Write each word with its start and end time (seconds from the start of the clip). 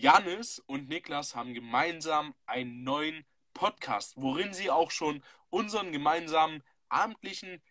Janis 0.00 0.58
und 0.66 0.88
Niklas 0.88 1.34
haben 1.34 1.54
gemeinsam 1.54 2.34
einen 2.44 2.84
neuen 2.84 3.24
Podcast, 3.54 4.12
worin 4.16 4.52
sie 4.52 4.70
auch 4.70 4.90
schon 4.90 5.22
unseren 5.48 5.90
gemeinsamen 5.90 6.62
abendlichen 6.90 7.62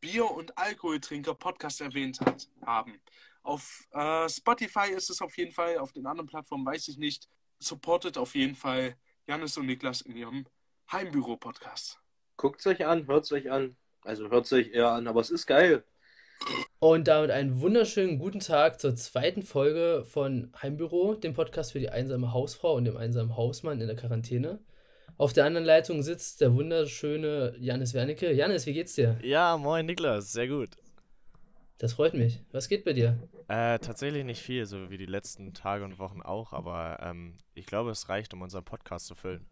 Bier- 0.00 0.30
und 0.30 0.56
Alkoholtrinker-Podcast 0.56 1.82
erwähnt 1.82 2.20
hat, 2.20 2.48
haben. 2.64 2.98
Auf 3.42 3.86
äh, 3.92 4.28
Spotify 4.30 4.90
ist 4.90 5.10
es 5.10 5.20
auf 5.20 5.36
jeden 5.36 5.52
Fall, 5.52 5.76
auf 5.76 5.92
den 5.92 6.06
anderen 6.06 6.26
Plattformen 6.26 6.64
weiß 6.64 6.88
ich 6.88 6.96
nicht. 6.96 7.28
Supportet 7.58 8.16
auf 8.16 8.34
jeden 8.34 8.54
Fall 8.54 8.96
Janis 9.26 9.58
und 9.58 9.66
Niklas 9.66 10.00
in 10.00 10.16
ihrem 10.16 10.46
Heimbüro-Podcast. 10.90 12.00
Guckt 12.38 12.60
es 12.60 12.66
euch 12.66 12.86
an, 12.86 13.06
hört 13.06 13.24
es 13.24 13.32
euch 13.32 13.50
an. 13.50 13.76
Also 14.00 14.30
hört 14.30 14.46
es 14.46 14.52
euch 14.54 14.68
eher 14.68 14.90
an, 14.90 15.06
aber 15.06 15.20
es 15.20 15.30
ist 15.30 15.46
geil. 15.46 15.84
Und 16.78 17.08
damit 17.08 17.30
einen 17.30 17.60
wunderschönen 17.60 18.18
guten 18.18 18.40
Tag 18.40 18.78
zur 18.78 18.94
zweiten 18.94 19.42
Folge 19.42 20.04
von 20.04 20.52
Heimbüro, 20.60 21.14
dem 21.14 21.32
Podcast 21.32 21.72
für 21.72 21.78
die 21.78 21.88
einsame 21.88 22.32
Hausfrau 22.32 22.74
und 22.74 22.84
dem 22.84 22.96
einsamen 22.96 23.36
Hausmann 23.36 23.80
in 23.80 23.86
der 23.86 23.96
Quarantäne. 23.96 24.60
Auf 25.16 25.32
der 25.32 25.46
anderen 25.46 25.64
Leitung 25.64 26.02
sitzt 26.02 26.40
der 26.40 26.54
wunderschöne 26.54 27.54
Janis 27.58 27.94
Wernicke. 27.94 28.32
Janis, 28.32 28.66
wie 28.66 28.74
geht's 28.74 28.94
dir? 28.94 29.18
Ja, 29.22 29.56
moin 29.56 29.86
Niklas, 29.86 30.32
sehr 30.32 30.48
gut. 30.48 30.70
Das 31.78 31.94
freut 31.94 32.14
mich. 32.14 32.42
Was 32.52 32.68
geht 32.68 32.84
bei 32.84 32.92
dir? 32.92 33.18
Äh, 33.48 33.78
tatsächlich 33.78 34.24
nicht 34.24 34.42
viel, 34.42 34.66
so 34.66 34.90
wie 34.90 34.98
die 34.98 35.06
letzten 35.06 35.54
Tage 35.54 35.84
und 35.84 35.98
Wochen 35.98 36.22
auch, 36.22 36.52
aber 36.52 36.98
ähm, 37.02 37.38
ich 37.54 37.66
glaube, 37.66 37.90
es 37.90 38.08
reicht, 38.08 38.34
um 38.34 38.42
unseren 38.42 38.64
Podcast 38.64 39.06
zu 39.06 39.14
füllen. 39.14 39.46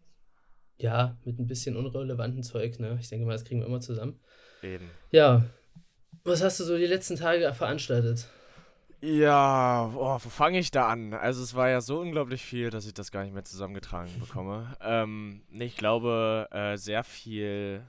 Ja, 0.77 1.17
mit 1.25 1.39
ein 1.39 1.47
bisschen 1.47 1.77
unrelevanten 1.77 2.43
Zeug, 2.43 2.79
ne? 2.79 2.97
Ich 2.99 3.09
denke 3.09 3.25
mal, 3.25 3.33
das 3.33 3.45
kriegen 3.45 3.61
wir 3.61 3.67
immer 3.67 3.81
zusammen. 3.81 4.19
Eben. 4.61 4.89
Ja. 5.11 5.45
Was 6.23 6.41
hast 6.41 6.59
du 6.59 6.63
so 6.63 6.77
die 6.77 6.85
letzten 6.85 7.17
Tage 7.17 7.53
veranstaltet? 7.53 8.27
Ja, 9.01 9.91
boah, 9.93 10.23
wo 10.23 10.29
fange 10.29 10.59
ich 10.59 10.71
da 10.71 10.87
an? 10.87 11.13
Also 11.13 11.43
es 11.43 11.55
war 11.55 11.69
ja 11.69 11.81
so 11.81 11.99
unglaublich 11.99 12.41
viel, 12.41 12.69
dass 12.69 12.85
ich 12.85 12.93
das 12.93 13.11
gar 13.11 13.23
nicht 13.23 13.33
mehr 13.33 13.43
zusammengetragen 13.43 14.17
bekomme. 14.19 14.77
ähm, 14.81 15.43
ich 15.49 15.75
glaube, 15.75 16.47
äh, 16.51 16.77
sehr 16.77 17.03
viel 17.03 17.85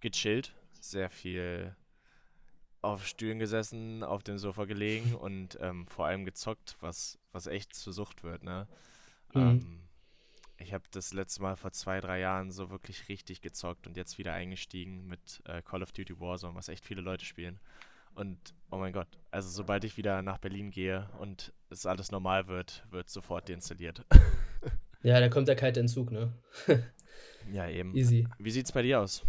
gechillt, 0.00 0.54
sehr 0.80 1.10
viel 1.10 1.76
auf 2.80 3.06
Stühlen 3.06 3.38
gesessen, 3.38 4.02
auf 4.02 4.22
dem 4.22 4.38
Sofa 4.38 4.64
gelegen 4.64 5.14
und 5.14 5.58
ähm, 5.60 5.86
vor 5.86 6.06
allem 6.06 6.24
gezockt, 6.24 6.76
was, 6.80 7.18
was 7.32 7.46
echt 7.46 7.74
zur 7.74 7.92
Sucht 7.92 8.24
wird, 8.24 8.42
ne? 8.42 8.66
Mhm. 9.34 9.40
Ähm, 9.40 9.80
ich 10.62 10.72
habe 10.72 10.84
das 10.90 11.12
letzte 11.12 11.42
Mal 11.42 11.56
vor 11.56 11.72
zwei, 11.72 12.00
drei 12.00 12.20
Jahren 12.20 12.50
so 12.50 12.70
wirklich 12.70 13.08
richtig 13.08 13.40
gezockt 13.40 13.86
und 13.86 13.96
jetzt 13.96 14.18
wieder 14.18 14.32
eingestiegen 14.32 15.06
mit 15.06 15.42
äh, 15.44 15.62
Call 15.62 15.82
of 15.82 15.92
Duty 15.92 16.18
Warzone, 16.20 16.54
was 16.54 16.68
echt 16.68 16.84
viele 16.84 17.02
Leute 17.02 17.24
spielen. 17.24 17.58
Und 18.14 18.38
oh 18.70 18.76
mein 18.76 18.92
Gott, 18.92 19.08
also 19.30 19.48
sobald 19.48 19.84
ich 19.84 19.96
wieder 19.96 20.22
nach 20.22 20.38
Berlin 20.38 20.70
gehe 20.70 21.08
und 21.18 21.52
es 21.70 21.86
alles 21.86 22.10
normal 22.10 22.46
wird, 22.46 22.84
wird 22.90 23.08
sofort 23.08 23.48
deinstalliert. 23.48 24.04
Ja, 25.04 25.18
da 25.18 25.28
kommt 25.28 25.48
der 25.48 25.56
kalte 25.56 25.80
Entzug, 25.80 26.12
ne? 26.12 26.32
ja, 27.52 27.68
eben. 27.68 27.92
Easy. 27.96 28.28
Wie 28.38 28.52
sieht's 28.52 28.70
bei 28.70 28.82
dir 28.82 29.00
aus? 29.00 29.24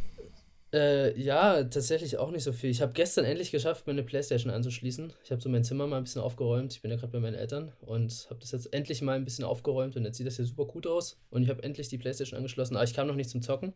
Äh, 0.73 1.19
ja, 1.21 1.63
tatsächlich 1.63 2.17
auch 2.17 2.31
nicht 2.31 2.43
so 2.43 2.51
viel. 2.51 2.71
Ich 2.71 2.81
habe 2.81 2.93
gestern 2.93 3.25
endlich 3.25 3.51
geschafft, 3.51 3.85
meine 3.85 4.01
Playstation 4.01 4.51
anzuschließen. 4.51 5.13
Ich 5.23 5.31
habe 5.31 5.39
so 5.39 5.47
mein 5.47 5.63
Zimmer 5.63 5.85
mal 5.85 5.97
ein 5.97 6.03
bisschen 6.03 6.21
aufgeräumt. 6.21 6.73
Ich 6.73 6.81
bin 6.81 6.89
ja 6.89 6.97
gerade 6.97 7.11
bei 7.11 7.19
meinen 7.19 7.35
Eltern 7.35 7.71
und 7.81 8.25
habe 8.31 8.39
das 8.39 8.53
jetzt 8.53 8.73
endlich 8.73 9.03
mal 9.03 9.15
ein 9.15 9.23
bisschen 9.23 9.45
aufgeräumt 9.45 9.95
und 9.95 10.03
jetzt 10.03 10.17
sieht 10.17 10.25
das 10.25 10.37
hier 10.37 10.45
super 10.45 10.65
gut 10.65 10.87
aus. 10.87 11.21
Und 11.29 11.43
ich 11.43 11.49
habe 11.49 11.61
endlich 11.61 11.89
die 11.89 11.99
Playstation 11.99 12.37
angeschlossen, 12.37 12.75
aber 12.75 12.85
ich 12.85 12.95
kam 12.95 13.05
noch 13.05 13.15
nicht 13.15 13.29
zum 13.29 13.43
Zocken. 13.43 13.75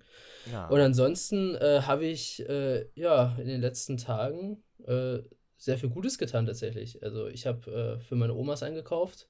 Ja. 0.51 0.67
Und 0.69 0.79
ansonsten 0.79 1.53
äh, 1.55 1.81
habe 1.83 2.05
ich 2.05 2.47
äh, 2.49 2.87
ja 2.95 3.37
in 3.39 3.47
den 3.47 3.61
letzten 3.61 3.97
Tagen 3.97 4.63
äh, 4.87 5.19
sehr 5.55 5.77
viel 5.77 5.89
Gutes 5.89 6.17
getan 6.17 6.47
tatsächlich. 6.47 7.03
Also 7.03 7.27
ich 7.27 7.45
habe 7.45 7.99
äh, 7.99 7.99
für 7.99 8.15
meine 8.15 8.33
Omas 8.33 8.63
eingekauft 8.63 9.27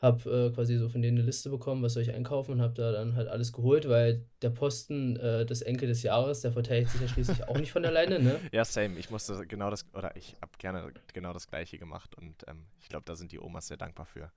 habe 0.00 0.48
äh, 0.50 0.54
quasi 0.54 0.76
so 0.78 0.88
von 0.88 1.02
denen 1.02 1.18
eine 1.18 1.26
Liste 1.26 1.50
bekommen, 1.50 1.82
was 1.82 1.94
soll 1.94 2.02
ich 2.04 2.14
einkaufen 2.14 2.52
und 2.52 2.62
habe 2.62 2.74
da 2.74 2.92
dann 2.92 3.16
halt 3.16 3.26
alles 3.28 3.52
geholt, 3.52 3.88
weil 3.88 4.24
der 4.42 4.50
Posten 4.50 5.16
äh, 5.16 5.44
des 5.44 5.62
Enkel 5.62 5.88
des 5.88 6.02
Jahres, 6.04 6.40
der 6.40 6.52
verteidigt 6.52 6.90
sich 6.92 7.00
ja 7.00 7.08
schließlich 7.08 7.48
auch 7.48 7.58
nicht 7.58 7.72
von 7.72 7.84
alleine, 7.84 8.20
ne? 8.20 8.38
Ja, 8.52 8.64
same. 8.64 8.96
Ich 8.98 9.10
musste 9.10 9.44
genau 9.46 9.70
das, 9.70 9.84
oder 9.94 10.14
ich 10.16 10.36
habe 10.40 10.52
gerne 10.58 10.92
genau 11.12 11.32
das 11.32 11.48
Gleiche 11.48 11.78
gemacht 11.78 12.14
und 12.16 12.44
ähm, 12.46 12.66
ich 12.80 12.88
glaube, 12.88 13.04
da 13.06 13.16
sind 13.16 13.32
die 13.32 13.40
Omas 13.40 13.66
sehr 13.66 13.76
dankbar 13.76 14.06
für. 14.06 14.30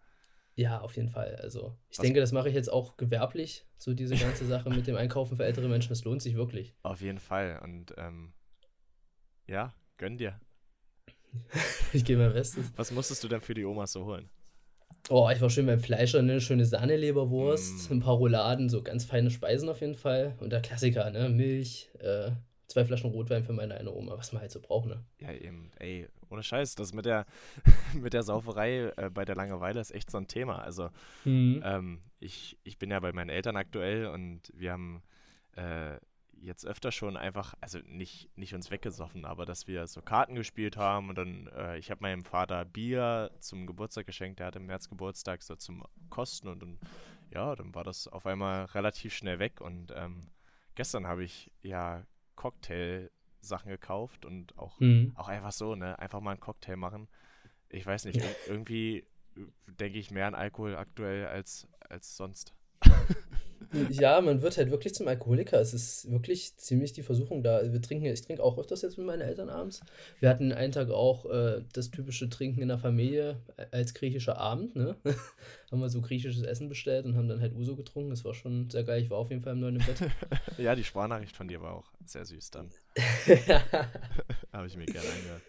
Ja, 0.55 0.81
auf 0.81 0.95
jeden 0.97 1.09
Fall. 1.09 1.35
Also 1.37 1.77
ich 1.89 1.97
Was- 1.99 2.03
denke, 2.03 2.19
das 2.19 2.31
mache 2.31 2.49
ich 2.49 2.55
jetzt 2.55 2.71
auch 2.73 2.97
gewerblich, 2.97 3.65
so 3.77 3.93
diese 3.93 4.15
ganze 4.15 4.45
Sache 4.47 4.69
mit 4.71 4.87
dem 4.87 4.95
Einkaufen 4.95 5.37
für 5.37 5.45
ältere 5.45 5.67
Menschen, 5.69 5.89
das 5.89 6.03
lohnt 6.03 6.21
sich 6.23 6.35
wirklich. 6.35 6.73
Auf 6.81 7.01
jeden 7.01 7.19
Fall 7.19 7.59
und 7.63 7.93
ähm, 7.97 8.33
ja, 9.47 9.73
gönn 9.97 10.17
dir. 10.17 10.39
Ich 11.93 12.03
gebe 12.03 12.21
mein 12.23 12.33
Bestes. 12.33 12.71
Was 12.75 12.91
musstest 12.91 13.23
du 13.23 13.27
denn 13.27 13.41
für 13.41 13.53
die 13.53 13.63
Omas 13.65 13.91
so 13.91 14.05
holen? 14.05 14.29
Oh, 15.09 15.29
ich 15.33 15.41
war 15.41 15.49
schön 15.49 15.65
beim 15.65 15.79
Fleischer, 15.79 16.21
ne? 16.21 16.39
Schöne 16.41 16.65
Sahne-Leberwurst, 16.65 17.89
Mm. 17.89 17.93
ein 17.93 17.99
paar 17.99 18.15
Rouladen, 18.15 18.69
so 18.69 18.81
ganz 18.81 19.03
feine 19.05 19.29
Speisen 19.31 19.69
auf 19.69 19.81
jeden 19.81 19.95
Fall. 19.95 20.35
Und 20.39 20.51
der 20.51 20.61
Klassiker, 20.61 21.09
ne? 21.11 21.29
Milch, 21.29 21.89
äh, 21.99 22.31
zwei 22.67 22.85
Flaschen 22.85 23.09
Rotwein 23.11 23.43
für 23.43 23.53
meine 23.53 23.75
eine 23.75 23.91
Oma, 23.91 24.17
was 24.17 24.31
man 24.31 24.41
halt 24.41 24.51
so 24.51 24.59
braucht, 24.61 24.87
ne? 24.87 25.03
Ja, 25.19 25.31
eben, 25.33 25.71
ey, 25.79 26.07
ohne 26.29 26.43
Scheiß, 26.43 26.75
das 26.75 26.93
mit 26.93 27.05
der, 27.05 27.25
mit 27.93 28.13
der 28.13 28.23
Sauferei 28.23 28.91
äh, 28.95 29.09
bei 29.09 29.25
der 29.25 29.35
Langeweile 29.35 29.79
ist 29.81 29.91
echt 29.93 30.09
so 30.11 30.17
ein 30.17 30.27
Thema. 30.27 30.59
Also, 30.63 30.89
Mhm. 31.25 31.61
ähm, 31.65 32.01
ich, 32.19 32.57
ich 32.63 32.77
bin 32.77 32.91
ja 32.91 32.99
bei 32.99 33.11
meinen 33.11 33.29
Eltern 33.29 33.57
aktuell 33.57 34.05
und 34.07 34.41
wir 34.53 34.71
haben 34.71 35.01
äh, 35.57 35.97
jetzt 36.41 36.65
öfter 36.65 36.91
schon 36.91 37.17
einfach, 37.17 37.53
also 37.61 37.79
nicht, 37.85 38.29
nicht 38.37 38.53
uns 38.53 38.71
weggesoffen, 38.71 39.25
aber 39.25 39.45
dass 39.45 39.67
wir 39.67 39.85
so 39.87 40.01
Karten 40.01 40.35
gespielt 40.35 40.75
haben 40.77 41.09
und 41.09 41.17
dann, 41.17 41.47
äh, 41.47 41.77
ich 41.77 41.91
habe 41.91 42.01
meinem 42.01 42.23
Vater 42.25 42.65
Bier 42.65 43.31
zum 43.39 43.67
Geburtstag 43.67 44.05
geschenkt, 44.05 44.39
der 44.39 44.47
hatte 44.47 44.59
im 44.59 44.65
März 44.65 44.89
Geburtstag, 44.89 45.43
so 45.43 45.55
zum 45.55 45.83
Kosten 46.09 46.47
und 46.47 46.61
dann, 46.61 46.79
ja, 47.29 47.55
dann 47.55 47.73
war 47.75 47.83
das 47.83 48.07
auf 48.07 48.25
einmal 48.25 48.65
relativ 48.65 49.13
schnell 49.13 49.39
weg 49.39 49.61
und 49.61 49.93
ähm, 49.95 50.27
gestern 50.75 51.05
habe 51.07 51.23
ich 51.23 51.51
ja 51.61 52.05
Cocktail-Sachen 52.35 53.69
gekauft 53.69 54.25
und 54.25 54.57
auch 54.57 54.79
Mhm. 54.79 55.13
auch 55.15 55.27
einfach 55.27 55.51
so, 55.51 55.75
ne? 55.75 55.97
Einfach 55.99 56.21
mal 56.21 56.31
einen 56.31 56.39
Cocktail 56.39 56.75
machen. 56.75 57.07
Ich 57.69 57.85
weiß 57.85 58.05
nicht, 58.05 58.19
ir- 58.19 58.35
irgendwie 58.47 59.05
denke 59.67 59.99
ich 59.99 60.11
mehr 60.11 60.27
an 60.27 60.35
Alkohol 60.35 60.75
aktuell 60.75 61.27
als, 61.27 61.67
als 61.89 62.17
sonst. 62.17 62.53
Ja, 63.89 64.19
man 64.21 64.41
wird 64.41 64.57
halt 64.57 64.71
wirklich 64.71 64.93
zum 64.93 65.07
Alkoholiker. 65.07 65.59
Es 65.59 65.73
ist 65.73 66.11
wirklich 66.11 66.57
ziemlich 66.57 66.93
die 66.93 67.03
Versuchung 67.03 67.43
da. 67.43 67.61
Wir 67.71 67.81
trinken, 67.81 68.05
ich 68.05 68.21
trinke 68.21 68.43
auch 68.43 68.57
öfters 68.57 68.81
jetzt 68.81 68.97
mit 68.97 69.07
meinen 69.07 69.21
Eltern 69.21 69.49
abends. 69.49 69.81
Wir 70.19 70.29
hatten 70.29 70.51
einen 70.51 70.71
Tag 70.71 70.89
auch 70.89 71.25
äh, 71.25 71.63
das 71.73 71.91
typische 71.91 72.29
Trinken 72.29 72.61
in 72.61 72.67
der 72.67 72.77
Familie 72.77 73.37
als 73.71 73.93
griechischer 73.93 74.37
Abend, 74.37 74.75
ne? 74.75 74.95
haben 75.71 75.79
wir 75.79 75.89
so 75.89 76.01
griechisches 76.01 76.43
Essen 76.43 76.67
bestellt 76.69 77.05
und 77.05 77.15
haben 77.15 77.29
dann 77.29 77.39
halt 77.39 77.55
Uso 77.55 77.75
getrunken. 77.75 78.09
Das 78.09 78.25
war 78.25 78.33
schon 78.33 78.69
sehr 78.69 78.83
geil. 78.83 79.01
Ich 79.01 79.09
war 79.09 79.17
auf 79.17 79.29
jeden 79.29 79.41
Fall 79.41 79.53
im 79.53 79.59
neuen 79.61 79.77
im 79.77 79.85
Bett. 79.85 80.11
ja, 80.57 80.75
die 80.75 80.83
Sprachnachricht 80.83 81.35
von 81.35 81.47
dir 81.47 81.61
war 81.61 81.73
auch 81.73 81.91
sehr 82.05 82.25
süß 82.25 82.51
dann. 82.51 82.69
Habe 84.51 84.67
ich 84.67 84.75
mir 84.75 84.85
gerne 84.85 85.07
angehört. 85.07 85.41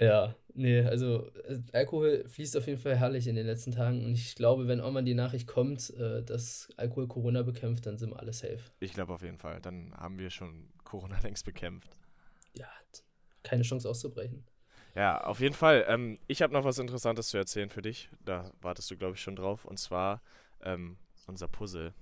Ja, 0.00 0.34
nee, 0.54 0.80
also 0.80 1.28
äh, 1.48 1.58
Alkohol 1.72 2.24
fließt 2.28 2.56
auf 2.56 2.66
jeden 2.66 2.78
Fall 2.78 2.96
herrlich 2.96 3.26
in 3.26 3.34
den 3.34 3.46
letzten 3.46 3.72
Tagen 3.72 4.04
und 4.04 4.12
ich 4.12 4.34
glaube, 4.36 4.68
wenn 4.68 4.80
auch 4.80 4.92
mal 4.92 5.02
die 5.02 5.14
Nachricht 5.14 5.46
kommt, 5.46 5.90
äh, 5.90 6.22
dass 6.22 6.68
Alkohol 6.76 7.08
Corona 7.08 7.42
bekämpft, 7.42 7.86
dann 7.86 7.98
sind 7.98 8.10
wir 8.10 8.20
alle 8.20 8.32
safe. 8.32 8.60
Ich 8.80 8.92
glaube 8.92 9.12
auf 9.12 9.22
jeden 9.22 9.38
Fall. 9.38 9.60
Dann 9.60 9.92
haben 9.96 10.18
wir 10.18 10.30
schon 10.30 10.68
Corona 10.84 11.18
längst 11.22 11.44
bekämpft. 11.44 11.96
Ja, 12.52 12.68
keine 13.42 13.62
Chance 13.62 13.88
auszubrechen. 13.88 14.44
Ja, 14.94 15.20
auf 15.24 15.40
jeden 15.40 15.54
Fall. 15.54 15.84
Ähm, 15.88 16.18
ich 16.26 16.42
habe 16.42 16.52
noch 16.52 16.64
was 16.64 16.78
Interessantes 16.78 17.28
zu 17.28 17.36
erzählen 17.36 17.70
für 17.70 17.82
dich. 17.82 18.08
Da 18.24 18.50
wartest 18.60 18.90
du, 18.90 18.96
glaube 18.96 19.14
ich, 19.14 19.20
schon 19.20 19.36
drauf. 19.36 19.64
Und 19.64 19.78
zwar 19.78 20.22
ähm, 20.62 20.96
unser 21.26 21.48
Puzzle. 21.48 21.92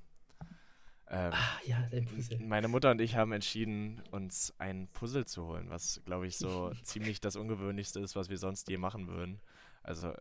Ähm, 1.09 1.33
Ah, 1.33 1.61
ja, 1.65 1.87
dein 1.91 2.05
Puzzle. 2.05 2.39
Meine 2.41 2.69
Mutter 2.69 2.91
und 2.91 3.01
ich 3.01 3.17
haben 3.17 3.33
entschieden, 3.33 4.03
uns 4.11 4.55
ein 4.59 4.89
Puzzle 4.93 5.25
zu 5.25 5.47
holen, 5.47 5.71
was, 5.71 6.03
glaube 6.05 6.27
ich, 6.27 6.37
so 6.37 6.73
ziemlich 6.83 7.21
das 7.21 7.37
Ungewöhnlichste 7.37 8.01
ist, 8.01 8.17
was 8.17 8.29
wir 8.29 8.39
sonst 8.39 8.69
je 8.69 8.77
machen 8.77 9.07
würden. 9.09 9.41
Also 9.83 10.09
äh, 10.09 10.17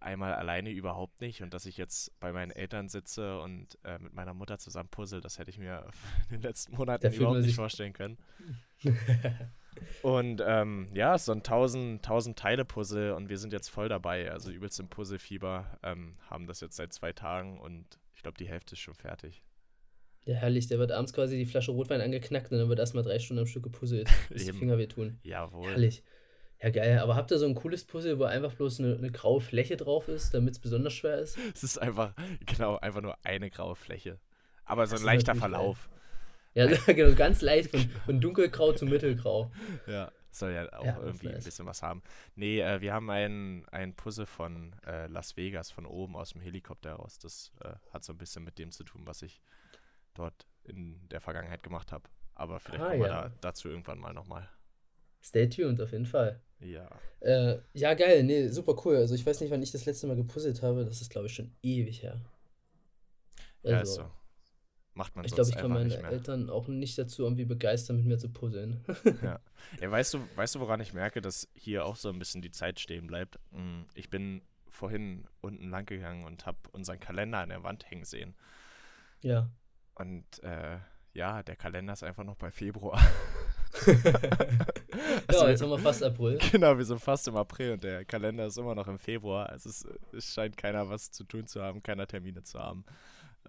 einmal 0.00 0.34
alleine 0.34 0.70
überhaupt 0.70 1.20
nicht 1.20 1.42
und 1.42 1.52
dass 1.52 1.66
ich 1.66 1.76
jetzt 1.76 2.18
bei 2.18 2.32
meinen 2.32 2.50
Eltern 2.50 2.88
sitze 2.88 3.40
und 3.40 3.78
äh, 3.84 3.98
mit 3.98 4.14
meiner 4.14 4.34
Mutter 4.34 4.58
zusammen 4.58 4.88
puzzle, 4.88 5.20
das 5.20 5.38
hätte 5.38 5.50
ich 5.50 5.58
mir 5.58 5.86
in 6.30 6.36
den 6.36 6.42
letzten 6.42 6.76
Monaten 6.76 7.02
Da 7.02 7.10
fühlt 7.10 7.20
überhaupt 7.20 7.42
nicht 7.42 7.54
vorstellen 7.54 7.92
können. 7.92 8.18
Und 10.02 10.42
ähm, 10.44 10.88
ja, 10.92 11.16
so 11.16 11.32
ein 11.32 11.38
1000, 11.38 12.04
1000 12.04 12.38
Teile 12.38 12.64
Puzzle 12.64 13.12
und 13.12 13.30
wir 13.30 13.38
sind 13.38 13.54
jetzt 13.54 13.68
voll 13.68 13.88
dabei, 13.88 14.30
also 14.30 14.50
übelst 14.50 14.78
im 14.80 14.88
Puzzlefieber, 14.88 15.78
ähm, 15.82 16.16
haben 16.28 16.46
das 16.46 16.60
jetzt 16.60 16.76
seit 16.76 16.92
zwei 16.92 17.12
Tagen 17.14 17.58
und 17.58 17.98
ich 18.14 18.22
glaube, 18.22 18.36
die 18.36 18.46
Hälfte 18.46 18.74
ist 18.74 18.80
schon 18.80 18.94
fertig. 18.94 19.42
Ja, 20.24 20.36
herrlich, 20.36 20.68
der 20.68 20.78
wird 20.78 20.92
abends 20.92 21.12
quasi 21.12 21.36
die 21.36 21.46
Flasche 21.46 21.72
Rotwein 21.72 22.00
angeknackt 22.00 22.52
und 22.52 22.58
dann 22.58 22.68
wird 22.68 22.78
erstmal 22.78 23.02
drei 23.02 23.18
Stunden 23.18 23.40
am 23.40 23.46
Stück 23.46 23.64
gepuzzelt, 23.64 24.08
bis 24.30 24.44
die. 24.44 24.52
Finger 24.52 24.78
wehtun. 24.78 25.18
Jawohl. 25.22 25.70
Herrlich. 25.70 26.02
Ja, 26.62 26.70
geil. 26.70 27.00
Aber 27.00 27.16
habt 27.16 27.32
ihr 27.32 27.38
so 27.38 27.46
ein 27.46 27.56
cooles 27.56 27.84
Puzzle, 27.84 28.20
wo 28.20 28.24
einfach 28.24 28.54
bloß 28.54 28.78
eine, 28.80 28.96
eine 28.96 29.10
graue 29.10 29.40
Fläche 29.40 29.76
drauf 29.76 30.06
ist, 30.06 30.32
damit 30.32 30.54
es 30.54 30.58
besonders 30.60 30.92
schwer 30.92 31.18
ist? 31.18 31.36
Es 31.54 31.64
ist 31.64 31.78
einfach, 31.78 32.14
genau, 32.46 32.76
einfach 32.78 33.00
nur 33.00 33.16
eine 33.24 33.50
graue 33.50 33.74
Fläche. 33.74 34.18
Aber 34.64 34.86
so 34.86 34.92
Das 34.92 35.00
ein 35.00 35.02
ist 35.02 35.06
leichter 35.06 35.34
natürlich 35.34 35.42
geil. 35.42 35.50
Verlauf. 35.50 35.90
Ja, 36.54 36.66
genau, 36.94 37.14
ganz 37.16 37.40
leicht 37.40 37.70
von, 37.70 37.80
von 38.04 38.20
dunkelgrau 38.20 38.72
zu 38.72 38.86
mittelgrau. 38.86 39.50
Ja. 39.86 40.12
Soll 40.34 40.52
ja 40.52 40.72
auch 40.72 40.84
Ja, 40.84 40.92
das 40.92 41.04
irgendwie 41.04 41.28
ein 41.28 41.42
bisschen 41.42 41.66
was 41.66 41.82
haben. 41.82 42.02
Nee, 42.36 42.60
äh, 42.60 42.80
wir 42.80 42.94
haben 42.94 43.10
ein, 43.10 43.66
ein 43.70 43.94
Puzzle 43.94 44.24
von 44.24 44.74
äh, 44.86 45.06
Las 45.08 45.36
Vegas, 45.36 45.70
von 45.70 45.84
oben 45.84 46.16
aus 46.16 46.30
dem 46.32 46.40
Helikopter 46.40 46.90
heraus. 46.90 47.18
Das 47.18 47.52
äh, 47.62 47.74
hat 47.92 48.02
so 48.02 48.14
ein 48.14 48.18
bisschen 48.18 48.42
mit 48.42 48.58
dem 48.58 48.70
zu 48.70 48.82
tun, 48.84 49.02
was 49.04 49.20
ich 49.20 49.42
dort 50.14 50.46
in 50.64 51.08
der 51.08 51.20
Vergangenheit 51.20 51.62
gemacht 51.62 51.92
habe. 51.92 52.08
Aber 52.34 52.60
vielleicht 52.60 52.82
Ah, 52.82 52.88
kommen 52.90 53.00
wir 53.00 53.08
ja. 53.08 53.28
da, 53.28 53.34
dazu 53.40 53.68
irgendwann 53.68 53.98
mal 53.98 54.12
nochmal. 54.14 54.48
Stay 55.22 55.48
tuned, 55.48 55.80
auf 55.80 55.92
jeden 55.92 56.06
Fall. 56.06 56.40
Ja. 56.60 56.88
Äh, 57.20 57.58
ja, 57.74 57.94
geil, 57.94 58.22
nee, 58.24 58.48
super 58.48 58.74
cool. 58.84 58.96
Also 58.96 59.14
ich 59.14 59.24
weiß 59.24 59.40
nicht, 59.40 59.50
wann 59.50 59.62
ich 59.62 59.70
das 59.72 59.84
letzte 59.84 60.06
Mal 60.06 60.16
gepuzzelt 60.16 60.62
habe. 60.62 60.84
Das 60.84 61.00
ist, 61.00 61.10
glaube 61.10 61.26
ich, 61.26 61.34
schon 61.34 61.54
ewig 61.62 62.02
her. 62.02 62.20
Ja, 63.62 63.78
Also, 63.78 63.90
ist 63.92 63.96
so. 64.08 64.10
Macht 64.94 65.16
man 65.16 65.24
Ich 65.24 65.32
glaube, 65.34 65.48
ich 65.48 65.56
kann 65.56 65.70
meine. 65.70 65.94
Eltern 65.96 66.50
auch 66.50 66.68
nicht 66.68 66.98
dazu 66.98 67.22
irgendwie 67.22 67.44
begeistern, 67.46 67.96
mit 67.96 68.04
mir 68.06 68.18
zu 68.18 68.28
puzzeln. 68.30 68.84
Ja, 69.22 69.40
weißt 69.90 70.14
du, 70.14 70.18
weißt 70.36 70.54
du, 70.56 70.60
woran 70.60 70.80
ich 70.80 70.92
merke, 70.92 71.22
dass 71.22 71.48
hier 71.54 71.86
auch 71.86 71.96
so 71.96 72.10
ein 72.10 72.18
bisschen 72.18 72.42
die 72.42 72.50
Zeit 72.50 72.78
stehen 72.78 73.06
bleibt? 73.06 73.38
Mm, 73.52 73.82
Ich 73.94 74.10
bin 74.10 74.42
vorhin 74.68 75.26
unten 75.40 75.70
lang 75.70 75.86
gegangen 75.86 76.24
und 76.24 76.44
habe 76.44 76.58
unseren 76.72 77.00
Kalender 77.00 77.38
an 77.38 77.48
der 77.50 77.62
Wand 77.62 77.90
hängen 77.90 78.04
sehen. 78.04 78.34
ja. 79.22 79.50
Und 80.02 80.42
äh, 80.42 80.78
ja, 81.14 81.42
der 81.42 81.56
Kalender 81.56 81.92
ist 81.92 82.02
einfach 82.02 82.24
noch 82.24 82.36
bei 82.36 82.50
Februar. 82.50 83.00
ja, 83.86 83.94
Also 85.26 85.46
jetzt 85.48 85.62
haben 85.62 85.70
wir 85.70 85.78
fast 85.78 86.02
April. 86.02 86.38
Genau, 86.50 86.76
wir 86.76 86.84
sind 86.84 87.00
fast 87.00 87.28
im 87.28 87.36
April 87.36 87.72
und 87.72 87.84
der 87.84 88.04
Kalender 88.04 88.46
ist 88.46 88.58
immer 88.58 88.74
noch 88.74 88.88
im 88.88 88.98
Februar. 88.98 89.48
Also 89.48 89.70
es, 89.70 89.86
es 90.12 90.34
scheint 90.34 90.56
keiner 90.56 90.88
was 90.88 91.10
zu 91.10 91.24
tun 91.24 91.46
zu 91.46 91.62
haben, 91.62 91.82
keiner 91.82 92.06
Termine 92.06 92.42
zu 92.42 92.58
haben. 92.58 92.84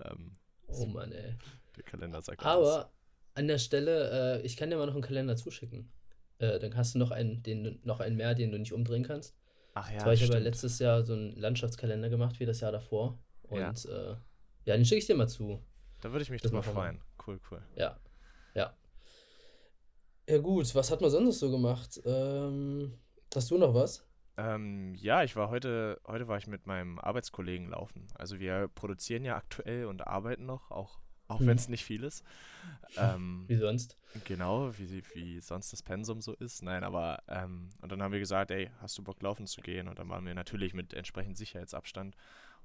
Ähm, 0.03 0.38
Oh 0.67 0.85
Mann, 0.85 1.11
ey. 1.11 1.35
der 1.75 1.83
Kalender 1.83 2.21
sagt 2.21 2.44
alles. 2.45 2.69
Aber 2.69 2.91
an 3.35 3.47
der 3.47 3.57
Stelle, 3.57 4.39
äh, 4.39 4.45
ich 4.45 4.55
kann 4.57 4.69
dir 4.69 4.77
mal 4.77 4.85
noch 4.85 4.94
einen 4.94 5.03
Kalender 5.03 5.35
zuschicken. 5.35 5.91
Äh, 6.39 6.59
dann 6.59 6.75
hast 6.75 6.95
du 6.95 7.00
noch 7.00 7.11
einen, 7.11 7.44
den, 7.44 7.79
noch 7.83 8.00
einen 8.00 8.15
mehr, 8.15 8.35
den 8.35 8.51
du 8.51 8.59
nicht 8.59 8.73
umdrehen 8.73 9.03
kannst. 9.03 9.35
Ach 9.73 9.91
ja, 9.91 10.00
Zwar, 10.00 10.13
ich 10.13 10.23
habe 10.23 10.33
ja 10.33 10.39
letztes 10.39 10.79
Jahr 10.79 11.03
so 11.03 11.13
einen 11.13 11.35
Landschaftskalender 11.35 12.09
gemacht, 12.09 12.39
wie 12.39 12.45
das 12.45 12.59
Jahr 12.61 12.71
davor. 12.71 13.19
Ja. 13.51 13.69
Und 13.69 13.85
äh, 13.85 14.15
ja, 14.65 14.75
den 14.75 14.85
schicke 14.85 15.00
ich 15.00 15.07
dir 15.07 15.15
mal 15.15 15.27
zu. 15.27 15.61
Da 16.03 16.11
würde 16.11 16.23
ich 16.23 16.29
mich 16.29 16.41
Das 16.41 16.51
drüber 16.51 16.63
freuen. 16.63 17.00
Cool, 17.25 17.39
cool. 17.50 17.61
Ja. 17.77 17.97
Ja. 18.53 18.73
Ja, 20.27 20.38
gut, 20.39 20.75
was 20.75 20.91
hat 20.91 21.00
man 21.00 21.09
sonst 21.09 21.39
so 21.39 21.50
gemacht? 21.50 22.01
Ähm, 22.05 22.94
hast 23.33 23.50
du 23.51 23.57
noch 23.57 23.73
was? 23.73 24.05
Ähm, 24.35 24.95
ja, 24.95 25.23
ich 25.23 25.35
war 25.38 25.50
heute, 25.50 26.01
heute 26.05 26.27
war 26.27 26.38
ich 26.38 26.47
mit 26.47 26.65
meinem 26.65 27.00
Arbeitskollegen 27.00 27.69
laufen. 27.69 28.07
Also 28.15 28.39
wir 28.39 28.67
produzieren 28.67 29.23
ja 29.23 29.38
aktuell 29.38 29.85
und 29.85 30.05
arbeiten 30.05 30.45
noch, 30.45 30.71
auch, 30.71 31.00
auch 31.29 31.39
Mhm. 31.39 31.47
wenn 31.47 31.57
es 31.57 31.69
nicht 31.69 31.85
viel 31.85 32.03
ist. 32.03 32.23
Ähm, 32.97 33.45
Wie 33.47 33.55
sonst? 33.55 33.97
genau, 34.25 34.77
wie, 34.77 35.03
wie 35.13 35.39
sonst 35.39 35.71
das 35.71 35.81
Pensum 35.83 36.21
so 36.21 36.33
ist. 36.33 36.63
Nein, 36.63 36.83
aber 36.83 37.23
und 37.81 37.91
dann 37.91 38.01
haben 38.03 38.11
wir 38.11 38.19
gesagt, 38.19 38.51
ey, 38.51 38.71
hast 38.81 38.97
du 38.97 39.03
Bock 39.03 39.21
laufen 39.21 39.47
zu 39.47 39.61
gehen? 39.61 39.88
Und 39.88 40.00
dann 40.00 40.09
waren 40.09 40.25
wir 40.25 40.33
natürlich 40.33 40.73
mit 40.73 40.94
entsprechend 40.94 41.38
Sicherheitsabstand 41.38 42.15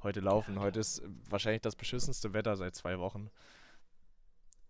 heute 0.02 0.20
laufen. 0.20 0.60
Heute 0.60 0.80
ist 0.80 1.02
wahrscheinlich 1.28 1.62
das 1.62 1.76
beschissenste 1.76 2.32
Wetter 2.32 2.56
seit 2.56 2.74
zwei 2.74 2.98
Wochen. 2.98 3.30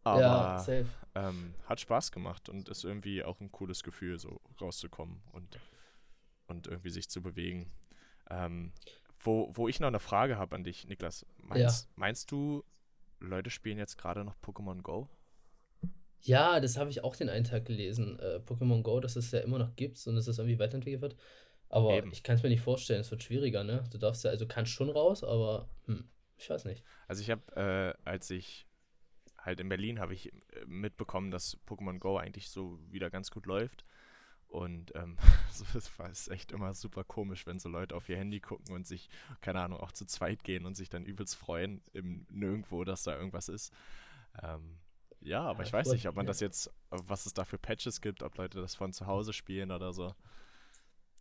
Aber 0.05 0.21
ja, 0.21 0.59
safe. 0.59 0.87
ähm, 1.15 1.55
hat 1.67 1.81
Spaß 1.81 2.13
gemacht 2.13 2.49
und 2.49 2.69
ist 2.69 2.85
irgendwie 2.85 3.23
auch 3.25 3.41
ein 3.41 3.53
cooles 3.53 3.83
Gefühl, 3.83 4.19
so 4.19 4.41
rauszukommen 4.61 5.21
und, 5.33 5.59
und 6.47 6.67
irgendwie 6.67 6.91
sich 6.91 7.09
zu 7.09 7.23
bewegen. 7.23 7.71
Ähm, 8.31 8.73
wo, 9.21 9.51
wo 9.55 9.69
ich 9.69 9.81
noch 9.81 9.89
eine 9.89 9.99
Frage 9.99 10.39
habe 10.39 10.55
an 10.55 10.65
dich, 10.65 10.87
Niklas. 10.87 11.27
Meinst, 11.39 11.89
meinst 11.97 12.31
du, 12.31 12.65
Leute 13.21 13.51
spielen 13.51 13.79
jetzt 13.79 13.99
gerade 13.99 14.25
noch 14.25 14.37
Pokémon 14.37 14.83
Go? 14.83 15.09
Ja, 16.23 16.61
das 16.61 16.77
habe 16.77 16.91
ich 16.91 17.05
auch 17.05 17.17
den 17.17 17.29
einen 17.29 17.45
Tag 17.45 17.65
gelesen. 17.65 18.19
Äh, 18.19 18.41
Pokémon 18.47 18.83
Go, 18.83 19.01
dass 19.01 19.17
es 19.17 19.31
ja 19.31 19.41
immer 19.41 19.59
noch 19.59 19.77
gibt 19.77 20.05
und 20.07 20.17
dass 20.17 20.27
es 20.27 20.39
irgendwie 20.39 20.59
weiterentwickelt 20.59 21.03
wird. 21.03 21.17
Aber 21.70 21.94
Eben. 21.94 22.12
ich 22.12 22.23
kann 22.23 22.37
es 22.37 22.43
mir 22.43 22.49
nicht 22.49 22.62
vorstellen, 22.62 23.00
es 23.00 23.11
wird 23.11 23.23
schwieriger, 23.23 23.62
ne? 23.65 23.85
Du 23.91 23.99
darfst 23.99 24.25
ja, 24.25 24.31
also 24.31 24.47
kannst 24.47 24.73
schon 24.73 24.88
raus, 24.88 25.23
aber 25.23 25.69
hm, 25.87 26.09
ich 26.37 26.49
weiß 26.49 26.65
nicht. 26.65 26.82
Also 27.06 27.23
ich 27.23 27.31
habe, 27.31 27.43
äh, 27.56 28.09
als 28.09 28.31
ich 28.31 28.67
halt 29.38 29.61
in 29.61 29.69
Berlin 29.69 30.00
habe 30.00 30.15
ich 30.15 30.32
äh, 30.32 30.65
mitbekommen, 30.67 31.31
dass 31.31 31.59
Pokémon 31.67 31.99
Go 31.99 32.17
eigentlich 32.17 32.50
so 32.50 32.79
wieder 32.91 33.11
ganz 33.11 33.31
gut 33.31 33.47
läuft. 33.47 33.85
Und 34.49 34.94
ähm, 34.94 35.19
so, 35.53 35.65
es 35.76 35.99
war 35.99 36.09
es 36.09 36.29
echt 36.29 36.53
immer 36.53 36.73
super 36.75 37.05
komisch, 37.05 37.47
wenn 37.47 37.59
so 37.59 37.69
Leute 37.69 37.94
auf 37.94 38.09
ihr 38.09 38.17
Handy 38.17 38.41
gucken 38.41 38.75
und 38.75 38.87
sich, 38.87 39.11
keine 39.41 39.61
Ahnung, 39.61 39.81
auch 39.81 39.93
zu 39.93 40.06
zweit 40.06 40.44
gehen 40.44 40.65
und 40.65 40.75
sich 40.75 40.88
dann 40.88 41.05
übelst 41.05 41.37
freuen 41.37 41.82
im 41.93 42.26
Nirgendwo, 42.31 42.85
dass 42.85 43.03
da 43.03 43.15
irgendwas 43.17 43.49
ist. 43.49 43.73
Ähm, 44.43 44.79
ja, 45.20 45.43
aber 45.43 45.61
Ja, 45.61 45.67
ich 45.67 45.73
weiß 45.73 45.88
nicht, 45.88 46.09
ob 46.09 46.15
man 46.15 46.26
das 46.26 46.41
jetzt, 46.41 46.70
was 46.91 47.26
es 47.26 47.35
da 47.35 47.44
für 47.44 47.59
Patches 47.59 48.00
gibt, 48.00 48.23
ob 48.23 48.37
Leute 48.37 48.61
das 48.61 48.75
von 48.75 48.93
zu 48.93 49.06
Hause 49.06 49.32
spielen 49.32 49.70
oder 49.70 49.93
so. 49.93 50.15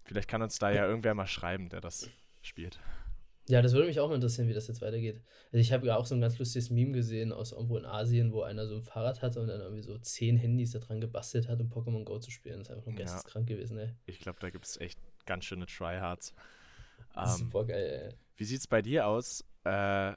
Vielleicht 0.08 0.30
kann 0.30 0.42
uns 0.42 0.58
da 0.58 0.72
ja 0.72 0.88
irgendwer 0.88 1.14
mal 1.14 1.28
schreiben, 1.28 1.70
der 1.70 1.82
das 1.82 2.10
spielt. 2.42 2.80
Ja, 3.50 3.62
das 3.62 3.74
würde 3.74 3.88
mich 3.88 4.00
auch 4.00 4.10
mal 4.10 4.16
interessieren, 4.16 4.48
wie 4.50 4.54
das 4.54 4.68
jetzt 4.68 4.82
weitergeht. 4.82 5.22
Also 5.52 5.58
ich 5.58 5.72
habe 5.72 5.88
ja 5.88 5.96
auch 5.96 6.06
so 6.06 6.16
ein 6.16 6.22
ganz 6.22 6.38
lustiges 6.38 6.70
Meme 6.70 6.92
gesehen 6.92 7.32
aus 7.32 7.54
irgendwo 7.54 7.78
in 7.78 7.86
Asien, 7.86 8.34
wo 8.34 8.42
einer 8.42 8.68
so 8.68 8.76
ein 8.76 8.84
Fahrrad 8.84 9.22
hatte 9.22 9.40
und 9.40 9.48
dann 9.48 9.62
irgendwie 9.62 9.84
so 9.84 9.98
zehn 10.00 10.36
Handys 10.38 10.72
da 10.72 10.80
dran 10.80 11.00
gebastelt 11.00 11.48
hat, 11.48 11.60
um 11.62 11.70
Pokémon 11.70 12.04
Go 12.04 12.20
zu 12.20 12.30
spielen. 12.32 12.60
Das 12.60 12.68
ist 12.68 12.74
einfach 12.76 12.88
nur 12.92 13.00
Ja. 13.00 13.06
geisteskrank 13.06 13.48
gewesen, 13.48 13.78
ey. 13.78 13.94
Ich 14.06 14.20
glaube, 14.20 14.40
da 14.42 14.50
gibt 14.50 14.66
es 14.66 14.78
echt 14.80 15.00
ganz 15.26 15.46
schöne 15.46 15.66
Tryhards. 15.66 16.34
Das 17.14 17.32
ist 17.32 17.40
Ähm, 17.40 17.46
super 17.46 17.66
geil, 17.66 18.12
ey. 18.12 18.18
Wie 18.36 18.46
sieht's 18.46 18.68
bei 18.68 18.82
dir 18.82 19.08
aus? 19.08 19.46
Äh, 19.64 20.14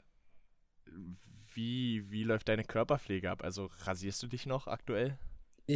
wie, 1.54 2.10
wie 2.10 2.24
läuft 2.24 2.48
deine 2.48 2.64
Körperpflege 2.64 3.30
ab? 3.30 3.42
Also 3.44 3.70
rasierst 3.84 4.22
du 4.22 4.26
dich 4.26 4.46
noch 4.46 4.66
aktuell? 4.66 5.18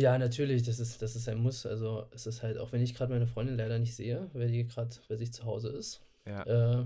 Ja, 0.01 0.19
natürlich, 0.19 0.63
das 0.65 0.81
ist, 0.81 1.01
das 1.03 1.15
ist 1.15 1.29
ein 1.29 1.39
Muss. 1.39 1.67
Also 1.67 2.07
es 2.11 2.27
ist 2.27 2.43
halt, 2.43 2.59
auch 2.59 2.73
wenn 2.73 2.83
ich 2.83 2.95
gerade 2.95 3.13
meine 3.13 3.27
Freundin 3.29 3.57
leider 3.57 3.79
nicht 3.79 3.95
sehe, 3.95 4.29
weil 4.33 4.49
die 4.49 4.67
gerade 4.67 4.91
bei 5.09 5.17
sich 5.17 5.33
zu 5.33 5.45
Hause 5.45 5.69
ist, 5.69 6.01
Ja. 6.27 6.43
äh, 6.81 6.85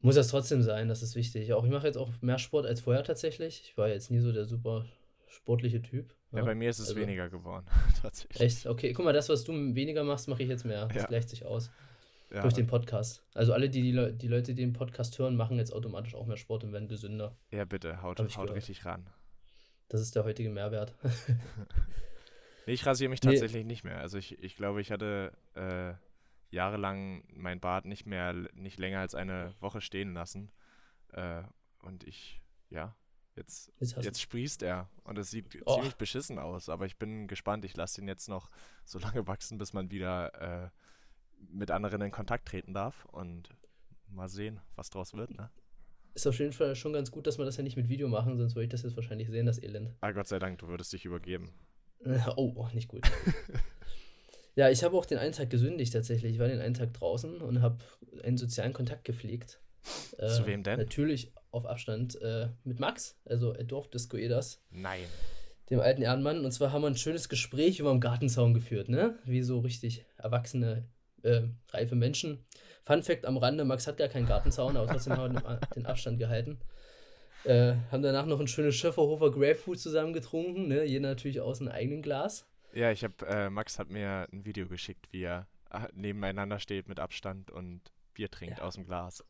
muss 0.00 0.14
das 0.16 0.28
trotzdem 0.28 0.62
sein, 0.62 0.88
das 0.88 1.02
ist 1.02 1.14
wichtig. 1.16 1.52
Auch 1.54 1.64
ich 1.64 1.70
mache 1.70 1.86
jetzt 1.86 1.96
auch 1.96 2.10
mehr 2.20 2.38
Sport 2.38 2.66
als 2.66 2.80
vorher 2.82 3.02
tatsächlich. 3.02 3.62
Ich 3.64 3.78
war 3.78 3.88
jetzt 3.88 4.10
nie 4.10 4.18
so 4.20 4.30
der 4.32 4.44
super 4.44 4.84
sportliche 5.28 5.80
Typ. 5.80 6.12
ja, 6.32 6.42
bei 6.44 6.54
mir 6.54 6.68
ist 6.70 6.78
es 6.80 6.88
also- 6.88 7.00
weniger 7.00 7.30
geworden, 7.30 7.64
tatsächlich. 8.02 8.40
Echt? 8.40 8.66
Okay, 8.66 8.92
guck 8.92 9.04
mal, 9.06 9.12
das, 9.14 9.28
was 9.30 9.44
du 9.44 9.52
weniger 9.74 10.04
machst, 10.04 10.28
mache 10.28 10.42
ich 10.42 10.48
jetzt 10.50 10.64
mehr. 10.66 10.86
Das 10.88 10.96
Ja. 11.04 11.06
gleicht 11.08 11.30
sich 11.30 11.46
aus. 11.46 11.70
Ja, 12.30 12.42
Durch 12.42 12.54
den 12.54 12.66
Podcast. 12.66 13.22
Also 13.34 13.52
alle, 13.54 13.70
die, 13.70 13.80
die, 13.82 13.92
Leu- 13.92 14.12
die 14.12 14.26
Leute, 14.28 14.52
die 14.54 14.60
den 14.62 14.72
Podcast 14.72 15.18
hören, 15.18 15.36
machen 15.36 15.56
jetzt 15.58 15.72
automatisch 15.72 16.14
auch 16.14 16.26
mehr 16.26 16.36
Sport 16.36 16.64
und 16.64 16.72
werden 16.72 16.88
gesünder. 16.88 17.36
ja, 17.52 17.64
bitte, 17.64 18.02
haut, 18.02 18.18
haut 18.20 18.28
gehört. 18.34 18.52
richtig 18.54 18.84
ran. 18.84 19.06
Das 19.88 20.00
ist 20.00 20.14
der 20.16 20.24
heutige 20.24 20.50
Mehrwert. 20.50 20.94
Nee, 22.68 22.72
ich 22.72 22.84
rasiere 22.84 23.10
mich 23.10 23.22
Nee. 23.22 23.30
tatsächlich 23.30 23.64
nicht 23.64 23.84
mehr. 23.84 23.98
Also 24.00 24.18
ich, 24.18 24.42
ich 24.42 24.56
glaube, 24.56 24.80
ich 24.80 24.90
hatte 24.90 25.32
äh, 25.54 25.94
jahrelang 26.52 27.22
mein 27.28 27.60
Bart 27.60 27.84
nicht 27.84 28.06
mehr, 28.06 28.32
nicht 28.54 28.80
länger 28.80 28.98
als 28.98 29.14
eine 29.14 29.54
Woche 29.60 29.80
stehen 29.80 30.14
lassen. 30.14 30.50
Äh, 31.12 31.44
und 31.82 32.02
ich, 32.02 32.42
ja, 32.68 32.96
jetzt, 33.36 33.70
Jetzt 33.78 33.96
jetzt 34.02 34.20
sprießt 34.20 34.64
er 34.64 34.88
und 35.04 35.16
es 35.16 35.30
sieht 35.30 35.62
Oh. 35.64 35.74
ziemlich 35.76 35.94
beschissen 35.94 36.40
aus. 36.40 36.68
Aber 36.68 36.86
ich 36.86 36.96
bin 36.98 37.28
gespannt. 37.28 37.64
Ich 37.64 37.76
lasse 37.76 38.00
ihn 38.00 38.08
jetzt 38.08 38.28
noch 38.28 38.50
so 38.84 38.98
lange 38.98 39.28
wachsen, 39.28 39.58
bis 39.58 39.72
man 39.72 39.92
wieder 39.92 40.64
äh, 40.64 40.70
mit 41.38 41.70
anderen 41.70 42.00
in 42.02 42.10
Kontakt 42.10 42.48
treten 42.48 42.74
darf. 42.74 43.04
Und 43.04 43.50
mal 44.08 44.28
sehen, 44.28 44.60
was 44.74 44.90
draus 44.90 45.14
wird, 45.14 45.30
ne? 45.30 45.50
Ist 46.16 46.26
auf 46.26 46.38
jeden 46.38 46.52
Fall 46.52 46.74
schon 46.74 46.94
ganz 46.94 47.10
gut, 47.10 47.26
dass 47.26 47.38
wir 47.38 47.44
das 47.44 47.58
ja 47.58 47.62
nicht 47.62 47.76
mit 47.76 47.88
Video 47.88 48.08
machen, 48.08 48.38
sonst 48.38 48.54
würde 48.54 48.64
ich 48.64 48.70
das 48.70 48.82
jetzt 48.82 48.96
wahrscheinlich 48.96 49.28
sehen, 49.28 49.44
das 49.44 49.62
Elend. 49.62 49.94
Ah, 50.00 50.12
Gott 50.12 50.26
sei 50.26 50.38
Dank, 50.38 50.58
du 50.58 50.68
würdest 50.68 50.92
dich 50.92 51.04
übergeben. 51.04 51.52
Oh, 52.36 52.52
oh 52.54 52.68
nicht 52.72 52.86
gut. 52.88 53.02
ja, 54.54 54.70
ich 54.70 54.84
habe 54.84 54.96
auch 54.96 55.06
den 55.06 55.18
einen 55.18 55.32
Tag 55.32 55.50
gesündigt 55.50 55.92
tatsächlich. 55.92 56.34
Ich 56.34 56.38
war 56.38 56.46
den 56.46 56.60
einen 56.60 56.74
Tag 56.74 56.94
draußen 56.94 57.40
und 57.40 57.62
habe 57.62 57.78
einen 58.22 58.36
sozialen 58.36 58.72
Kontakt 58.72 59.04
gepflegt. 59.04 59.58
Äh, 60.18 60.28
Zu 60.28 60.46
wem 60.46 60.62
denn? 60.62 60.78
Natürlich 60.78 61.32
auf 61.50 61.66
Abstand 61.66 62.20
äh, 62.22 62.50
mit 62.62 62.78
Max, 62.78 63.18
also 63.24 63.54
Dorf 63.54 63.90
Disco 63.90 64.16
Edas, 64.16 64.62
Nein. 64.70 65.00
dem 65.70 65.80
alten 65.80 66.02
Ehrenmann. 66.02 66.44
Und 66.44 66.52
zwar 66.52 66.70
haben 66.70 66.82
wir 66.82 66.88
ein 66.88 66.96
schönes 66.96 67.28
Gespräch 67.28 67.80
über 67.80 67.90
den 67.90 68.00
Gartenzaun 68.00 68.54
geführt, 68.54 68.88
ne? 68.88 69.18
Wie 69.24 69.42
so 69.42 69.58
richtig 69.58 70.04
erwachsene, 70.16 70.86
äh, 71.22 71.42
reife 71.70 71.96
Menschen. 71.96 72.44
Fun 72.86 73.02
Fact 73.02 73.26
am 73.26 73.36
Rande: 73.36 73.64
Max 73.64 73.86
hat 73.86 73.96
gar 73.98 74.08
keinen 74.08 74.26
Gartenzaun, 74.26 74.76
aber 74.76 74.86
trotzdem 74.86 75.16
haben 75.16 75.34
wir 75.34 75.58
den- 75.74 75.86
Abstand 75.86 76.18
gehalten. 76.18 76.58
Äh, 77.44 77.74
haben 77.90 78.02
danach 78.02 78.26
noch 78.26 78.40
ein 78.40 78.46
schönes 78.48 78.74
Schöfferhofer 78.76 79.30
Grapefruit 79.30 79.78
zusammen 79.78 80.12
getrunken, 80.12 80.68
ne? 80.68 80.84
Jeder 80.84 81.08
natürlich 81.08 81.40
aus 81.40 81.60
einem 81.60 81.70
eigenen 81.70 82.02
Glas. 82.02 82.46
Ja, 82.72 82.90
ich 82.90 83.04
habe, 83.04 83.14
äh, 83.26 83.50
Max 83.50 83.78
hat 83.78 83.90
mir 83.90 84.26
ein 84.32 84.44
Video 84.44 84.66
geschickt, 84.66 85.06
wie 85.12 85.22
er 85.22 85.46
äh, 85.70 85.80
nebeneinander 85.94 86.58
steht 86.60 86.88
mit 86.88 87.00
Abstand 87.00 87.50
und 87.50 87.80
Bier 88.14 88.30
trinkt 88.30 88.58
Ja. 88.58 88.64
aus 88.64 88.74
dem 88.74 88.84
Glas. 88.86 89.24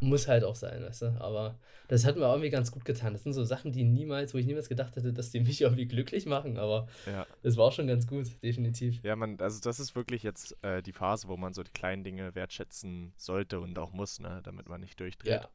Muss 0.00 0.26
halt 0.26 0.42
auch 0.42 0.56
sein, 0.56 0.82
weißt 0.82 1.02
du. 1.02 1.06
Aber 1.20 1.58
das 1.86 2.04
hat 2.04 2.16
mir 2.16 2.26
auch 2.26 2.32
irgendwie 2.32 2.50
ganz 2.50 2.72
gut 2.72 2.84
getan. 2.84 3.12
Das 3.12 3.22
sind 3.22 3.34
so 3.34 3.44
Sachen, 3.44 3.70
die 3.70 3.84
niemals, 3.84 4.34
wo 4.34 4.38
ich 4.38 4.46
niemals 4.46 4.68
gedacht 4.68 4.96
hätte, 4.96 5.12
dass 5.12 5.30
die 5.30 5.40
mich 5.40 5.60
irgendwie 5.60 5.86
glücklich 5.86 6.26
machen, 6.26 6.58
aber 6.58 6.88
Ja. 7.06 7.26
es 7.42 7.56
war 7.56 7.70
schon 7.70 7.86
ganz 7.86 8.06
gut, 8.06 8.42
definitiv. 8.42 9.02
Ja, 9.04 9.14
man, 9.14 9.38
also 9.40 9.60
das 9.60 9.78
ist 9.78 9.94
wirklich 9.94 10.22
jetzt 10.24 10.56
äh, 10.64 10.82
die 10.82 10.92
Phase, 10.92 11.28
wo 11.28 11.36
man 11.36 11.52
so 11.54 11.62
die 11.62 11.70
kleinen 11.70 12.02
Dinge 12.02 12.34
wertschätzen 12.34 13.12
sollte 13.16 13.60
und 13.60 13.78
auch 13.78 13.92
muss, 13.92 14.18
ne, 14.18 14.40
damit 14.42 14.68
man 14.68 14.80
nicht 14.80 14.98
durchdreht. 14.98 15.30
Ja, 15.30 15.48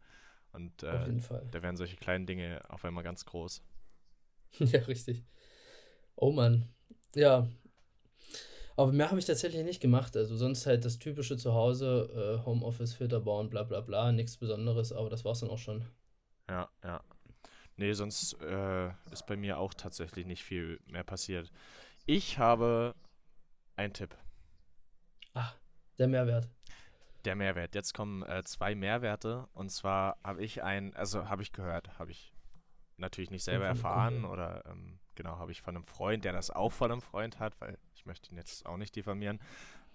Und 0.54 0.84
auf 0.86 0.94
äh, 0.94 1.06
jeden 1.08 1.20
Fall. 1.22 1.46
da 1.52 1.62
werden 1.62 1.76
solche 1.76 1.98
kleinen 1.98 2.26
Dinge 2.26 2.62
auf 2.70 2.86
einmal 2.86 3.04
ganz 3.04 3.26
groß. 3.26 3.62
Ja, 4.60 4.80
richtig. 4.82 5.24
Oh 6.16 6.32
Mann. 6.32 6.70
Ja. 7.16 7.48
Aber 8.78 8.92
mehr 8.92 9.10
habe 9.10 9.20
ich 9.20 9.26
tatsächlich 9.26 9.64
nicht 9.64 9.82
gemacht. 9.82 10.16
Also 10.16 10.38
sonst 10.38 10.68
halt 10.68 10.86
das 10.86 11.00
typische 11.00 11.36
Zuhause, 11.36 12.40
äh, 12.40 12.46
Homeoffice, 12.46 12.94
Filter 12.94 13.20
bauen, 13.20 13.50
bla 13.50 13.64
bla 13.64 13.82
bla, 13.82 14.12
nichts 14.12 14.38
Besonderes, 14.38 14.94
aber 14.94 15.10
das 15.10 15.26
war's 15.26 15.40
dann 15.40 15.50
auch 15.50 15.58
schon. 15.58 15.84
Ja, 16.48 16.70
ja. 16.84 17.04
Nee, 17.76 17.94
sonst 17.94 18.40
äh, 18.42 18.90
ist 19.12 19.26
bei 19.26 19.36
mir 19.36 19.58
auch 19.58 19.74
tatsächlich 19.74 20.28
nicht 20.28 20.44
viel 20.44 20.80
mehr 20.86 21.04
passiert. 21.04 21.52
Ich 22.06 22.38
habe 22.38 22.96
einen 23.76 23.94
Tipp. 23.94 24.16
Ach, 25.34 25.56
der 25.98 26.08
Mehrwert. 26.08 26.48
Der 27.26 27.36
Mehrwert. 27.36 27.74
Jetzt 27.74 27.94
kommen 27.94 28.24
äh, 28.24 28.44
zwei 28.44 28.76
Mehrwerte. 28.76 29.48
Und 29.54 29.70
zwar 29.70 30.18
habe 30.24 30.44
ich 30.44 30.64
ein, 30.64 30.96
also 30.96 31.30
habe 31.30 31.42
ich 31.42 31.52
gehört, 31.52 31.98
habe 31.98 32.12
ich 32.12 32.32
natürlich 32.98 33.32
nicht 33.32 33.44
selber 33.44 33.66
erfahren 33.66 34.24
oder 34.24 34.64
ähm, 34.68 35.00
genau, 35.18 35.38
habe 35.38 35.52
ich 35.52 35.62
von 35.62 35.76
einem 35.76 35.84
Freund, 35.84 36.24
der 36.24 36.32
das 36.32 36.50
auch 36.50 36.72
von 36.72 36.92
einem 36.92 37.02
Freund 37.02 37.40
hat, 37.40 37.60
weil 37.60 37.78
ich 37.94 38.06
möchte 38.06 38.32
ihn 38.32 38.38
jetzt 38.38 38.66
auch 38.66 38.78
nicht 38.78 38.96
diffamieren. 38.96 39.40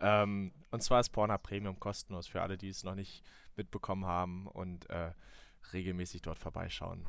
Ähm, 0.00 0.52
und 0.70 0.82
zwar 0.82 1.00
ist 1.00 1.10
Pornhub 1.10 1.42
Premium 1.42 1.80
kostenlos 1.80 2.26
für 2.26 2.42
alle, 2.42 2.58
die 2.58 2.68
es 2.68 2.84
noch 2.84 2.94
nicht 2.94 3.24
mitbekommen 3.56 4.04
haben 4.04 4.46
und 4.48 4.90
äh, 4.90 5.12
regelmäßig 5.72 6.20
dort 6.20 6.38
vorbeischauen. 6.38 7.08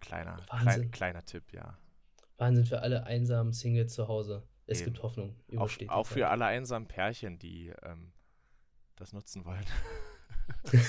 Kleiner, 0.00 0.36
klein, 0.60 0.90
kleiner 0.90 1.24
Tipp, 1.24 1.44
ja. 1.52 1.78
Wahnsinn 2.38 2.64
für 2.64 2.80
alle 2.80 3.04
einsamen 3.04 3.52
Singles 3.52 3.94
zu 3.94 4.08
Hause. 4.08 4.42
Es 4.66 4.80
Eben. 4.80 4.92
gibt 4.92 5.02
Hoffnung. 5.02 5.36
Auch, 5.48 5.52
Übersteht 5.52 5.90
auch 5.90 6.06
für 6.06 6.28
alle 6.28 6.46
einsamen 6.46 6.88
Pärchen, 6.88 7.38
die 7.38 7.72
ähm, 7.82 8.12
das 8.96 9.12
nutzen 9.12 9.44
wollen. 9.44 9.64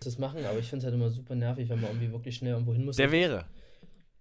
das 0.00 0.18
machen, 0.18 0.44
aber 0.44 0.58
ich 0.58 0.68
finde 0.68 0.78
es 0.78 0.84
halt 0.84 0.94
immer 0.94 1.10
super 1.10 1.34
nervig, 1.34 1.68
wenn 1.68 1.80
man 1.80 1.90
irgendwie 1.90 2.12
wirklich 2.12 2.36
schnell 2.36 2.52
irgendwo 2.52 2.74
hin 2.74 2.84
muss. 2.84 2.96
Der 2.96 3.10
wäre. 3.10 3.46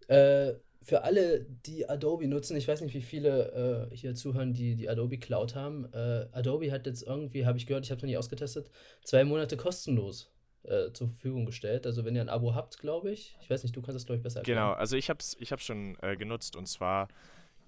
Äh, 0.08 0.54
für 0.84 1.04
alle, 1.04 1.46
die 1.66 1.88
Adobe 1.88 2.28
nutzen, 2.28 2.58
ich 2.58 2.68
weiß 2.68 2.82
nicht, 2.82 2.96
wie 2.96 3.02
viele 3.02 3.90
äh, 3.92 3.96
hier 3.96 4.16
zuhören, 4.16 4.54
die 4.54 4.76
die 4.76 4.90
Adobe 4.90 5.20
Cloud 5.20 5.56
haben. 5.56 5.86
Äh, 5.94 6.28
Adobe 6.32 6.72
hat 6.72 6.88
jetzt 6.88 7.04
irgendwie, 7.04 7.46
habe 7.46 7.58
ich 7.58 7.68
gehört, 7.68 7.86
ich 7.86 7.92
habe 7.92 7.98
es 7.98 8.04
noch 8.04 8.10
nie 8.10 8.18
ausgetestet, 8.18 8.70
zwei 9.04 9.24
Monate 9.24 9.58
kostenlos 9.58 10.32
äh, 10.64 10.92
zur 10.92 11.08
Verfügung 11.10 11.46
gestellt. 11.46 11.86
Also 11.86 12.04
wenn 12.04 12.16
ihr 12.16 12.22
ein 12.22 12.30
Abo 12.30 12.56
habt, 12.56 12.80
glaube 12.80 13.12
ich. 13.12 13.38
Ich 13.42 13.50
weiß 13.50 13.64
nicht, 13.64 13.76
du 13.76 13.82
kannst 13.82 13.96
das, 13.96 14.06
glaube 14.06 14.18
ich, 14.18 14.24
besser 14.24 14.40
erklären. 14.40 14.58
Genau, 14.58 14.72
also 14.74 14.98
ich 14.98 15.10
habe 15.10 15.20
es 15.20 15.38
ich 15.40 15.52
hab's 15.52 15.66
schon 15.66 15.98
äh, 16.02 16.18
genutzt 16.18 16.56
und 16.56 16.66
zwar, 16.66 17.10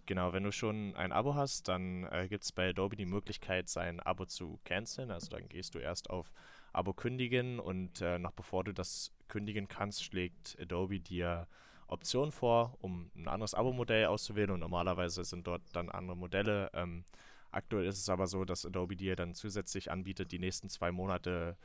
genau, 0.08 0.34
wenn 0.34 0.44
du 0.44 0.52
schon 0.52 0.96
ein 0.96 1.12
Abo 1.12 1.36
hast, 1.36 1.68
dann 1.68 2.06
äh, 2.12 2.28
gibt 2.28 2.44
es 2.44 2.52
bei 2.52 2.70
Adobe 2.70 2.96
die 2.96 3.06
Möglichkeit, 3.06 3.70
sein 3.70 4.00
Abo 4.00 4.26
zu 4.26 4.60
canceln. 4.64 5.12
Also 5.12 5.30
dann 5.30 5.48
gehst 5.50 5.76
du 5.76 5.80
erst 5.80 6.10
auf 6.10 6.32
Abo 6.72 6.94
kündigen 6.94 7.60
und 7.60 8.02
äh, 8.02 8.18
noch 8.18 8.32
bevor 8.32 8.64
du 8.64 8.74
das 8.74 9.12
kündigen 9.28 9.68
kannst, 9.68 10.04
schlägt 10.04 10.58
Adobe 10.60 11.00
dir 11.00 11.48
Optionen 11.88 12.32
vor, 12.32 12.78
um 12.82 13.12
ein 13.16 13.28
anderes 13.28 13.54
Abo-Modell 13.54 14.06
auszuwählen 14.06 14.52
und 14.52 14.60
normalerweise 14.60 15.24
sind 15.24 15.48
dort 15.48 15.62
dann 15.74 15.90
andere 15.90 16.18
Modelle. 16.18 16.70
Ähm, 16.74 17.06
aktuell 17.52 17.86
ist 17.86 18.00
es 18.00 18.10
aber 18.10 18.28
so, 18.28 18.46
dass 18.46 18.66
Adobe 18.66 18.96
dir 18.96 19.16
dann 19.16 19.36
zusätzlich 19.36 19.92
anbietet, 19.92 20.32
die 20.32 20.40
nächsten 20.40 20.70
zwei 20.70 20.92
Monate 20.92 21.58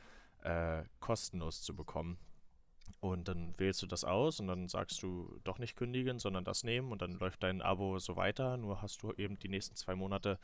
äh, 0.43 0.83
kostenlos 0.99 1.61
zu 1.61 1.75
bekommen. 1.75 2.17
Und 3.01 3.27
dann 3.27 3.53
wählst 3.57 3.81
du 3.81 3.87
das 3.87 4.03
aus 4.03 4.39
und 4.39 4.47
dann 4.47 4.67
sagst 4.67 5.03
du 5.03 5.39
doch 5.43 5.59
nicht 5.59 5.75
kündigen, 5.75 6.19
sondern 6.19 6.43
das 6.43 6.63
nehmen 6.63 6.91
und 6.91 7.01
dann 7.01 7.13
läuft 7.13 7.43
dein 7.43 7.61
Abo 7.61 7.99
so 7.99 8.15
weiter. 8.15 8.57
Nur 8.57 8.81
hast 8.81 9.03
du 9.03 9.13
eben 9.13 9.37
die 9.39 9.47
nächsten 9.47 9.75
zwei 9.75 9.95
Monate 9.95 10.39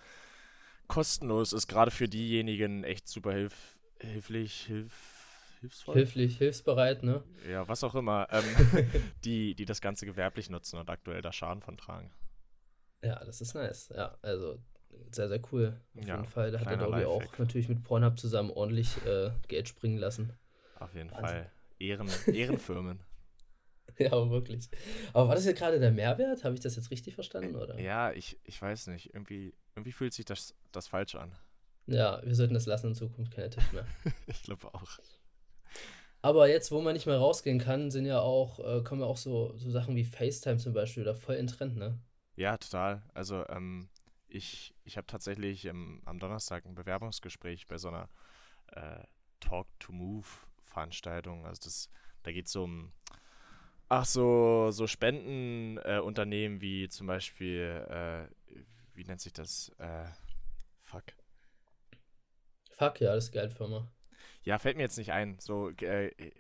kostenlos. 0.88 1.54
Ist 1.54 1.68
gerade 1.68 1.92
für 1.92 2.08
diejenigen 2.08 2.84
echt 2.84 3.08
super 3.08 3.34
hilf 3.34 3.78
hilflich, 4.00 4.66
hilf 4.66 5.15
hilfsvoll. 5.66 5.96
Hilflich, 5.96 6.38
hilfsbereit, 6.38 7.04
ne? 7.04 7.24
ja, 7.50 7.68
was 7.68 7.84
auch 7.84 7.96
immer, 7.96 8.28
ähm, 8.32 8.44
die, 9.26 9.56
die 9.56 9.66
das 9.66 9.82
Ganze 9.82 10.06
gewerblich 10.06 10.50
nutzen 10.50 10.80
und 10.80 10.90
aktuell 10.90 11.22
da 11.22 11.32
Schaden 11.32 11.62
von 11.62 11.78
tragen. 11.78 12.12
Ja, 13.04 13.24
das 13.24 13.42
ist 13.42 13.54
nice. 13.54 13.90
Ja, 13.96 14.18
also 14.22 14.60
sehr, 15.12 15.28
sehr 15.28 15.42
cool. 15.52 15.80
Auf 15.98 16.08
Ja, 16.08 16.16
jeden 16.16 16.28
Fall. 16.28 16.52
Da 16.52 16.60
hat 16.60 16.68
kleiner 16.68 16.84
Adobe 16.84 17.08
auch 17.08 17.38
natürlich 17.38 17.70
mit 17.70 17.84
Pornhub 17.84 18.18
zusammen 18.20 18.52
ordentlich 18.52 19.04
äh, 19.06 19.32
Geld 19.48 19.68
springen 19.68 19.98
lassen. 19.98 20.34
Auf 20.80 20.94
jeden 20.94 21.12
Wahnsinn. 21.12 21.26
Fall. 21.26 21.52
Ehren, 21.80 22.10
Ehrenfirmen. 22.28 23.00
Ja, 23.98 24.12
aber 24.14 24.30
wirklich. 24.30 24.70
Aber 25.14 25.30
war 25.30 25.36
das 25.36 25.46
jetzt 25.46 25.58
gerade 25.60 25.80
der 25.80 25.92
Mehrwert? 25.92 26.44
Habe 26.44 26.56
ich 26.56 26.62
das 26.62 26.76
jetzt 26.76 26.92
richtig 26.92 27.16
verstanden, 27.16 27.56
oder? 27.56 27.80
Ja, 27.80 28.12
ich, 28.12 28.40
ich 28.44 28.62
weiß 28.62 28.88
nicht. 28.88 29.14
Irgendwie, 29.14 29.54
irgendwie 29.76 29.92
fühlt 29.92 30.14
sich 30.14 30.26
das, 30.26 30.56
das 30.72 30.88
falsch 30.88 31.16
an. 31.16 31.32
Ja, 31.88 32.22
wir 32.26 32.34
sollten 32.34 32.56
das 32.56 32.66
lassen 32.66 32.88
in 32.88 32.96
Zukunft, 32.96 33.34
keine 33.34 33.50
Tipps 33.50 33.72
mehr. 33.72 33.86
ich 34.28 34.42
glaube 34.44 34.74
auch. 34.74 34.98
Aber 36.26 36.50
jetzt, 36.50 36.72
wo 36.72 36.82
man 36.82 36.96
nicht 36.96 37.06
mehr 37.06 37.20
rausgehen 37.20 37.60
kann, 37.60 37.92
sind 37.92 38.08
ja 38.08 38.20
auch, 38.20 38.58
äh, 38.58 38.82
kommen 38.82 39.02
ja 39.02 39.06
auch 39.06 39.16
so, 39.16 39.56
so 39.58 39.70
Sachen 39.70 39.96
wie 39.96 40.04
FaceTime 40.04 40.58
zum 40.58 40.74
Beispiel 40.74 41.04
da 41.04 41.14
voll 41.14 41.36
in 41.36 41.46
Trend, 41.46 41.78
ne? 41.78 42.00
Ja, 42.36 42.58
total. 42.58 43.04
Also 43.14 43.48
ähm, 43.48 43.90
ich, 44.28 44.74
ich 44.86 44.98
habe 44.98 45.06
tatsächlich 45.06 45.66
ähm, 45.66 46.02
am 46.04 46.18
Donnerstag 46.18 46.66
ein 46.66 46.74
Bewerbungsgespräch 46.74 47.68
bei 47.68 47.78
so 47.78 47.90
einer 47.90 48.10
äh, 48.72 49.04
Talk-to-Move-Veranstaltung. 49.40 51.46
Also 51.46 51.62
das, 51.66 51.92
da 52.24 52.32
geht 52.32 52.48
es 52.48 52.56
um, 52.56 52.92
ach 53.88 54.06
so, 54.06 54.72
so 54.72 54.88
Spendenunternehmen 54.88 56.58
äh, 56.58 56.62
wie 56.62 56.90
zum 56.90 57.06
Beispiel, 57.06 57.86
äh, 57.88 58.26
wie 58.96 59.04
nennt 59.04 59.22
sich 59.22 59.34
das? 59.34 59.70
Äh, 59.78 60.08
fuck. 60.82 61.04
Fuck, 62.72 63.02
ja, 63.02 63.14
das 63.14 63.26
ist 63.26 63.32
Geldfirma. 63.32 63.92
Ja, 64.46 64.60
fällt 64.60 64.78
mir 64.78 64.84
jetzt 64.84 64.98
nicht 64.98 65.12
ein. 65.12 65.38
So 65.40 65.70
äh, 65.82 66.08
äh, 66.08 66.32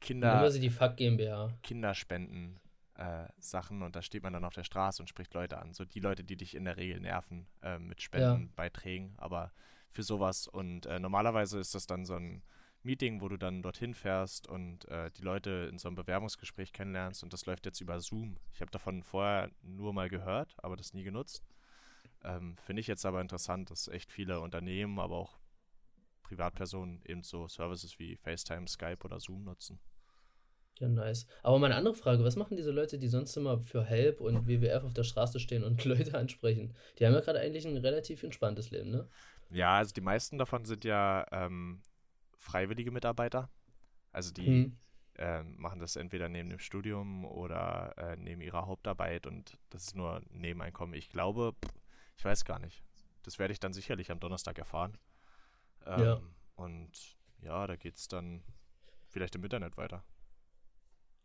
Kinder, 0.00 0.42
wir 0.42 0.50
sie 0.50 0.60
die 0.60 0.70
Fuck 0.70 0.96
GmbH. 0.96 1.50
Kinderspenden. 1.62 2.60
Äh, 2.94 3.28
Sachen 3.38 3.82
und 3.82 3.94
da 3.94 4.02
steht 4.02 4.24
man 4.24 4.32
dann 4.32 4.44
auf 4.44 4.54
der 4.54 4.64
Straße 4.64 5.00
und 5.00 5.08
spricht 5.08 5.32
Leute 5.32 5.58
an. 5.58 5.72
So 5.72 5.84
die 5.84 6.00
Leute, 6.00 6.24
die 6.24 6.36
dich 6.36 6.56
in 6.56 6.64
der 6.64 6.76
Regel 6.76 7.00
nerven 7.00 7.46
äh, 7.62 7.78
mit 7.78 8.02
Spendenbeiträgen, 8.02 9.14
aber 9.18 9.52
für 9.92 10.02
sowas. 10.02 10.48
Und 10.48 10.86
äh, 10.86 10.98
normalerweise 10.98 11.60
ist 11.60 11.76
das 11.76 11.86
dann 11.86 12.04
so 12.04 12.14
ein 12.14 12.42
Meeting, 12.82 13.20
wo 13.20 13.28
du 13.28 13.36
dann 13.36 13.62
dorthin 13.62 13.94
fährst 13.94 14.48
und 14.48 14.86
äh, 14.88 15.10
die 15.12 15.22
Leute 15.22 15.68
in 15.70 15.78
so 15.78 15.88
einem 15.88 15.94
Bewerbungsgespräch 15.94 16.72
kennenlernst 16.72 17.22
und 17.22 17.32
das 17.32 17.46
läuft 17.46 17.66
jetzt 17.66 17.80
über 17.80 18.00
Zoom. 18.00 18.36
Ich 18.52 18.60
habe 18.60 18.70
davon 18.70 19.02
vorher 19.04 19.50
nur 19.62 19.92
mal 19.92 20.08
gehört, 20.08 20.56
aber 20.58 20.76
das 20.76 20.92
nie 20.92 21.04
genutzt. 21.04 21.44
Ähm, 22.24 22.56
Finde 22.58 22.80
ich 22.80 22.88
jetzt 22.88 23.06
aber 23.06 23.20
interessant, 23.20 23.70
dass 23.70 23.88
echt 23.88 24.10
viele 24.10 24.40
Unternehmen, 24.40 24.98
aber 24.98 25.16
auch 25.16 25.38
Privatpersonen 26.28 27.02
eben 27.04 27.22
so 27.22 27.48
Services 27.48 27.98
wie 27.98 28.16
FaceTime, 28.16 28.68
Skype 28.68 29.04
oder 29.04 29.20
Zoom 29.20 29.44
nutzen. 29.44 29.80
Ja, 30.80 30.88
nice. 30.88 31.26
Aber 31.42 31.58
meine 31.58 31.74
andere 31.74 31.94
Frage, 31.94 32.22
was 32.24 32.36
machen 32.36 32.56
diese 32.56 32.70
Leute, 32.70 32.98
die 32.98 33.08
sonst 33.08 33.36
immer 33.36 33.58
für 33.58 33.84
Help 33.84 34.20
und 34.20 34.46
WWF 34.46 34.84
auf 34.84 34.94
der 34.94 35.02
Straße 35.04 35.40
stehen 35.40 35.64
und 35.64 35.84
Leute 35.84 36.16
ansprechen? 36.16 36.74
Die 36.98 37.06
haben 37.06 37.14
ja 37.14 37.20
gerade 37.20 37.40
eigentlich 37.40 37.66
ein 37.66 37.76
relativ 37.76 38.22
entspanntes 38.22 38.70
Leben, 38.70 38.90
ne? 38.90 39.08
Ja, 39.50 39.76
also 39.78 39.92
die 39.94 40.00
meisten 40.00 40.38
davon 40.38 40.64
sind 40.64 40.84
ja 40.84 41.24
ähm, 41.32 41.82
freiwillige 42.38 42.90
Mitarbeiter. 42.90 43.50
Also 44.12 44.32
die 44.32 44.46
Hm. 44.46 44.78
ähm, 45.16 45.56
machen 45.58 45.80
das 45.80 45.96
entweder 45.96 46.28
neben 46.28 46.50
dem 46.50 46.58
Studium 46.58 47.24
oder 47.24 47.94
äh, 47.98 48.16
neben 48.16 48.40
ihrer 48.42 48.66
Hauptarbeit 48.66 49.26
und 49.26 49.58
das 49.70 49.84
ist 49.84 49.96
nur 49.96 50.16
ein 50.16 50.26
Nebeneinkommen. 50.30 50.94
Ich 50.94 51.10
glaube, 51.10 51.54
ich 52.16 52.24
weiß 52.24 52.44
gar 52.44 52.58
nicht. 52.58 52.82
Das 53.22 53.38
werde 53.38 53.52
ich 53.52 53.60
dann 53.60 53.72
sicherlich 53.72 54.10
am 54.10 54.20
Donnerstag 54.20 54.58
erfahren. 54.58 54.98
Ähm, 55.86 56.04
Ja. 56.04 56.20
Und 56.56 56.90
ja, 57.42 57.66
da 57.66 57.76
geht 57.76 57.96
es 57.96 58.08
dann 58.08 58.42
vielleicht 59.08 59.34
im 59.36 59.44
Internet 59.44 59.76
weiter. 59.76 60.04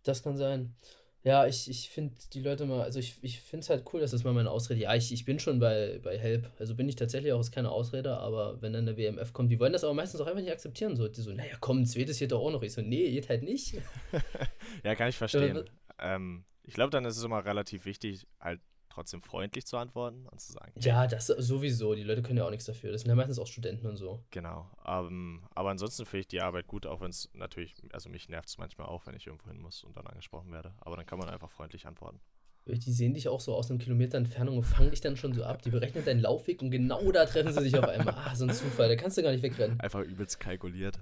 Das 0.04 0.22
kann 0.22 0.38
sein. 0.38 0.76
Ja, 1.24 1.48
ich, 1.48 1.70
ich 1.70 1.90
finde 1.90 2.16
die 2.34 2.42
Leute 2.42 2.66
mal, 2.66 2.82
also 2.82 3.00
ich, 3.00 3.18
ich 3.24 3.40
finde 3.40 3.62
es 3.64 3.70
halt 3.70 3.86
cool, 3.94 4.02
dass 4.02 4.12
das 4.12 4.26
mal 4.26 4.34
meine 4.34 4.52
Ausrede. 4.52 4.82
Ja, 4.82 4.94
ich, 4.94 5.14
ich 5.14 5.24
bin 5.24 5.40
schon 5.40 5.58
bei, 5.58 6.00
bei 6.04 6.18
Help. 6.18 6.52
Also 6.60 6.76
bin 6.76 6.90
ich 6.90 6.98
tatsächlich 6.98 7.32
auch, 7.32 7.40
ist 7.40 7.54
keine 7.54 7.72
Ausrede, 7.72 8.18
aber 8.18 8.62
wenn 8.62 8.74
dann 8.74 8.86
der 8.86 8.98
WMF 8.98 9.32
kommt, 9.32 9.50
die 9.50 9.58
wollen 9.58 9.72
das 9.72 9.86
aber 9.86 9.94
meistens 9.94 10.20
auch 10.20 10.28
einfach 10.28 10.42
nicht 10.42 10.52
akzeptieren. 10.52 10.98
So, 10.98 11.08
die 11.08 11.22
so, 11.22 11.32
naja, 11.32 11.56
komm, 11.62 11.80
ein 11.80 11.86
zweites 11.86 12.20
geht 12.20 12.34
doch 12.34 12.42
auch 12.42 12.52
noch. 12.52 12.62
Ich 12.62 12.74
so, 12.74 12.82
nee, 12.82 13.10
geht 13.12 13.30
halt 13.30 13.44
nicht. 13.44 13.82
Ja, 14.84 14.96
kann 14.96 15.08
ich 15.08 15.18
verstehen. 15.18 15.64
Ähm, 16.00 16.44
ich 16.64 16.74
glaube, 16.74 16.90
dann 16.90 17.06
ist 17.06 17.16
es 17.18 17.24
immer 17.24 17.46
relativ 17.46 17.86
wichtig, 17.86 18.28
halt 18.40 18.60
trotzdem 18.94 19.22
freundlich 19.22 19.66
zu 19.66 19.78
antworten 19.78 20.28
und 20.28 20.40
zu 20.40 20.52
sagen, 20.52 20.72
Ja, 20.80 21.08
das 21.08 21.28
sowieso. 21.28 21.96
Die 21.96 22.04
Leute 22.04 22.22
können 22.22 22.38
ja 22.38 22.46
auch 22.46 22.52
nichts 22.52 22.66
dafür. 22.66 22.92
Das 22.92 23.02
sind 23.02 23.10
ja 23.10 23.16
meistens 23.16 23.40
auch 23.40 23.48
Studenten 23.48 23.88
und 23.88 23.98
so. 23.98 24.24
Genau. 24.32 24.70
Ähm, 24.86 25.44
aber 25.56 25.72
ansonsten 25.72 26.06
finde 26.06 26.22
ich 26.22 26.28
die 26.28 26.42
Arbeit 26.42 26.68
gut, 26.68 26.86
auch 26.86 27.02
wenn 27.02 27.10
es 27.10 27.30
natürlich, 27.34 27.76
also 27.92 28.10
mich 28.10 28.30
nervt 28.30 28.50
es 28.50 28.58
manchmal 28.58 28.88
auch, 28.88 29.06
wenn 29.08 29.16
ich 29.16 29.28
irgendwo 29.28 29.50
hin 29.50 29.60
muss 29.60 29.84
und 29.84 29.98
dann 29.98 30.06
angesprochen 30.08 30.52
werde. 30.52 30.74
Aber 30.80 30.96
dann 30.96 31.06
kann 31.06 31.20
man 31.20 31.30
einfach 31.30 31.50
freundlich 31.50 31.86
antworten. 31.88 32.20
Die 32.66 32.92
sehen 32.94 33.14
dich 33.14 33.28
auch 33.28 33.42
so 33.42 33.54
aus 33.56 33.70
einem 33.70 33.80
Kilometer 33.80 34.18
Entfernung 34.18 34.58
und 34.58 34.64
fangen 34.64 34.92
dich 34.92 35.02
dann 35.02 35.18
schon 35.18 35.34
so 35.34 35.44
ab. 35.44 35.62
Die 35.64 35.70
berechnen 35.70 36.06
deinen 36.06 36.22
Laufweg 36.22 36.62
und 36.62 36.72
genau 36.72 37.12
da 37.12 37.26
treffen 37.26 37.52
sie 37.52 37.62
sich 37.62 37.78
auf 37.78 37.88
einmal. 37.88 38.14
Ah, 38.16 38.36
so 38.36 38.46
ein 38.46 38.54
Zufall, 38.54 38.88
da 38.88 38.96
kannst 38.96 39.18
du 39.18 39.24
gar 39.24 39.32
nicht 39.32 39.44
wegrennen. 39.44 39.80
Einfach 39.82 40.02
übelst 40.02 40.40
kalkuliert. 40.40 40.98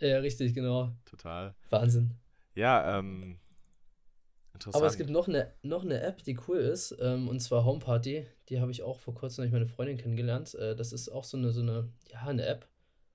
Ja, 0.00 0.18
richtig, 0.18 0.52
genau. 0.52 0.90
Total. 1.04 1.54
Wahnsinn. 1.70 2.14
Ja, 2.54 2.98
ähm. 2.98 3.38
Interessant. 4.56 4.82
Aber 4.82 4.86
es 4.86 4.96
gibt 4.96 5.10
noch 5.10 5.28
eine, 5.28 5.52
noch 5.62 5.84
eine 5.84 6.00
App, 6.00 6.22
die 6.24 6.38
cool 6.48 6.56
ist, 6.56 6.96
ähm, 7.00 7.28
und 7.28 7.40
zwar 7.40 7.64
Home 7.64 7.78
Party. 7.78 8.26
Die 8.48 8.58
habe 8.58 8.70
ich 8.70 8.82
auch 8.82 9.00
vor 9.00 9.14
kurzem 9.14 9.42
durch 9.42 9.52
meine 9.52 9.66
Freundin 9.66 9.98
kennengelernt. 9.98 10.54
Äh, 10.54 10.74
das 10.74 10.92
ist 10.92 11.10
auch 11.10 11.24
so 11.24 11.36
eine, 11.36 11.52
so 11.52 11.60
eine, 11.60 11.90
ja, 12.10 12.22
eine 12.22 12.46
App, 12.46 12.66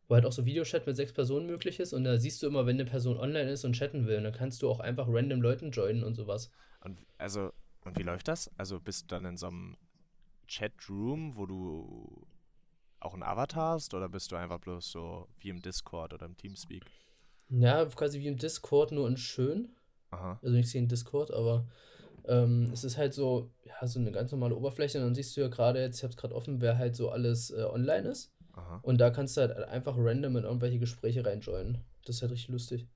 wo 0.08 0.16
halt 0.16 0.26
auch 0.26 0.32
so 0.32 0.46
Videochat 0.46 0.86
mit 0.86 0.96
sechs 0.96 1.14
Personen 1.14 1.48
möglich 1.48 1.80
ist. 1.80 1.94
Und 1.94 2.04
da 2.04 2.18
siehst 2.18 2.44
du 2.44 2.48
immer, 2.48 2.68
wenn 2.68 2.76
eine 2.76 2.86
Person 2.86 3.18
online 3.18 3.50
ist 3.50 3.66
und 3.66 3.74
chatten 3.74 4.06
will. 4.06 4.18
Und 4.18 4.26
dann 4.26 4.34
kannst 4.34 4.62
du 4.62 4.70
auch 4.70 4.80
einfach 4.80 5.08
random 5.10 5.42
Leuten 5.42 5.72
joinen 5.72 6.04
und 6.04 6.14
sowas. 6.14 6.52
Und 6.82 7.00
also, 7.18 7.52
und 7.84 7.98
wie 7.98 8.04
läuft 8.04 8.28
das? 8.28 8.52
Also 8.58 8.80
bist 8.80 9.04
du 9.04 9.16
dann 9.16 9.26
in 9.26 9.38
so 9.38 9.48
einem 9.48 9.78
Chatroom, 10.48 11.36
wo 11.36 11.48
du 11.48 12.28
auch 13.00 13.14
einen 13.14 13.24
Avatar 13.24 13.74
hast 13.74 13.96
oder 13.96 14.10
bist 14.10 14.32
du 14.32 14.36
einfach 14.36 14.60
bloß 14.60 14.92
so 14.92 15.28
wie 15.40 15.50
im 15.50 15.62
Discord 15.62 16.14
oder 16.14 16.28
im 16.28 16.38
Teamspeak? 16.38 16.86
Ja, 17.50 17.84
quasi 17.86 18.20
wie 18.20 18.28
im 18.28 18.38
Discord, 18.38 18.92
nur 18.92 19.08
in 19.08 19.18
schön. 19.18 19.76
Aha. 20.12 20.40
Also 20.42 20.56
nicht 20.56 20.74
in 20.76 20.88
Discord, 20.88 21.32
aber 21.32 21.68
ähm, 22.26 22.70
es 22.72 22.84
ist 22.84 22.98
halt 22.98 23.14
so, 23.14 23.52
ja, 23.64 23.88
so 23.88 24.00
eine 24.00 24.12
ganz 24.12 24.32
normale 24.32 24.56
Oberfläche. 24.56 25.00
Und 25.00 25.06
dann 25.06 25.16
siehst 25.16 25.36
du 25.36 25.42
ja 25.42 25.48
gerade 25.48 25.82
jetzt, 25.82 25.98
ich 25.98 26.04
habe 26.04 26.12
es 26.12 26.18
gerade 26.18 26.36
offen, 26.36 26.62
wer 26.62 26.78
halt 26.78 26.96
so 26.96 27.10
alles 27.10 27.52
äh, 27.52 27.64
online 27.64 28.10
ist. 28.10 28.34
Aha. 28.54 28.80
Und 28.84 29.00
da 29.00 29.10
kannst 29.10 29.38
du 29.38 29.42
halt 29.42 29.52
einfach 29.52 29.96
random 29.98 30.38
in 30.38 30.44
irgendwelche 30.44 30.80
Gespräche 30.80 31.26
reinjoinen. 31.26 31.80
Das 32.06 32.18
ist 32.18 32.22
halt 32.22 32.32
richtig 32.32 32.50
lustig. 32.50 32.88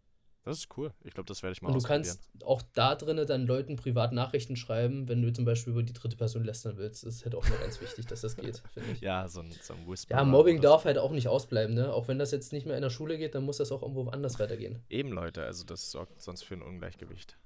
Das 0.45 0.59
ist 0.59 0.77
cool. 0.77 0.93
Ich 1.03 1.15
glaube, 1.15 1.25
das 1.27 1.41
werde 1.41 1.53
ich 1.53 1.63
mal 1.63 1.69
Und 1.71 1.81
du 1.81 1.87
kannst 1.87 2.21
auch 2.43 2.61
da 2.73 2.93
drinnen 2.93 3.25
dann 3.25 3.47
Leuten 3.47 3.77
privat 3.77 4.13
Nachrichten 4.13 4.55
schreiben, 4.55 5.09
wenn 5.09 5.23
du 5.23 5.33
zum 5.33 5.43
Beispiel 5.43 5.73
über 5.73 5.81
die 5.81 5.91
dritte 5.91 6.15
Person 6.17 6.43
lästern 6.43 6.77
willst. 6.77 7.03
Das 7.03 7.15
ist 7.15 7.25
halt 7.25 7.33
auch 7.33 7.49
mal 7.49 7.57
ganz 7.57 7.81
wichtig, 7.81 8.05
dass 8.05 8.21
das 8.21 8.35
geht, 8.37 8.61
finde 8.71 8.91
ich. 8.91 9.01
Ja, 9.05 9.27
so 9.27 9.41
ein, 9.41 9.51
so 9.51 9.73
ein 9.73 9.87
Whisper. 9.87 10.15
Ja, 10.15 10.23
Mobbing 10.23 10.61
darf 10.61 10.85
halt 10.85 10.99
auch 10.99 11.11
nicht 11.11 11.27
ausbleiben, 11.27 11.73
ne? 11.73 11.91
Auch 11.91 12.07
wenn 12.07 12.19
das 12.19 12.31
jetzt 12.31 12.53
nicht 12.53 12.67
mehr 12.67 12.75
in 12.75 12.83
der 12.83 12.91
Schule 12.91 13.17
geht, 13.17 13.33
dann 13.33 13.43
muss 13.43 13.57
das 13.57 13.71
auch 13.71 13.81
irgendwo 13.81 14.07
anders 14.09 14.37
weitergehen. 14.39 14.83
Eben, 14.87 15.11
Leute, 15.11 15.43
also 15.43 15.65
das 15.65 15.89
sorgt 15.89 16.21
sonst 16.21 16.43
für 16.43 16.53
ein 16.53 16.61
Ungleichgewicht. 16.61 17.37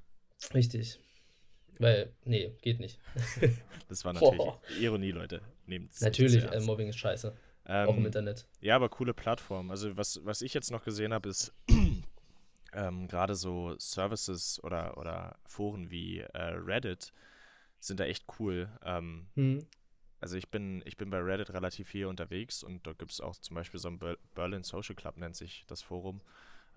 Richtig. 0.53 1.00
Weil, 1.79 2.12
nee, 2.25 2.53
geht 2.62 2.79
nicht. 2.79 3.00
Das 3.88 4.06
war 4.06 4.13
natürlich 4.13 4.38
Boah. 4.38 4.62
Ironie, 4.79 5.10
Leute. 5.10 5.41
Nehmt's 5.65 6.00
Natürlich, 6.00 6.44
äh. 6.44 6.60
Mobbing 6.60 6.89
ist 6.89 7.00
scheiße. 7.00 7.36
Ähm, 7.65 7.89
auch 7.89 7.98
im 7.98 8.06
Internet. 8.06 8.46
Ja, 8.62 8.75
aber 8.75 8.89
coole 8.89 9.15
Plattform. 9.15 9.72
Also 9.72 9.98
was, 9.98 10.20
was 10.24 10.44
ich 10.44 10.53
jetzt 10.53 10.70
noch 10.70 10.84
gesehen 10.84 11.12
habe, 11.12 11.27
ist 11.29 11.53
ähm, 12.74 13.08
gerade 13.08 13.36
so 13.36 13.76
Services 13.80 14.64
oder, 14.64 14.98
oder 14.98 15.38
Foren 15.46 15.90
wie 15.90 16.20
äh, 16.20 16.54
Reddit 16.56 17.14
sind 17.80 18.00
da 18.00 18.06
echt 18.06 18.26
cool. 18.40 18.70
Ähm, 18.84 19.30
Hm. 19.36 19.66
also 20.20 20.36
ich 20.38 20.50
bin, 20.50 20.82
ich 20.86 20.98
bin 20.98 21.10
bei 21.10 21.20
Reddit 21.20 21.52
relativ 21.52 21.88
viel 21.90 22.06
unterwegs 22.06 22.64
und 22.64 22.86
dort 22.86 23.00
gibt 23.00 23.12
es 23.12 23.22
auch 23.22 23.36
zum 23.38 23.56
Beispiel 23.56 23.80
so 23.80 23.88
ein 23.90 24.00
Ber 24.00 24.18
Berlin 24.36 24.64
Social 24.64 24.96
Club, 24.96 25.18
nennt 25.18 25.36
sich 25.36 25.64
das 25.68 25.82
Forum. 25.82 26.22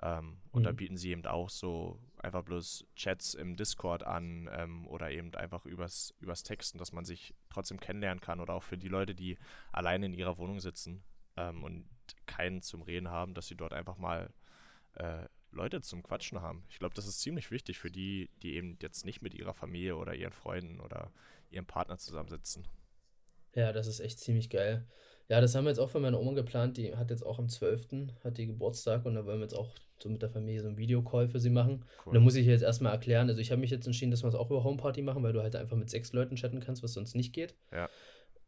Ähm, 0.01 0.39
und 0.53 0.65
da 0.65 0.73
Mhm. 0.73 0.77
bieten 0.77 0.97
sie 0.97 1.11
eben 1.11 1.25
auch 1.27 1.51
so 1.51 1.99
einfach 2.19 2.43
bloß 2.43 2.87
Chats 2.97 3.35
im 3.35 3.57
Discord 3.57 4.03
an 4.05 4.49
ähm, 4.53 4.87
oder 4.89 5.11
eben 5.11 5.35
einfach 5.35 5.65
übers, 5.67 6.15
übers 6.21 6.43
Texten, 6.43 6.79
dass 6.79 6.93
man 6.93 7.05
sich 7.05 7.35
trotzdem 7.51 7.79
kennenlernen 7.79 8.21
kann 8.21 8.41
oder 8.41 8.55
auch 8.55 8.63
für 8.63 8.79
die 8.79 8.89
Leute, 8.89 9.15
die 9.15 9.39
alleine 9.71 10.07
in 10.07 10.15
ihrer 10.15 10.39
Wohnung 10.39 10.61
sitzen 10.61 11.05
ähm, 11.37 11.63
und 11.63 11.89
keinen 12.27 12.63
zum 12.63 12.83
Reden 12.83 13.11
haben, 13.11 13.35
dass 13.35 13.47
sie 13.49 13.57
dort 13.57 13.73
einfach 13.73 13.97
mal 13.99 14.33
äh, 14.95 15.27
Leute 15.53 15.81
zum 15.81 16.03
Quatschen 16.03 16.41
haben. 16.41 16.65
Ich 16.69 16.79
glaube, 16.79 16.95
das 16.95 17.07
ist 17.07 17.21
ziemlich 17.21 17.51
wichtig 17.51 17.79
für 17.79 17.91
die, 17.91 18.31
die 18.43 18.55
eben 18.57 18.79
jetzt 18.81 19.05
nicht 19.05 19.23
mit 19.23 19.35
ihrer 19.35 19.55
Familie 19.55 19.97
oder 19.97 20.15
ihren 20.15 20.33
Freunden 20.33 20.81
oder 20.81 21.13
ihrem 21.51 21.67
Partner 21.67 21.99
zusammensitzen. 21.99 22.67
Ja, 23.55 23.73
das 23.73 23.87
ist 23.87 24.01
echt 24.01 24.19
ziemlich 24.19 24.49
geil. 24.51 24.87
Ja, 25.29 25.41
das 25.41 25.55
haben 25.55 25.65
wir 25.65 25.71
jetzt 25.71 25.79
auch 25.79 25.91
für 25.91 26.01
meine 26.01 26.19
Oma 26.19 26.33
geplant. 26.33 26.77
Die 26.77 26.95
hat 26.95 27.11
jetzt 27.11 27.25
auch 27.25 27.39
am 27.39 27.49
12. 27.49 28.15
hat 28.25 28.39
die 28.39 28.47
Geburtstag 28.47 29.05
und 29.07 29.15
da 29.15 29.25
wollen 29.25 29.39
wir 29.39 29.45
jetzt 29.45 29.55
auch 29.55 29.75
so 30.03 30.09
mit 30.09 30.21
der 30.21 30.31
Familie 30.31 30.61
so 30.61 30.69
einen 30.69 30.77
Videocall 30.77 31.29
für 31.29 31.39
sie 31.39 31.51
machen. 31.51 31.85
Und 32.05 32.15
da 32.15 32.21
muss 32.21 32.35
ich 32.35 32.47
jetzt 32.47 32.63
erstmal 32.63 32.93
erklären, 32.93 33.29
also 33.29 33.41
ich 33.41 33.51
habe 33.51 33.61
mich 33.61 33.71
jetzt 33.71 33.87
entschieden, 33.87 34.11
dass 34.11 34.23
wir 34.23 34.29
es 34.29 34.35
auch 34.35 34.51
über 34.51 34.65
Homeparty 34.65 35.03
machen, 35.03 35.23
weil 35.23 35.33
du 35.33 35.43
halt 35.43 35.55
einfach 35.55 35.77
mit 35.77 35.91
sechs 35.91 36.13
Leuten 36.13 36.37
chatten 36.37 36.61
kannst, 36.61 36.83
was 36.83 36.93
sonst 36.93 37.15
nicht 37.15 37.33
geht. 37.33 37.55
Ja. 37.71 37.89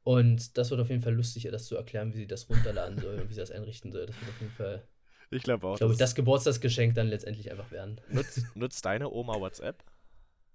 Und 0.02 0.58
das 0.58 0.70
wird 0.70 0.80
auf 0.80 0.90
jeden 0.90 1.00
Fall 1.00 1.14
lustig, 1.14 1.46
ihr 1.46 1.52
das 1.52 1.64
zu 1.66 1.76
erklären, 1.76 2.12
wie 2.12 2.18
sie 2.18 2.26
das 2.26 2.50
runterladen 2.50 2.98
soll 2.98 3.18
und 3.20 3.30
wie 3.30 3.34
sie 3.34 3.40
das 3.40 3.50
einrichten 3.50 3.92
soll. 3.92 4.06
Das 4.06 4.20
wird 4.20 4.28
auf 4.28 4.40
jeden 4.40 4.52
Fall, 4.52 4.86
Ich 5.34 5.42
glaube 5.42 5.66
auch. 5.66 5.76
glaube 5.78 5.92
ich, 5.92 5.98
das- 5.98 6.10
das 6.10 6.14
Geburtstagsgeschenk 6.14 6.94
dann 6.94 7.08
letztendlich 7.08 7.50
einfach 7.50 7.70
werden. 7.70 8.00
nutzt, 8.08 8.44
nutzt 8.56 8.84
deine 8.84 9.10
Oma 9.10 9.34
WhatsApp? 9.40 9.82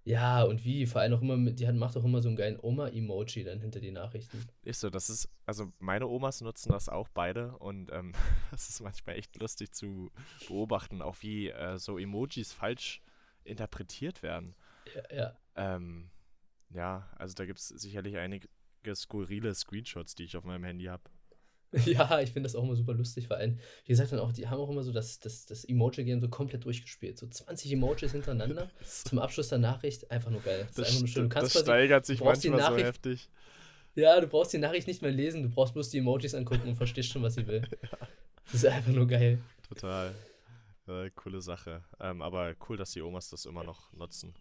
Ja, 0.06 0.44
und 0.44 0.64
wie? 0.64 0.86
Vor 0.88 1.02
allem 1.02 1.14
auch 1.14 1.22
immer 1.22 1.38
mit, 1.38 1.60
die 1.60 1.68
hat, 1.68 1.76
macht 1.76 1.96
auch 1.98 2.04
immer 2.06 2.22
so 2.22 2.30
einen 2.30 2.38
geilen 2.38 2.58
Oma-Emoji 2.60 3.44
dann 3.44 3.60
hinter 3.60 3.80
die 3.80 3.92
Nachrichten. 3.92 4.48
Ist 4.64 4.80
so, 4.80 4.90
das 4.90 5.10
ist, 5.10 5.30
also 5.46 5.72
meine 5.78 6.08
Omas 6.08 6.42
nutzen 6.42 6.72
das 6.72 6.90
auch 6.90 7.10
beide 7.10 7.58
und 7.58 7.92
ähm, 7.92 8.14
das 8.52 8.70
ist 8.70 8.82
manchmal 8.82 9.18
echt 9.18 9.36
lustig 9.40 9.72
zu 9.74 10.10
beobachten, 10.48 11.02
auch 11.02 11.18
wie 11.22 11.50
äh, 11.50 11.78
so 11.78 11.98
Emojis 12.00 12.54
falsch 12.54 13.02
interpretiert 13.44 14.24
werden. 14.24 14.56
Ja, 14.96 15.16
ja. 15.16 15.38
Ähm, 15.56 16.10
ja, 16.70 17.10
also 17.18 17.36
da 17.36 17.46
gibt 17.46 17.60
es 17.60 17.68
sicherlich 17.68 18.18
einige 18.18 18.48
skurrile 18.96 19.54
Screenshots, 19.54 20.16
die 20.16 20.24
ich 20.24 20.38
auf 20.38 20.46
meinem 20.46 20.64
Handy 20.64 20.86
habe. 20.86 21.04
Ja, 21.86 22.20
ich 22.20 22.32
finde 22.32 22.48
das 22.48 22.56
auch 22.56 22.64
immer 22.64 22.76
super 22.76 22.94
lustig, 22.94 23.28
vor 23.28 23.38
allem, 23.38 23.60
wie 23.86 23.90
gesagt, 23.90 24.12
dann 24.12 24.20
auch, 24.20 24.32
die 24.32 24.48
haben 24.48 24.60
auch 24.60 24.70
immer 24.70 24.84
so 24.84 24.92
das, 24.92 25.20
das, 25.20 25.46
das 25.46 25.66
Emoji-Game 25.66 26.20
so 26.20 26.28
komplett 26.28 26.66
durchgespielt. 26.66 27.18
So 27.20 27.28
20 27.28 27.72
Emojis 27.74 28.12
hintereinander 28.12 28.70
zum 28.84 29.20
Abschluss 29.20 29.50
der 29.50 29.60
Nachricht. 29.60 30.10
Einfach 30.10 30.32
nur 30.32 30.42
geil. 30.42 30.68
Das, 30.68 30.78
ist 30.78 30.86
einfach 30.88 31.00
nur 31.00 31.08
schön. 31.08 31.24
Du 31.24 31.30
kannst 31.30 31.56
das 31.56 31.64
quasi, 31.64 31.66
steigert 31.66 32.06
sich 32.06 32.22
manchmal 32.22 32.60
so 32.60 32.78
heftig. 32.78 33.30
ja, 33.96 34.20
du 34.20 34.28
brauchst 34.28 34.52
die 34.54 34.58
Nachricht 34.58 34.88
nicht 34.88 35.02
mehr 35.02 35.12
lesen, 35.12 35.44
du 35.44 35.50
brauchst 35.50 35.74
bloß 35.74 35.90
die 35.90 36.00
Emojis 36.00 36.34
angucken 36.34 36.68
und 36.70 36.76
verstehst 36.76 37.10
schon, 37.10 37.22
was 37.22 37.36
sie 37.36 37.46
will. 37.48 37.62
Das 38.52 38.64
ist 38.64 38.66
einfach 38.66 38.92
nur 38.92 39.06
geil. 39.06 39.38
Total. 39.68 40.12
Äh, 40.88 41.12
coole 41.12 41.40
Sache. 41.40 41.84
Ähm, 42.00 42.24
aber 42.24 42.56
cool, 42.68 42.78
dass 42.78 42.90
die 42.94 43.02
Omas 43.04 43.30
das 43.30 43.46
immer 43.46 43.64
noch 43.64 43.94
nutzen. 43.94 44.34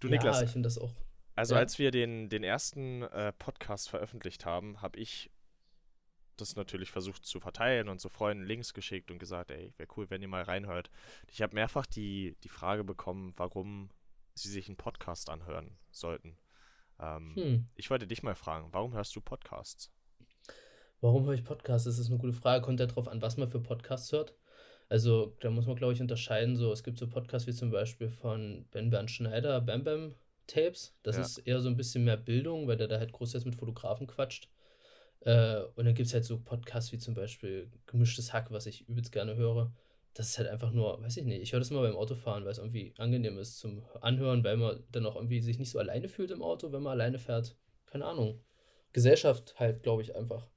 Du, 0.00 0.06
ja, 0.08 0.12
Niklas, 0.14 0.40
ich 0.40 0.48
finde 0.48 0.66
das 0.66 0.78
auch. 0.78 0.94
Also 1.34 1.54
Ja. 1.54 1.60
als 1.60 1.78
wir 1.78 1.90
den, 1.90 2.30
den 2.30 2.42
ersten 2.42 3.02
äh, 3.02 3.34
Podcast 3.34 3.90
veröffentlicht 3.90 4.46
haben, 4.46 4.80
habe 4.80 4.98
ich 4.98 5.30
das 6.40 6.56
natürlich 6.56 6.90
versucht 6.90 7.24
zu 7.24 7.40
verteilen 7.40 7.88
und 7.88 8.00
so 8.00 8.08
Freunden 8.08 8.44
Links 8.44 8.74
geschickt 8.74 9.10
und 9.10 9.18
gesagt, 9.18 9.50
ey, 9.50 9.72
wäre 9.76 9.88
cool, 9.96 10.08
wenn 10.10 10.22
ihr 10.22 10.28
mal 10.28 10.42
reinhört. 10.42 10.90
Ich 11.28 11.42
habe 11.42 11.54
mehrfach 11.54 11.86
die, 11.86 12.36
die 12.44 12.48
Frage 12.48 12.84
bekommen, 12.84 13.32
warum 13.36 13.90
sie 14.34 14.48
sich 14.50 14.68
einen 14.68 14.76
Podcast 14.76 15.30
anhören 15.30 15.76
sollten. 15.90 16.36
Ähm, 17.00 17.34
Hm. 17.34 17.68
Ich 17.76 17.90
wollte 17.90 18.06
dich 18.06 18.22
mal 18.22 18.34
fragen, 18.34 18.68
warum 18.72 18.92
hörst 18.94 19.14
du 19.16 19.20
Podcasts? 19.20 19.90
Warum 21.00 21.26
höre 21.26 21.34
ich 21.34 21.44
Podcasts? 21.44 21.84
Das 21.86 21.98
ist 21.98 22.08
eine 22.08 22.18
gute 22.18 22.32
Frage. 22.32 22.64
Kommt 22.64 22.80
ja 22.80 22.86
drauf 22.86 23.08
an, 23.08 23.20
was 23.22 23.36
man 23.36 23.48
für 23.48 23.60
Podcasts 23.60 24.10
hört. 24.12 24.34
Also, 24.88 25.36
da 25.40 25.50
muss 25.50 25.66
man, 25.66 25.76
glaube 25.76 25.92
ich, 25.92 26.00
unterscheiden. 26.00 26.56
So, 26.56 26.72
es 26.72 26.82
gibt 26.82 26.98
so 26.98 27.08
Podcasts 27.08 27.46
wie 27.46 27.52
zum 27.54 27.70
Beispiel 27.70 28.08
von 28.08 28.66
Ben 28.70 28.90
Bernd 28.90 29.10
Schneider, 29.10 29.60
Bam 29.60 29.84
Bam 29.84 30.14
Tapes. 30.46 30.94
Das 31.02 31.16
Ja. 31.16 31.22
ist 31.22 31.38
eher 31.38 31.60
so 31.60 31.68
ein 31.68 31.76
bisschen 31.76 32.04
mehr 32.04 32.16
Bildung, 32.16 32.66
weil 32.68 32.76
der 32.76 32.88
da 32.88 32.98
halt 32.98 33.12
großteils 33.12 33.44
mit 33.44 33.56
Fotografen 33.56 34.06
quatscht. 34.06 34.48
Äh, 35.24 35.62
und 35.74 35.84
dann 35.86 35.94
gibt 35.94 36.06
es 36.06 36.14
halt 36.14 36.24
so 36.24 36.38
Podcasts 36.38 36.92
wie 36.92 36.98
zum 36.98 37.14
Beispiel 37.14 37.70
Gemischtes 37.86 38.32
Hack, 38.32 38.50
was 38.50 38.66
ich 38.66 38.88
übelst 38.88 39.12
gerne 39.12 39.36
höre. 39.36 39.72
Das 40.12 40.28
ist 40.28 40.38
halt 40.38 40.48
einfach 40.48 40.70
nur, 40.70 41.02
weiß 41.02 41.16
ich 41.16 41.24
nicht, 41.24 41.42
ich 41.42 41.52
höre 41.52 41.60
das 41.60 41.70
immer 41.70 41.82
beim 41.82 41.96
Autofahren, 41.96 42.44
weil 42.44 42.52
es 42.52 42.58
irgendwie 42.58 42.94
angenehm 42.98 43.38
ist 43.38 43.58
zum 43.58 43.82
Anhören, 44.00 44.44
weil 44.44 44.56
man 44.56 44.84
dann 44.92 45.06
auch 45.06 45.16
irgendwie 45.16 45.40
sich 45.40 45.58
nicht 45.58 45.70
so 45.70 45.78
alleine 45.78 46.08
fühlt 46.08 46.30
im 46.30 46.42
Auto, 46.42 46.70
wenn 46.72 46.82
man 46.82 46.92
alleine 46.92 47.18
fährt. 47.18 47.56
Keine 47.86 48.04
Ahnung. 48.04 48.40
Gesellschaft 48.92 49.58
halt, 49.58 49.82
glaube 49.82 50.02
ich, 50.02 50.14
einfach. 50.14 50.48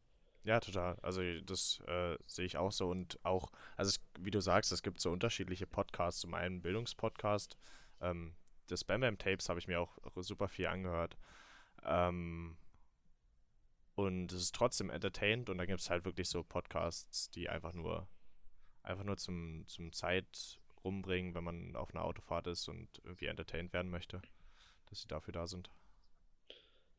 Ja, 0.43 0.59
total. 0.59 0.97
Also 1.01 1.21
das 1.41 1.81
äh, 1.87 2.17
sehe 2.25 2.45
ich 2.45 2.57
auch 2.57 2.71
so 2.71 2.89
und 2.89 3.19
auch, 3.23 3.51
also 3.77 3.89
es, 3.89 3.99
wie 4.19 4.31
du 4.31 4.41
sagst, 4.41 4.71
es 4.71 4.83
gibt 4.83 5.01
so 5.01 5.11
unterschiedliche 5.11 5.65
Podcasts. 5.65 6.21
Zum 6.21 6.33
einen 6.35 6.61
Bildungspodcast, 6.61 7.57
ähm, 8.01 8.35
das 8.67 8.83
Bam 8.83 9.01
Bam 9.01 9.17
Tapes 9.17 9.49
habe 9.49 9.59
ich 9.59 9.67
mir 9.67 9.79
auch 9.79 9.97
super 10.17 10.47
viel 10.47 10.67
angehört. 10.67 11.17
Ähm, 11.83 12.57
und 13.97 14.31
es 14.31 14.43
ist 14.43 14.55
trotzdem 14.55 14.89
entertained 14.91 15.49
und 15.49 15.57
dann 15.57 15.67
gibt 15.67 15.81
es 15.81 15.89
halt 15.89 16.05
wirklich 16.05 16.29
so 16.29 16.43
Podcasts, 16.43 17.31
die 17.31 17.49
einfach 17.49 17.73
nur, 17.73 18.07
einfach 18.83 19.03
nur 19.03 19.17
zum, 19.17 19.65
zum 19.67 19.91
Zeit 19.91 20.59
rumbringen, 20.83 21.33
wenn 21.35 21.43
man 21.43 21.75
auf 21.75 21.93
einer 21.93 22.05
Autofahrt 22.05 22.47
ist 22.47 22.67
und 22.69 22.87
irgendwie 23.03 23.25
entertained 23.25 23.73
werden 23.73 23.89
möchte, 23.91 24.21
dass 24.85 25.01
sie 25.01 25.07
dafür 25.07 25.33
da 25.33 25.47
sind. 25.47 25.71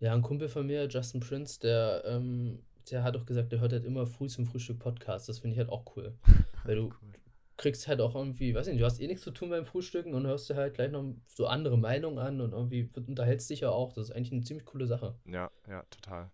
Ja, 0.01 0.13
ein 0.13 0.23
Kumpel 0.23 0.49
von 0.49 0.67
mir, 0.67 0.89
Justin 0.89 1.21
Prince, 1.21 1.61
der, 1.61 2.03
ähm, 2.05 2.65
der 2.91 3.03
hat 3.05 3.17
auch 3.17 3.27
gesagt, 3.27 3.53
der 3.53 3.61
hört 3.61 3.73
halt 3.73 3.85
immer 3.85 4.07
früh 4.07 4.29
zum 4.29 4.47
Frühstück 4.47 4.79
Podcast. 4.81 5.29
Das 5.29 5.39
finde 5.41 5.55
ich 5.55 5.59
halt 5.59 5.71
auch 5.71 5.85
cool. 5.97 6.19
Weil 6.65 6.77
du 6.77 6.95
Cool. 7.01 7.13
kriegst 7.57 7.89
halt 7.89 8.01
auch 8.01 8.15
irgendwie, 8.15 8.55
weiß 8.55 8.67
nicht, 8.69 8.81
du 8.81 8.85
hast 8.85 9.01
eh 9.01 9.07
nichts 9.07 9.23
zu 9.25 9.31
tun 9.33 9.51
beim 9.51 9.67
Frühstücken 9.67 10.15
und 10.15 10.27
hörst 10.27 10.51
dir 10.51 10.57
halt 10.57 10.75
gleich 10.75 10.91
noch 10.91 11.05
so 11.29 11.47
andere 11.47 11.79
Meinungen 11.79 12.19
an 12.19 12.41
und 12.41 12.53
irgendwie 12.53 12.91
unterhältst 12.95 13.51
dich 13.51 13.61
ja 13.61 13.71
auch. 13.71 13.93
Das 13.93 14.07
ist 14.11 14.17
eigentlich 14.17 14.33
eine 14.33 14.43
ziemlich 14.43 14.67
coole 14.67 14.87
Sache. 14.87 15.17
Ja, 15.27 15.51
ja, 15.69 15.83
total. 15.91 16.31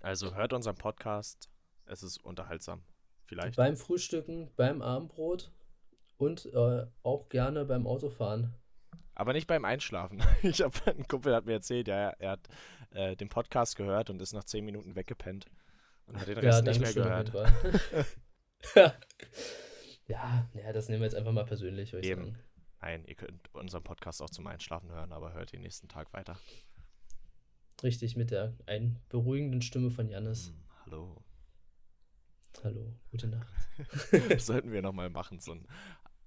Also 0.00 0.34
hört 0.34 0.52
unseren 0.52 0.76
Podcast. 0.76 1.50
Es 1.86 2.02
ist 2.02 2.22
unterhaltsam. 2.24 2.82
Vielleicht. 3.26 3.56
Beim 3.56 3.76
Frühstücken, 3.76 4.50
beim 4.56 4.80
Abendbrot 4.80 5.50
und 6.16 6.46
äh, 6.46 6.86
auch 7.02 7.28
gerne 7.28 7.64
beim 7.64 7.86
Autofahren. 7.86 8.54
Aber 9.14 9.32
nicht 9.32 9.46
beim 9.46 9.64
Einschlafen. 9.64 10.22
Ich 10.42 10.62
habe 10.62 10.74
ein 10.86 11.06
Kumpel 11.08 11.34
hat 11.34 11.46
mir 11.46 11.54
erzählt, 11.54 11.88
ja, 11.88 12.10
er 12.10 12.30
hat 12.32 12.48
äh, 12.90 13.16
den 13.16 13.28
Podcast 13.28 13.76
gehört 13.76 14.10
und 14.10 14.22
ist 14.22 14.32
nach 14.32 14.44
zehn 14.44 14.64
Minuten 14.64 14.94
weggepennt 14.94 15.46
und 16.06 16.18
hat 16.18 16.28
den 16.28 16.38
Rest 16.38 16.64
nicht 16.64 16.80
mehr 16.80 16.94
gehört. 16.94 17.32
ja, 20.06 20.48
ja, 20.54 20.72
das 20.72 20.88
nehmen 20.88 21.00
wir 21.00 21.06
jetzt 21.06 21.16
einfach 21.16 21.32
mal 21.32 21.44
persönlich, 21.44 21.92
Eben. 21.94 22.24
sagen. 22.24 22.38
Nein, 22.80 23.04
ihr 23.06 23.16
könnt 23.16 23.52
unseren 23.54 23.82
Podcast 23.82 24.22
auch 24.22 24.30
zum 24.30 24.46
Einschlafen 24.46 24.90
hören, 24.90 25.12
aber 25.12 25.32
hört 25.32 25.52
den 25.52 25.62
nächsten 25.62 25.88
Tag 25.88 26.12
weiter. 26.12 26.38
Richtig, 27.82 28.16
mit 28.16 28.30
der 28.30 28.56
einen 28.66 29.00
beruhigenden 29.08 29.62
Stimme 29.62 29.90
von 29.90 30.08
Jannis. 30.08 30.48
Hm, 30.48 30.54
hallo. 30.84 31.24
Hallo, 32.64 32.94
gute 33.10 33.28
Nacht. 33.28 33.52
Das 34.28 34.46
sollten 34.46 34.72
wir 34.72 34.82
nochmal 34.82 35.10
machen, 35.10 35.38
so 35.38 35.52
ein 35.52 35.66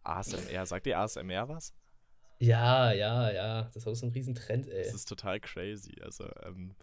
ASMR. 0.04 0.66
Sagt 0.66 0.88
ihr 0.88 0.98
ASMR 0.98 1.50
was? 1.50 1.74
Ja, 2.40 2.92
ja, 2.94 3.32
ja. 3.32 3.64
Das 3.64 3.76
ist 3.76 3.88
auch 3.88 3.94
so 3.94 4.06
ein 4.06 4.14
Riesentrend, 4.14 4.68
ey. 4.68 4.84
Das 4.84 4.94
ist 4.94 5.10
total 5.10 5.40
crazy. 5.40 6.02
Also, 6.02 6.30
ähm, 6.44 6.76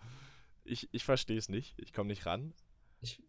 ich, 0.65 0.89
ich 0.93 1.05
verstehe 1.05 1.39
es 1.39 1.49
nicht. 1.49 1.79
Ich 1.79 1.93
komme 1.93 2.09
nicht 2.09 2.27
ran. 2.27 2.53
Ich, 3.01 3.23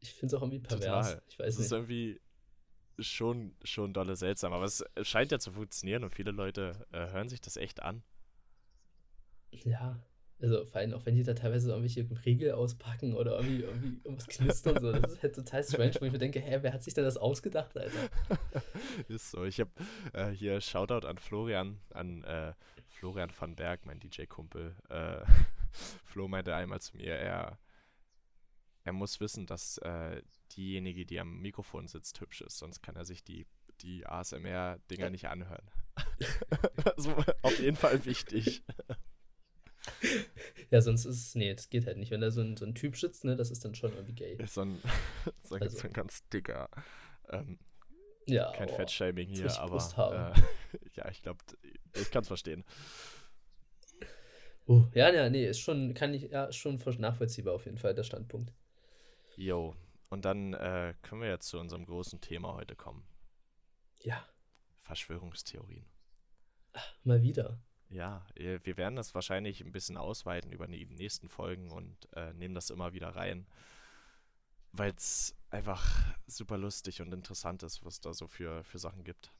ich 0.00 0.12
finde 0.14 0.34
es 0.34 0.38
auch 0.38 0.42
irgendwie 0.42 0.60
pervers. 0.60 1.08
Total. 1.08 1.22
Ich 1.28 1.38
weiß 1.38 1.54
ist 1.54 1.60
nicht. 1.60 1.72
irgendwie 1.72 2.20
schon, 2.98 3.54
schon 3.62 3.92
dolle 3.92 4.16
seltsam, 4.16 4.52
aber 4.52 4.64
es 4.64 4.84
scheint 5.02 5.32
ja 5.32 5.38
zu 5.38 5.52
funktionieren 5.52 6.04
und 6.04 6.14
viele 6.14 6.30
Leute 6.30 6.86
äh, 6.92 7.10
hören 7.10 7.28
sich 7.28 7.40
das 7.40 7.56
echt 7.56 7.82
an. 7.82 8.02
Ja. 9.50 10.02
Also 10.42 10.64
vor 10.66 10.80
allem 10.80 10.92
auch 10.92 11.06
wenn 11.06 11.14
die 11.14 11.22
da 11.22 11.34
teilweise 11.34 11.66
so 11.66 11.72
irgendwelche 11.72 12.04
Riegel 12.26 12.52
auspacken 12.52 13.14
oder 13.14 13.36
irgendwie, 13.36 13.62
irgendwie 13.62 14.00
irgendwas 14.02 14.26
knistern 14.26 14.80
so. 14.80 14.90
Das 14.90 15.12
ist 15.12 15.22
halt 15.22 15.36
total 15.36 15.62
strange, 15.62 15.94
wo 16.00 16.04
ich 16.04 16.10
mir 16.10 16.18
denke, 16.18 16.40
hä, 16.40 16.58
wer 16.62 16.72
hat 16.72 16.82
sich 16.82 16.94
denn 16.94 17.04
das 17.04 17.16
ausgedacht, 17.16 17.76
Alter? 17.78 18.10
Ist 19.08 19.30
so. 19.30 19.44
Ich 19.44 19.60
habe 19.60 19.70
äh, 20.12 20.30
hier 20.30 20.60
Shoutout 20.60 21.06
an 21.06 21.18
Florian, 21.18 21.78
an 21.94 22.24
äh, 22.24 22.54
Florian 22.88 23.30
van 23.38 23.54
Berg, 23.54 23.86
mein 23.86 24.00
DJ-Kumpel. 24.00 24.74
Äh, 24.88 25.20
Flo 26.04 26.26
meinte 26.26 26.56
einmal 26.56 26.80
zu 26.80 26.96
mir, 26.96 27.14
er, 27.14 27.58
er 28.82 28.92
muss 28.92 29.20
wissen, 29.20 29.46
dass 29.46 29.78
äh, 29.78 30.22
diejenige, 30.56 31.06
die 31.06 31.20
am 31.20 31.40
Mikrofon 31.40 31.86
sitzt, 31.86 32.20
hübsch 32.20 32.40
ist, 32.40 32.58
sonst 32.58 32.82
kann 32.82 32.96
er 32.96 33.04
sich 33.04 33.22
die, 33.22 33.46
die 33.80 34.06
ASMR-Dinger 34.06 35.10
nicht 35.10 35.28
anhören. 35.28 35.70
also 36.96 37.14
auf 37.42 37.60
jeden 37.60 37.76
Fall 37.76 38.04
wichtig. 38.04 38.64
Ja, 40.70 40.80
sonst 40.80 41.04
ist 41.04 41.16
es, 41.16 41.34
nee, 41.34 41.52
das 41.54 41.68
geht 41.68 41.86
halt 41.86 41.98
nicht. 41.98 42.10
Wenn 42.10 42.22
da 42.22 42.30
so 42.30 42.40
ein, 42.40 42.56
so 42.56 42.64
ein 42.64 42.74
Typ 42.74 42.96
sitzt, 42.96 43.24
ne, 43.24 43.36
das 43.36 43.50
ist 43.50 43.62
dann 43.64 43.74
schon 43.74 43.92
irgendwie 43.92 44.14
gay. 44.14 44.36
Ist 44.36 44.54
so 44.54 44.62
ein, 44.62 44.80
so 45.42 45.56
ein, 45.56 45.62
Also- 45.62 45.78
so 45.78 45.86
ein 45.86 45.92
ganz 45.92 46.26
dicker. 46.30 46.68
Ähm, 47.28 47.58
Ja, 48.26 48.52
kein 48.52 48.70
oh. 48.70 48.76
Fettshaming 48.76 49.28
hier, 49.28 49.52
aber 49.60 49.76
äh, 49.76 50.78
ja, 50.94 51.10
ich 51.10 51.22
glaube, 51.22 51.40
ich 51.94 52.10
kann 52.10 52.22
es 52.22 52.28
verstehen. 52.28 52.64
Uh, 54.68 54.86
ja, 54.94 55.12
ja, 55.12 55.28
nee, 55.28 55.46
ist 55.46 55.60
schon, 55.60 55.92
kann 55.92 56.14
ich, 56.14 56.30
ja, 56.30 56.50
schon 56.52 56.78
voll 56.78 56.94
nachvollziehbar 56.96 57.54
auf 57.54 57.64
jeden 57.66 57.78
Fall, 57.78 57.94
der 57.94 58.04
Standpunkt. 58.04 58.52
Jo, 59.36 59.74
und 60.08 60.24
dann 60.24 60.54
äh, 60.54 60.94
können 61.02 61.20
wir 61.20 61.28
jetzt 61.28 61.48
zu 61.48 61.58
unserem 61.58 61.84
großen 61.84 62.20
Thema 62.20 62.54
heute 62.54 62.76
kommen. 62.76 63.04
Ja, 64.00 64.24
Verschwörungstheorien. 64.82 65.84
mal 67.04 67.22
wieder. 67.22 67.58
Ja, 67.92 68.24
äh, 68.34 68.58
wir 68.64 68.76
werden 68.76 68.96
das 68.96 69.14
wahrscheinlich 69.14 69.60
ein 69.60 69.72
bisschen 69.72 69.96
ausweiten 69.96 70.50
über 70.50 70.66
die 70.66 70.86
nächsten 70.86 71.28
Folgen 71.28 71.70
und 71.70 72.08
äh, 72.14 72.32
nehmen 72.32 72.54
das 72.54 72.70
immer 72.70 72.94
wieder 72.94 73.10
rein, 73.10 73.46
weil 74.72 74.92
es 74.96 75.36
einfach 75.50 75.84
super 76.26 76.56
lustig 76.56 77.02
und 77.02 77.12
interessant 77.12 77.62
ist, 77.62 77.84
was 77.84 78.00
da 78.00 78.14
so 78.14 78.26
für, 78.26 78.64
für 78.64 78.78
Sachen 78.78 79.04
gibt. 79.04 79.30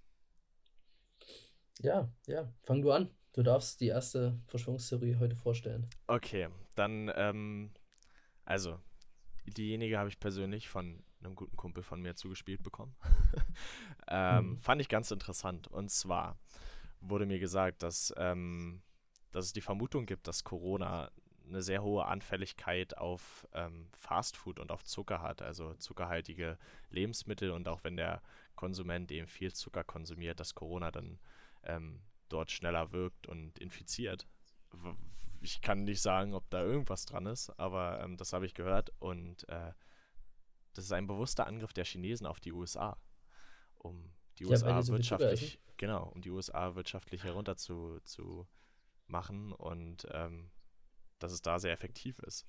Ja, 1.81 2.13
ja, 2.27 2.53
fang 2.63 2.83
du 2.83 2.93
an. 2.93 3.11
Du 3.33 3.43
darfst 3.43 3.81
die 3.81 3.87
erste 3.89 4.39
Verschwörungstheorie 4.49 5.17
heute 5.17 5.37
vorstellen. 5.37 5.89
Okay, 6.07 6.49
dann, 6.75 7.11
ähm, 7.15 7.73
also, 8.45 8.79
diejenige 9.47 9.99
habe 9.99 10.11
ich 10.11 10.21
persönlich 10.21 10.69
von 10.69 11.03
einem 11.21 11.35
guten 11.35 11.57
Kumpel 11.57 11.83
von 11.83 12.03
mir 12.03 12.15
zugespielt 12.15 12.63
bekommen. 12.63 12.95
ähm, 14.09 14.51
Mhm. 14.51 14.59
Fand 14.59 14.83
ich 14.83 14.91
ganz 14.91 15.11
interessant. 15.11 15.69
Und 15.69 15.91
zwar 15.91 16.39
wurde 17.03 17.27
mir 17.27 17.39
gesagt, 17.39 17.83
dass, 17.83 18.13
ähm, 18.17 18.83
dass 19.31 19.47
es 19.47 19.53
die 19.53 19.61
Vermutung 19.61 20.07
gibt, 20.07 20.29
dass 20.29 20.45
Corona 20.45 21.11
eine 21.47 21.63
sehr 21.63 21.83
hohe 21.83 22.07
Anfälligkeit 22.07 22.97
auf 22.97 23.47
ähm, 23.53 23.89
Fastfood 23.93 24.59
und 24.59 24.71
auf 24.71 24.85
Zucker 24.85 25.21
hat, 25.21 25.43
also 25.43 25.75
zuckerhaltige 25.75 26.59
Lebensmittel 26.91 27.51
und 27.51 27.69
auch 27.69 27.85
wenn 27.85 27.97
der 27.97 28.23
Konsument 28.55 29.11
eben 29.11 29.27
viel 29.27 29.53
Zucker 29.53 29.85
konsumiert, 29.85 30.41
dass 30.41 30.55
Corona 30.55 30.91
dann 30.91 31.19
ähm, 31.65 32.01
dort 32.29 32.51
schneller 32.51 32.93
wirkt 32.93 33.27
und 33.27 33.59
infiziert. 33.59 34.27
Ich 35.41 35.61
kann 35.61 35.85
nicht 35.85 36.01
sagen, 36.01 36.35
ob 36.35 36.49
da 36.51 36.63
irgendwas 36.63 37.05
dran 37.05 37.27
ist, 37.27 37.51
aber 37.59 38.01
ähm, 38.03 38.17
das 38.17 38.33
habe 38.33 38.47
ich 38.47 38.55
gehört 38.55 38.93
und 39.01 39.49
äh, 39.49 39.73
das 40.73 40.85
ist 40.85 40.93
ein 40.93 41.07
bewusster 41.07 41.47
Angriff 41.47 41.73
der 41.73 41.85
Chinesen 41.85 42.27
auf 42.27 42.41
die 42.41 42.53
USA, 42.53 42.97
um 43.75 44.11
die 44.39 44.47
Ja, 44.47 44.57
USA 44.57 44.83
die 44.83 44.83
so 44.83 44.93
wirtschaftlich, 44.93 45.61
genau, 45.77 46.05
um 46.09 46.23
die 46.23 46.31
USA 46.31 46.75
wirtschaftlich 46.75 47.25
herunter 47.25 47.57
zu, 47.57 48.01
zu 48.05 48.47
machen 49.09 49.53
und 49.53 50.07
ähm, 50.13 50.51
dass 51.19 51.33
es 51.33 51.43
da 51.43 51.59
sehr 51.61 51.73
effektiv 51.73 52.19
ist. 52.21 52.47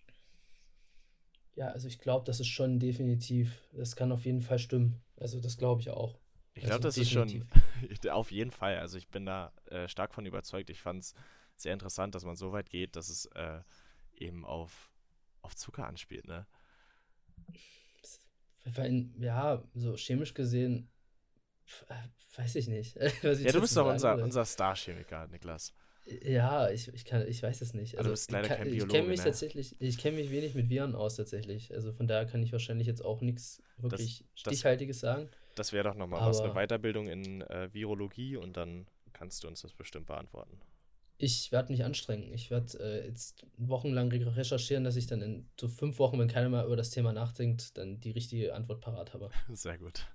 Ja, 1.56 1.68
also 1.70 1.88
ich 1.88 2.00
glaube, 2.00 2.26
das 2.26 2.40
ist 2.40 2.48
schon 2.48 2.80
definitiv, 2.80 3.62
das 3.74 3.96
kann 3.96 4.12
auf 4.12 4.26
jeden 4.26 4.42
Fall 4.42 4.60
stimmen. 4.60 5.02
Also 5.18 5.40
das 5.40 5.58
glaube 5.58 5.82
ich 5.82 5.90
auch. 5.90 6.18
Ich 6.56 6.66
glaube, 6.66 6.80
Also 6.80 6.82
das 6.82 7.00
ist 7.00 7.10
schon 7.12 7.32
definitiv. 7.32 7.48
auf 8.12 8.32
jeden 8.32 8.52
Fall. 8.52 8.78
Also 8.80 8.98
ich 8.98 9.10
bin 9.10 9.26
da 9.26 9.52
äh, 9.66 9.88
stark 9.88 10.14
von 10.14 10.26
überzeugt. 10.26 10.70
Ich 10.70 10.82
fand 10.82 11.02
es 11.04 11.14
sehr 11.56 11.74
interessant, 11.74 12.16
dass 12.16 12.26
man 12.26 12.36
so 12.36 12.52
weit 12.52 12.70
geht, 12.70 12.96
dass 12.96 13.10
es 13.10 13.26
äh, 13.28 13.62
eben 14.16 14.46
auf, 14.46 14.92
auf 15.42 15.56
Zucker 15.56 15.88
anspielt, 15.88 16.28
ne? 16.28 16.46
Weil, 18.66 19.10
ja, 19.20 19.64
so 19.74 19.96
chemisch 19.98 20.34
gesehen, 20.34 20.90
weiß 22.36 22.56
ich 22.56 22.68
nicht. 22.68 22.96
ich 22.98 23.24
Ja, 23.24 23.52
du 23.52 23.62
bist 23.62 23.76
doch 23.78 23.86
unser, 23.88 24.16
soll. 24.16 24.24
unser 24.24 24.46
Star-Chemiker, 24.46 25.28
Niklas. 25.28 25.74
Ja, 26.06 26.70
ich, 26.70 26.90
ich 26.90 27.06
kann, 27.06 27.26
ich 27.28 27.42
weiß 27.42 27.62
es 27.62 27.74
nicht. 27.74 27.96
Aber 27.96 28.04
du 28.06 28.10
bist 28.12 28.30
leider 28.30 28.44
ich 28.44 28.50
kann, 28.50 28.58
kein 28.58 28.68
ich 28.68 28.74
Biologe, 28.74 28.94
kenne 28.94 29.08
mich 29.08 29.20
ne? 29.20 29.24
tatsächlich, 29.26 29.76
ich 29.80 29.98
kenne 29.98 30.18
mich 30.18 30.32
wenig 30.32 30.54
mit 30.54 30.70
Viren 30.70 30.96
aus 30.96 31.16
tatsächlich. 31.16 31.74
Also 31.74 31.94
von 31.94 32.08
daher 32.08 32.26
kann 32.26 32.44
ich 32.44 32.52
wahrscheinlich 32.52 32.88
jetzt 32.88 33.04
auch 33.06 33.22
nichts 33.22 33.62
wirklich 33.78 34.26
das- 34.34 34.40
Stichhaltiges 34.42 35.00
sagen. 35.00 35.30
Das 35.56 35.72
wäre 35.72 35.84
doch 35.88 35.96
nochmal 35.96 36.28
was, 36.28 36.42
eine 36.42 36.54
Weiterbildung 36.56 37.08
in 37.08 37.42
äh, 37.44 37.72
Virologie 37.74 38.36
und 38.38 38.58
dann 38.58 38.88
kannst 39.14 39.44
du 39.44 39.48
uns 39.48 39.62
das 39.62 39.72
bestimmt 39.74 40.08
beantworten. 40.08 40.60
Ich 41.20 41.52
werde 41.52 41.72
mich 41.72 41.84
anstrengen. 41.86 42.34
Ich 42.34 42.50
werde 42.50 42.78
äh, 42.80 43.08
jetzt 43.08 43.46
wochenlang 43.58 44.12
re- 44.12 44.36
recherchieren, 44.36 44.84
dass 44.84 44.96
ich 44.96 45.06
dann 45.08 45.22
in 45.22 45.48
so 45.58 45.68
fünf 45.70 46.00
Wochen, 46.00 46.18
wenn 46.20 46.28
keiner 46.28 46.50
mal 46.50 46.66
über 46.66 46.76
das 46.76 46.90
Thema 46.90 47.14
nachdenkt, 47.14 47.78
dann 47.78 48.00
die 48.02 48.12
richtige 48.12 48.56
Antwort 48.56 48.82
parat 48.82 49.14
habe. 49.14 49.30
Sehr 49.54 49.78
gut. 49.78 50.08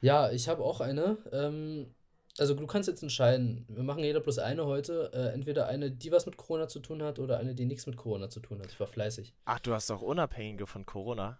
Ja, 0.00 0.30
ich 0.30 0.48
habe 0.48 0.62
auch 0.62 0.80
eine. 0.80 1.18
Ähm, 1.32 1.94
also 2.38 2.54
du 2.54 2.66
kannst 2.66 2.88
jetzt 2.88 3.02
entscheiden. 3.02 3.64
Wir 3.68 3.82
machen 3.82 4.02
jeder 4.02 4.20
bloß 4.20 4.38
eine 4.38 4.66
heute. 4.66 5.10
Äh, 5.14 5.32
entweder 5.34 5.66
eine, 5.66 5.90
die 5.90 6.10
was 6.10 6.26
mit 6.26 6.36
Corona 6.36 6.68
zu 6.68 6.80
tun 6.80 7.02
hat, 7.02 7.18
oder 7.18 7.38
eine, 7.38 7.54
die 7.54 7.64
nichts 7.64 7.86
mit 7.86 7.96
Corona 7.96 8.28
zu 8.28 8.40
tun 8.40 8.60
hat. 8.60 8.70
Ich 8.70 8.80
war 8.80 8.86
fleißig. 8.86 9.34
Ach, 9.44 9.60
du 9.60 9.72
hast 9.72 9.90
auch 9.90 10.02
Unabhängige 10.02 10.66
von 10.66 10.84
Corona? 10.84 11.38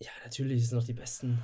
Ja, 0.00 0.10
natürlich 0.24 0.68
sind 0.68 0.78
noch 0.78 0.84
die 0.84 0.92
besten. 0.92 1.42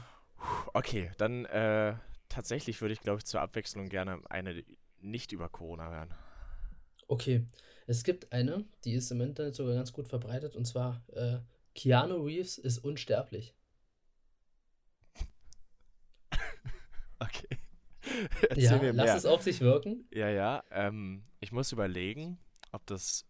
Okay, 0.75 1.11
dann 1.18 1.44
äh, 1.46 1.94
tatsächlich 2.29 2.81
würde 2.81 2.92
ich, 2.92 3.01
glaube 3.01 3.18
ich, 3.18 3.25
zur 3.25 3.40
Abwechslung 3.40 3.88
gerne 3.88 4.20
eine 4.29 4.64
nicht 5.01 5.33
über 5.33 5.49
Corona 5.49 5.90
hören. 5.90 6.14
Okay, 7.09 7.44
es 7.87 8.05
gibt 8.05 8.33
eine, 8.33 8.64
die 8.85 8.94
ist 8.94 9.11
im 9.11 9.20
Internet 9.20 9.55
sogar 9.55 9.75
ganz 9.75 9.92
gut 9.92 10.09
verbreitet, 10.09 10.57
und 10.57 10.64
zwar 10.64 11.03
äh, 11.12 11.38
Keanu 11.75 12.23
Reeves 12.23 12.59
ist 12.59 12.79
unsterblich. 12.79 13.55
Okay. 17.20 17.48
Ja, 18.56 18.72
Erzähl 18.72 18.78
mir 18.80 18.92
lass 18.94 19.06
mehr. 19.06 19.16
es 19.16 19.26
auf 19.26 19.42
sich 19.42 19.61
wirken. 19.61 20.09
Ja, 20.11 20.30
ja. 20.30 20.64
Ähm, 20.70 21.22
ich 21.38 21.52
muss 21.52 21.70
überlegen, 21.70 22.38
ob 22.72 22.87
das. 22.87 23.26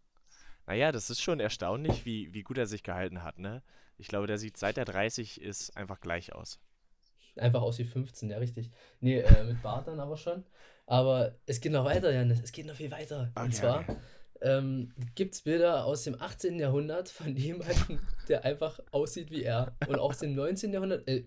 Naja, 0.67 0.93
das 0.93 1.11
ist 1.11 1.21
schon 1.21 1.41
erstaunlich, 1.41 2.05
wie, 2.05 2.33
wie 2.33 2.43
gut 2.45 2.57
er 2.57 2.67
sich 2.67 2.85
gehalten 2.85 3.25
hat, 3.25 3.39
ne? 3.41 3.65
Ich 3.99 4.07
glaube, 4.07 4.29
der 4.29 4.39
sieht 4.39 4.57
seit 4.57 4.79
er 4.79 4.85
30 4.85 5.41
ist 5.41 5.77
einfach 5.77 6.01
gleich 6.01 6.33
aus. 6.33 6.61
Einfach 7.37 7.63
aus 7.63 7.79
wie 7.81 7.85
15, 7.85 8.31
ja, 8.31 8.39
richtig. 8.39 8.71
Nee, 9.01 9.19
äh, 9.19 9.43
mit 9.45 9.61
Bart 9.61 9.89
dann 9.89 9.99
aber 9.99 10.17
schon. 10.17 10.45
Aber 10.87 11.37
es 11.47 11.61
geht 11.61 11.73
noch 11.73 11.85
weiter, 11.85 12.13
Janis. 12.13 12.41
Es 12.41 12.53
geht 12.53 12.67
noch 12.67 12.77
viel 12.77 12.91
weiter. 12.93 13.33
Okay, 13.35 13.45
Und 13.45 13.55
zwar 13.55 13.81
okay. 13.81 13.97
ähm, 14.41 14.95
gibt 15.17 15.35
es 15.35 15.43
Bilder 15.43 15.85
aus 15.85 16.05
dem 16.05 16.21
18. 16.21 16.59
Jahrhundert 16.61 17.09
von 17.09 17.37
jemandem, 17.37 18.01
der 18.29 18.45
einfach 18.45 18.79
aussieht 18.93 19.31
wie 19.33 19.43
er. 19.43 19.77
Und 19.89 19.99
auch 19.99 20.11
aus 20.11 20.19
dem 20.19 20.35
19. 20.35 20.73
Jahrhundert. 20.73 21.07
Äh, 21.09 21.25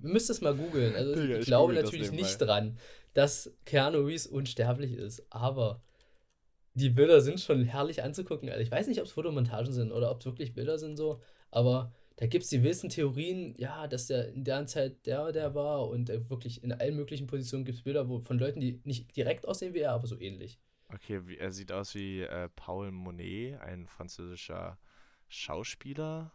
müsst 0.00 0.30
es 0.30 0.40
mal 0.40 0.54
googeln. 0.54 0.94
Also 0.94 1.14
ich 1.14 1.30
ich 1.40 1.46
glaube 1.46 1.72
natürlich 1.74 2.12
nicht 2.12 2.38
dran, 2.38 2.78
dass 3.14 3.52
Keanu 3.64 3.98
Reeves 4.00 4.26
unsterblich 4.26 4.92
ist. 4.92 5.24
Aber 5.30 5.82
die 6.74 6.90
Bilder 6.90 7.20
sind 7.20 7.40
schon 7.40 7.64
herrlich 7.64 8.02
anzugucken. 8.02 8.48
Also 8.48 8.62
ich 8.62 8.70
weiß 8.70 8.86
nicht, 8.86 9.00
ob 9.00 9.06
es 9.06 9.12
Fotomontagen 9.12 9.72
sind 9.72 9.92
oder 9.92 10.10
ob 10.10 10.20
es 10.20 10.26
wirklich 10.26 10.54
Bilder 10.54 10.78
sind 10.78 10.96
so. 10.96 11.20
Aber 11.50 11.92
da 12.16 12.26
gibt 12.26 12.44
es 12.44 12.50
die 12.50 12.62
wildesten 12.62 12.90
Theorien, 12.90 13.54
ja, 13.56 13.86
dass 13.86 14.06
der 14.06 14.28
in 14.28 14.44
der 14.44 14.66
Zeit 14.66 15.06
der, 15.06 15.32
der 15.32 15.54
war 15.54 15.88
und 15.88 16.08
wirklich 16.30 16.62
in 16.62 16.72
allen 16.72 16.96
möglichen 16.96 17.26
Positionen 17.26 17.64
gibt 17.64 17.78
es 17.78 17.84
Bilder 17.84 18.08
wo, 18.08 18.20
von 18.20 18.38
Leuten, 18.38 18.60
die 18.60 18.80
nicht 18.84 19.14
direkt 19.16 19.46
aussehen 19.46 19.74
wie 19.74 19.80
er, 19.80 19.92
aber 19.92 20.06
so 20.06 20.18
ähnlich. 20.18 20.58
Okay, 20.88 21.26
wie, 21.26 21.38
er 21.38 21.52
sieht 21.52 21.72
aus 21.72 21.94
wie 21.94 22.22
äh, 22.22 22.48
Paul 22.54 22.90
Monet, 22.90 23.60
ein 23.60 23.86
französischer 23.86 24.78
Schauspieler. 25.28 26.32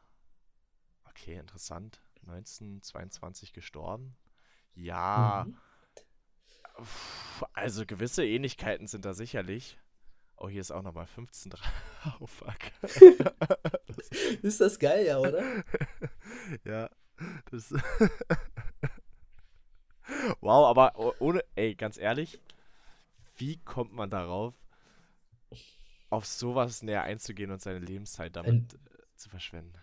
Okay, 1.06 1.38
interessant. 1.38 2.00
1922 2.29 3.53
gestorben. 3.53 4.15
Ja, 4.75 5.45
Mhm. 5.47 5.57
Also 7.53 7.85
gewisse 7.85 8.25
Ähnlichkeiten 8.25 8.87
sind 8.87 9.05
da 9.05 9.13
sicherlich. 9.13 9.79
Oh, 10.37 10.47
hier 10.47 10.61
ist 10.61 10.71
auch 10.71 10.83
nochmal 10.83 11.07
15 11.07 11.51
dran. 11.51 11.71
Oh, 12.19 12.27
fuck. 12.27 12.57
das, 12.81 14.07
Ist 14.43 14.61
das 14.61 14.79
geil, 14.79 15.05
ja, 15.05 15.17
oder? 15.17 15.43
ja, 16.63 16.89
das. 17.51 17.73
wow, 20.39 20.67
aber 20.67 20.93
ohne, 21.19 21.43
ey, 21.55 21.75
ganz 21.75 21.97
ehrlich, 21.97 22.39
wie 23.35 23.57
kommt 23.57 23.93
man 23.93 24.09
darauf, 24.09 24.53
auf 26.09 26.25
sowas 26.25 26.81
näher 26.83 27.03
einzugehen 27.03 27.51
und 27.51 27.61
seine 27.61 27.79
Lebenszeit 27.79 28.35
damit 28.35 28.75
äh, 28.75 28.77
zu 29.15 29.29
verschwenden? 29.29 29.73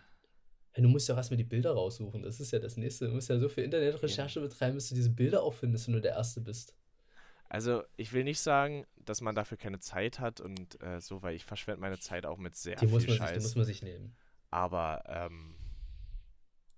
Ja, 0.75 0.81
du 0.81 0.89
musst 0.89 1.07
ja 1.07 1.13
auch 1.15 1.17
erstmal 1.17 1.37
die 1.37 1.43
Bilder 1.45 1.71
raussuchen. 1.71 2.21
Das 2.23 2.39
ist 2.39 2.51
ja 2.51 2.59
das 2.59 2.75
nächste. 2.77 3.07
Du 3.07 3.13
musst 3.13 3.29
ja 3.29 3.39
so 3.39 3.47
viel 3.49 3.63
Internetrecherche 3.63 4.41
betreiben, 4.41 4.75
bis 4.75 4.89
du 4.89 4.95
diese 4.95 5.09
Bilder 5.09 5.41
auch 5.43 5.53
findest, 5.53 5.87
wenn 5.87 5.93
du 5.93 6.01
der 6.01 6.13
Erste 6.13 6.41
bist. 6.41 6.75
Also, 7.47 7.83
ich 7.95 8.11
will 8.11 8.23
nicht 8.23 8.39
sagen, 8.39 8.85
dass 8.97 9.21
man 9.21 9.35
dafür 9.35 9.57
keine 9.57 9.79
Zeit 9.79 10.19
hat 10.19 10.41
und 10.41 10.81
äh, 10.81 10.99
so, 10.99 11.21
weil 11.21 11.35
ich 11.35 11.45
verschwende 11.45 11.79
meine 11.79 11.99
Zeit 11.99 12.25
auch 12.25 12.37
mit 12.37 12.55
sehr 12.55 12.75
Die 12.75 12.87
viel 12.87 12.99
sich, 12.99 13.09
die 13.11 13.15
Scheiß. 13.15 13.43
muss 13.43 13.55
man 13.55 13.65
sich 13.65 13.81
nehmen. 13.83 14.15
Aber, 14.51 15.03
ähm. 15.07 15.55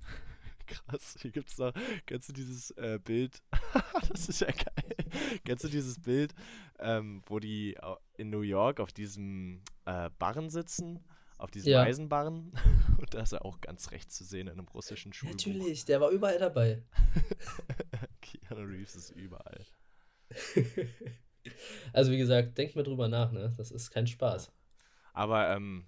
Krass, 0.68 1.16
hier 1.22 1.32
gibt's 1.32 1.58
noch. 1.58 1.74
Kennst 2.06 2.30
du 2.30 2.34
dieses 2.34 2.72
äh, 2.72 3.00
Bild? 3.04 3.42
das 4.12 4.28
ist 4.30 4.42
ja 4.42 4.48
geil. 4.52 4.96
Kennst 5.46 5.64
du 5.64 5.70
dieses 5.70 6.00
Bild, 6.00 6.36
ähm, 6.80 7.24
wo 7.28 7.40
die 7.40 7.82
au- 7.82 7.98
in 8.18 8.30
New 8.30 8.42
York 8.42 8.80
auf 8.82 8.92
diesem 8.92 9.62
äh, 9.86 10.10
Barren 10.20 10.50
sitzen? 10.50 11.00
Auf 11.38 11.52
diesem 11.52 11.72
Ja. 11.72 11.84
Eisenbarren? 11.84 12.52
Und 13.00 13.14
da 13.14 13.22
ist 13.22 13.32
er 13.34 13.46
auch 13.46 13.62
ganz 13.62 13.92
rechts 13.92 14.16
zu 14.16 14.24
sehen 14.24 14.48
in 14.48 14.54
einem 14.54 14.68
russischen 14.70 15.14
Schulbuch. 15.14 15.36
Natürlich, 15.36 15.86
der 15.86 16.02
war 16.02 16.10
überall 16.10 16.40
dabei. 16.40 16.84
Keanu 18.22 18.62
Reeves 18.64 18.96
ist 18.96 19.12
überall. 19.12 19.66
also, 21.94 22.12
wie 22.12 22.18
gesagt, 22.18 22.58
denkt 22.58 22.76
mal 22.76 22.84
drüber 22.84 23.08
nach, 23.08 23.32
ne? 23.32 23.54
Das 23.58 23.72
ist 23.72 23.92
kein 23.92 24.08
Spaß. 24.08 24.52
Aber 25.14 25.50
ähm, 25.56 25.88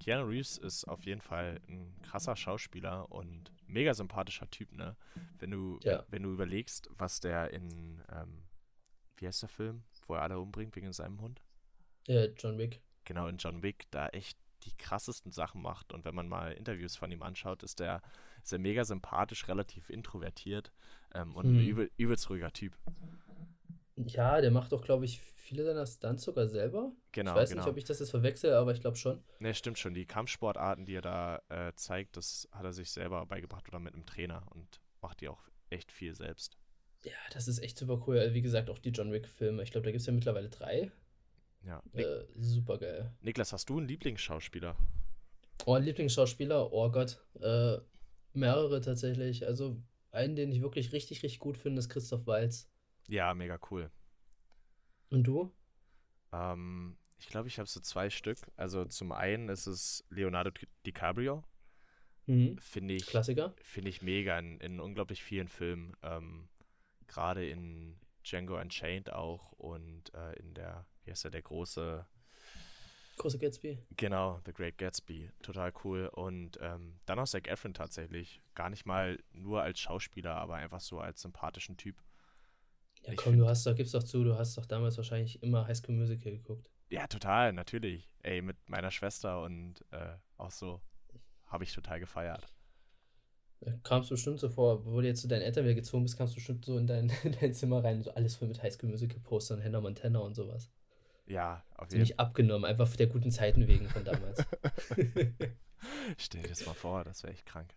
Keanu 0.00 0.24
Reeves 0.26 0.58
ist 0.58 0.84
auf 0.84 1.04
jeden 1.04 1.20
Fall 1.20 1.60
ein 1.68 2.00
krasser 2.02 2.36
Schauspieler 2.36 3.10
und 3.10 3.52
mega 3.66 3.94
sympathischer 3.94 4.48
Typ, 4.50 4.72
ne? 4.72 4.96
Wenn 5.38 5.50
du, 5.50 5.78
Ja. 5.82 6.04
wenn 6.08 6.22
du 6.22 6.32
überlegst, 6.32 6.88
was 6.96 7.20
der 7.20 7.50
in, 7.50 8.02
ähm, 8.10 8.44
wie 9.16 9.26
heißt 9.26 9.42
der 9.42 9.48
Film, 9.48 9.84
wo 10.06 10.14
er 10.14 10.22
alle 10.22 10.38
umbringt 10.38 10.74
wegen 10.76 10.92
seinem 10.92 11.20
Hund? 11.20 11.42
Äh, 12.08 12.26
John 12.36 12.58
Wick. 12.58 12.80
Genau, 13.04 13.26
in 13.28 13.36
John 13.36 13.62
Wick, 13.62 13.86
da 13.90 14.08
echt 14.08 14.38
die 14.64 14.76
krassesten 14.76 15.32
Sachen 15.32 15.62
macht. 15.62 15.92
Und 15.92 16.04
wenn 16.04 16.14
man 16.14 16.28
mal 16.28 16.52
Interviews 16.52 16.96
von 16.96 17.10
ihm 17.10 17.22
anschaut, 17.22 17.62
ist 17.62 17.80
der, 17.80 18.02
ist 18.42 18.52
er 18.52 18.58
mega 18.58 18.84
sympathisch, 18.84 19.48
relativ 19.48 19.90
introvertiert 19.90 20.72
ähm, 21.14 21.34
und 21.36 21.46
ein 21.46 21.52
Mhm. 21.62 21.68
übel, 21.68 21.90
übelst 21.96 22.28
ruhiger 22.30 22.52
Typ. 22.52 22.76
Ja, 23.96 24.40
der 24.40 24.50
macht 24.50 24.72
doch, 24.72 24.82
glaube 24.82 25.04
ich, 25.04 25.20
viele 25.20 25.64
seiner 25.64 25.86
Stunts 25.86 26.24
sogar 26.24 26.48
selber. 26.48 26.92
Genau, 27.12 27.30
ich 27.32 27.36
weiß 27.36 27.50
genau. 27.50 27.62
nicht, 27.62 27.70
ob 27.70 27.76
ich 27.76 27.84
das 27.84 28.00
jetzt 28.00 28.10
verwechsel, 28.10 28.52
aber 28.54 28.72
ich 28.72 28.80
glaube 28.80 28.96
schon. 28.96 29.22
Ne, 29.38 29.54
stimmt 29.54 29.78
schon. 29.78 29.94
Die 29.94 30.04
Kampfsportarten, 30.06 30.84
die 30.84 30.96
er 30.96 31.02
da 31.02 31.40
äh, 31.48 31.72
zeigt, 31.76 32.16
das 32.16 32.48
hat 32.50 32.64
er 32.64 32.72
sich 32.72 32.90
selber 32.90 33.24
beigebracht 33.26 33.68
oder 33.68 33.78
mit 33.78 33.94
einem 33.94 34.04
Trainer 34.04 34.42
und 34.50 34.80
macht 35.00 35.20
die 35.20 35.28
auch 35.28 35.42
echt 35.70 35.92
viel 35.92 36.14
selbst. 36.14 36.58
Ja, 37.04 37.12
das 37.32 37.46
ist 37.46 37.60
echt 37.60 37.78
super 37.78 38.02
cool. 38.06 38.30
Wie 38.32 38.42
gesagt, 38.42 38.68
auch 38.70 38.78
die 38.78 38.90
John 38.90 39.12
Wick-Filme. 39.12 39.62
Ich 39.62 39.70
glaube, 39.70 39.84
da 39.84 39.90
gibt 39.92 40.00
es 40.00 40.06
ja 40.06 40.12
mittlerweile 40.12 40.48
drei. 40.48 40.90
Ja. 41.64 41.82
Äh, 41.92 42.24
super 42.38 42.78
geil. 42.78 43.12
Niklas, 43.20 43.52
hast 43.52 43.68
du 43.70 43.78
einen 43.78 43.88
Lieblingsschauspieler? 43.88 44.76
Oh, 45.66 45.74
ein 45.74 45.84
Lieblingsschauspieler? 45.84 46.72
Oh 46.72 46.90
Gott. 46.90 47.24
Äh, 47.40 47.78
mehrere 48.32 48.80
tatsächlich. 48.80 49.46
Also, 49.46 49.80
einen, 50.10 50.36
den 50.36 50.52
ich 50.52 50.60
wirklich 50.60 50.92
richtig, 50.92 51.22
richtig 51.22 51.38
gut 51.38 51.56
finde, 51.56 51.78
ist 51.78 51.88
Christoph 51.88 52.26
Waltz. 52.26 52.70
Ja, 53.08 53.32
mega 53.34 53.58
cool. 53.70 53.90
Und 55.10 55.24
du? 55.24 55.52
Ähm, 56.32 56.96
ich 57.18 57.28
glaube, 57.28 57.48
ich 57.48 57.58
habe 57.58 57.68
so 57.68 57.80
zwei 57.80 58.10
Stück. 58.10 58.38
Also 58.56 58.84
zum 58.84 59.12
einen 59.12 59.48
ist 59.48 59.66
es 59.66 60.04
Leonardo 60.10 60.50
Di- 60.50 60.68
DiCaprio. 60.86 61.44
Mhm. 62.26 62.58
Finde 62.58 62.94
ich, 62.94 63.06
Klassiker? 63.06 63.54
finde 63.62 63.90
ich 63.90 64.02
mega 64.02 64.38
in, 64.38 64.58
in 64.60 64.80
unglaublich 64.80 65.22
vielen 65.22 65.48
Filmen. 65.48 65.96
Ähm, 66.02 66.48
Gerade 67.06 67.46
in 67.48 67.98
Django 68.24 68.58
Unchained 68.58 69.12
auch 69.12 69.52
und 69.52 70.12
äh, 70.14 70.32
in 70.38 70.54
der, 70.54 70.86
wie 71.04 71.10
heißt 71.10 71.24
der, 71.24 71.30
der 71.30 71.42
große, 71.42 72.06
Große 73.16 73.38
Gatsby? 73.38 73.78
genau, 73.96 74.40
The 74.44 74.52
Great 74.52 74.78
Gatsby. 74.78 75.30
Total 75.42 75.72
cool. 75.84 76.08
Und 76.08 76.58
ähm, 76.60 77.00
dann 77.06 77.18
auch 77.18 77.26
Zac 77.26 77.48
Efron 77.48 77.74
tatsächlich. 77.74 78.42
Gar 78.54 78.70
nicht 78.70 78.86
mal 78.86 79.18
nur 79.32 79.62
als 79.62 79.80
Schauspieler, 79.80 80.36
aber 80.36 80.56
einfach 80.56 80.80
so 80.80 81.00
als 81.00 81.22
sympathischen 81.22 81.76
Typ. 81.76 81.96
Ja, 83.06 83.12
Ich 83.12 83.16
komm, 83.16 83.38
du 83.38 83.46
hast 83.46 83.64
doch, 83.66 83.74
gib's 83.76 83.92
doch 83.92 84.02
zu, 84.02 84.24
du 84.24 84.36
hast 84.36 84.56
doch 84.58 84.66
damals 84.66 84.96
wahrscheinlich 84.96 85.42
immer 85.42 85.66
High 85.66 85.76
School 85.76 85.94
Musical 85.94 86.32
geguckt. 86.32 86.70
Ja, 86.88 87.06
total, 87.06 87.52
natürlich. 87.52 88.08
Ey, 88.22 88.40
mit 88.42 88.56
meiner 88.70 88.90
Schwester 88.90 89.42
und 89.42 89.84
äh, 89.90 90.16
auch 90.38 90.50
so 90.50 90.80
habe 91.46 91.64
ich 91.64 91.72
total 91.74 92.00
gefeiert. 92.00 92.48
Kamst 93.82 94.10
du 94.10 94.14
bestimmt 94.14 94.38
so 94.40 94.48
vor, 94.48 94.84
wo 94.86 95.00
du 95.00 95.06
jetzt 95.08 95.22
zu 95.22 95.26
deinen 95.28 95.42
Eltern 95.42 95.64
wieder 95.64 95.74
gezogen 95.74 96.04
bist, 96.04 96.16
kamst 96.16 96.34
du 96.34 96.36
bestimmt 96.36 96.64
so 96.64 96.78
in 96.78 96.86
dein, 96.86 97.10
in 97.24 97.32
dein 97.40 97.52
Zimmer 97.54 97.82
rein, 97.82 98.00
so 98.02 98.12
alles 98.12 98.36
voll 98.36 98.46
mit 98.48 98.62
High 98.62 98.72
School 98.72 98.90
Musical 98.90 99.18
Postern, 99.20 99.62
Hannah 99.62 99.80
Montana 99.80 100.20
und 100.20 100.34
sowas. 100.34 100.70
Ja, 101.26 101.64
auf 101.76 101.90
jeden 101.90 102.02
nicht 102.02 102.18
abgenommen, 102.20 102.64
einfach 102.64 102.94
der 102.96 103.06
guten 103.06 103.30
Zeiten 103.30 103.66
wegen 103.66 103.88
von 103.88 104.04
damals. 104.04 104.42
Fall. 104.44 104.56
Stell 106.18 106.42
dir 106.42 106.48
das 106.48 106.66
mal 106.66 106.74
vor, 106.74 107.04
das 107.04 107.22
wäre 107.22 107.32
echt 107.32 107.46
krank. 107.46 107.74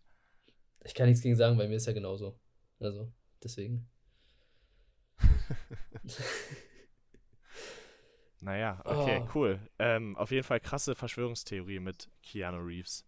ich 0.84 0.94
kann 0.94 1.08
nichts 1.08 1.22
gegen 1.24 1.36
sagen, 1.36 1.58
weil 1.58 1.68
mir 1.70 1.76
ist 1.76 1.88
ja 1.88 1.94
genauso. 1.94 2.40
Also, 2.80 3.12
deswegen. 3.44 3.90
Naja, 8.40 8.80
okay, 8.86 9.24
Oh. 9.24 9.30
cool. 9.34 9.60
Ähm, 9.80 10.16
auf 10.16 10.30
jeden 10.32 10.44
Fall 10.44 10.60
krasse 10.60 10.94
Verschwörungstheorie 10.96 11.80
mit 11.80 12.10
Keanu 12.22 12.60
Reeves. 12.60 13.04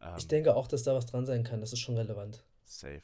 Ähm, 0.00 0.14
Ich 0.18 0.26
denke 0.26 0.56
auch, 0.56 0.66
dass 0.66 0.82
da 0.82 0.94
was 0.94 1.06
dran 1.06 1.26
sein 1.26 1.44
kann, 1.44 1.60
das 1.60 1.72
ist 1.72 1.78
schon 1.80 1.96
relevant. 1.96 2.44
Safe. 2.64 3.02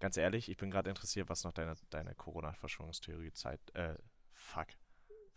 Ganz 0.00 0.16
ehrlich, 0.16 0.48
ich 0.48 0.56
bin 0.56 0.70
gerade 0.72 0.90
interessiert, 0.90 1.28
was 1.28 1.44
noch 1.44 1.52
deine, 1.52 1.74
deine 1.90 2.14
Corona-Verschwörungstheorie 2.16 3.32
Zeit, 3.32 3.60
äh, 3.74 3.94
fuck, 4.32 4.66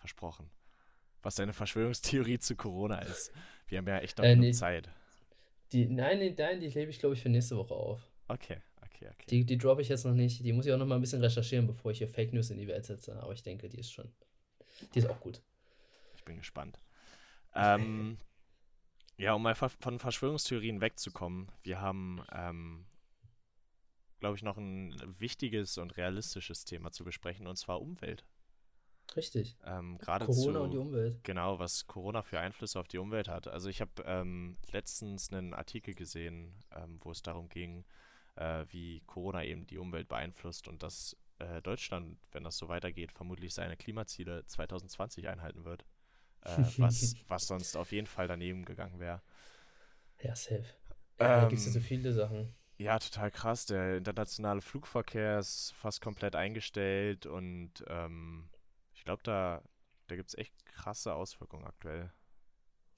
versprochen. 0.07 0.49
Was 1.21 1.35
deine 1.35 1.51
Verschwörungstheorie 1.51 2.39
zu 2.39 2.55
Corona 2.55 2.99
ist. 2.99 3.31
Wir 3.67 3.79
haben 3.79 3.87
ja 3.87 3.99
echt 3.99 4.17
noch 4.17 4.25
Äh, 4.25 4.35
nee. 4.37 4.51
Zeit. 4.51 4.89
Die, 5.73 5.85
nein, 5.85 6.19
nein, 6.19 6.35
nein, 6.37 6.59
die 6.61 6.69
lebe 6.69 6.89
ich, 6.89 6.99
glaube 6.99 7.15
ich, 7.15 7.21
für 7.21 7.27
nächste 7.27 7.57
Woche 7.57 7.73
auf. 7.73 8.09
Okay, 8.29 8.61
okay, 8.81 9.09
okay. 9.09 9.25
Die, 9.29 9.45
die 9.45 9.57
droppe 9.57 9.81
ich 9.81 9.89
jetzt 9.89 10.05
noch 10.05 10.13
nicht. 10.13 10.45
Die 10.45 10.53
muss 10.53 10.65
ich 10.65 10.71
auch 10.71 10.77
noch 10.77 10.85
mal 10.85 10.95
ein 10.95 11.01
bisschen 11.01 11.21
recherchieren, 11.21 11.67
bevor 11.67 11.91
ich 11.91 11.97
hier 11.97 12.07
Fake 12.07 12.31
News 12.31 12.49
in 12.51 12.57
die 12.57 12.67
Welt 12.67 12.85
setze. 12.85 13.21
Aber 13.21 13.33
ich 13.33 13.43
denke, 13.43 13.67
die 13.67 13.79
ist 13.79 13.91
schon. 13.91 14.09
Die 14.93 14.99
ist 14.99 15.09
auch 15.09 15.19
gut. 15.19 15.41
Ich 16.15 16.23
bin 16.23 16.37
gespannt. 16.37 16.79
Ähm, 17.53 18.17
ja, 19.17 19.33
um 19.33 19.43
mal 19.43 19.55
von 19.55 19.99
Verschwörungstheorien 19.99 20.79
wegzukommen, 20.79 21.51
wir 21.63 21.81
haben, 21.81 22.23
ähm, 22.31 22.85
glaube 24.19 24.37
ich, 24.37 24.43
noch 24.43 24.57
ein 24.57 24.95
wichtiges 25.19 25.77
und 25.77 25.97
realistisches 25.97 26.63
Thema 26.63 26.91
zu 26.91 27.03
besprechen, 27.03 27.47
und 27.47 27.57
zwar 27.57 27.81
Umwelt. 27.81 28.23
Richtig. 29.15 29.57
Ähm, 29.65 29.97
Gerade 29.97 30.25
Corona 30.25 30.59
zu, 30.59 30.63
und 30.63 30.71
die 30.71 30.77
Umwelt. 30.77 31.23
Genau, 31.23 31.59
was 31.59 31.87
Corona 31.87 32.21
für 32.21 32.39
Einflüsse 32.39 32.79
auf 32.79 32.87
die 32.87 32.97
Umwelt 32.97 33.27
hat. 33.27 33.47
Also 33.47 33.69
ich 33.69 33.81
habe 33.81 33.91
ähm, 34.05 34.57
letztens 34.71 35.31
einen 35.31 35.53
Artikel 35.53 35.93
gesehen, 35.95 36.53
ähm, 36.75 36.99
wo 37.01 37.11
es 37.11 37.21
darum 37.21 37.49
ging, 37.49 37.85
äh, 38.35 38.65
wie 38.69 39.01
Corona 39.07 39.43
eben 39.43 39.65
die 39.65 39.77
Umwelt 39.77 40.07
beeinflusst 40.07 40.67
und 40.67 40.83
dass 40.83 41.15
äh, 41.39 41.61
Deutschland, 41.61 42.17
wenn 42.31 42.43
das 42.43 42.57
so 42.57 42.67
weitergeht, 42.67 43.11
vermutlich 43.11 43.53
seine 43.53 43.77
Klimaziele 43.77 44.45
2020 44.45 45.27
einhalten 45.27 45.65
wird. 45.65 45.85
Äh, 46.41 46.57
was, 46.77 47.15
was 47.27 47.47
sonst 47.47 47.75
auf 47.77 47.91
jeden 47.91 48.07
Fall 48.07 48.27
daneben 48.27 48.65
gegangen 48.65 48.99
wäre. 48.99 49.21
Ja, 50.21 50.35
safe. 50.35 50.65
Ja, 51.19 51.41
da 51.41 51.45
gibt 51.45 51.59
es 51.59 51.65
ja 51.65 51.71
Ähm, 51.71 51.73
so 51.73 51.79
viele 51.79 52.13
Sachen. 52.13 52.53
Ja, 52.77 52.99
total 52.99 53.31
krass. 53.31 53.65
Der 53.65 53.97
internationale 53.97 54.61
Flugverkehr 54.61 55.39
ist 55.39 55.73
fast 55.73 56.01
komplett 56.01 56.35
eingestellt 56.35 57.25
und 57.25 57.83
ähm, 57.87 58.49
glaube, 59.07 59.23
da, 59.23 59.63
da 60.07 60.15
gibt 60.15 60.29
es 60.29 60.37
echt 60.37 60.53
krasse 60.65 61.15
Auswirkungen 61.15 61.65
aktuell. 61.65 62.11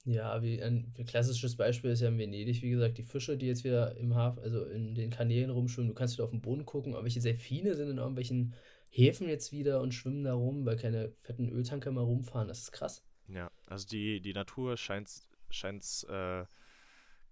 Ja, 0.04 0.42
wie 0.42 0.62
ein, 0.62 0.92
ein 0.98 1.04
klassisches 1.04 1.56
Beispiel 1.56 1.90
ist 1.90 2.00
ja 2.00 2.08
in 2.08 2.18
Venedig, 2.18 2.62
wie 2.62 2.70
gesagt, 2.70 2.98
die 2.98 3.02
Fische, 3.02 3.36
die 3.36 3.46
jetzt 3.46 3.64
wieder 3.64 3.96
im 3.96 4.14
Hafen, 4.14 4.42
also 4.42 4.64
in 4.64 4.94
den 4.94 5.10
Kanälen 5.10 5.50
rumschwimmen. 5.50 5.88
Du 5.88 5.94
kannst 5.94 6.14
wieder 6.14 6.24
auf 6.24 6.30
den 6.30 6.40
Boden 6.40 6.64
gucken, 6.64 6.94
aber 6.94 7.04
welche 7.04 7.20
Delfine 7.20 7.76
sind 7.76 7.90
in 7.90 7.98
irgendwelchen 7.98 8.54
Häfen 8.88 9.28
jetzt 9.28 9.52
wieder 9.52 9.80
und 9.80 9.94
schwimmen 9.94 10.24
da 10.24 10.34
rum, 10.34 10.64
weil 10.66 10.76
keine 10.76 11.12
fetten 11.20 11.48
Öltanker 11.48 11.92
mehr 11.92 12.02
rumfahren. 12.02 12.48
Das 12.48 12.60
ist 12.60 12.72
krass. 12.72 13.04
Ja, 13.28 13.50
also 13.66 13.86
die, 13.86 14.20
die 14.20 14.32
Natur 14.32 14.76
scheint 14.76 15.08
es 15.08 16.04
äh, 16.04 16.44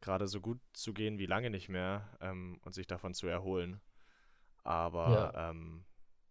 gerade 0.01 0.29
so 0.29 0.41
gut 0.41 0.61
zu 0.73 0.93
gehen 0.93 1.19
wie 1.19 1.27
lange 1.27 1.51
nicht 1.51 1.69
mehr 1.69 2.17
ähm, 2.21 2.61
und 2.64 2.75
sich 2.75 2.87
davon 2.87 3.14
zu 3.14 3.27
erholen. 3.27 3.81
Aber 4.62 5.33
ähm, 5.35 5.85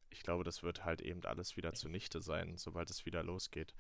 ich 0.10 0.24
glaube, 0.24 0.44
das 0.44 0.64
wird 0.64 0.86
halt 0.86 1.02
eben 1.02 1.24
alles 1.26 1.58
wieder 1.58 1.74
zunichte 1.74 2.22
sein, 2.22 2.58
sobald 2.58 2.90
es 2.90 3.06
wieder 3.06 3.24
losgeht. 3.24 3.74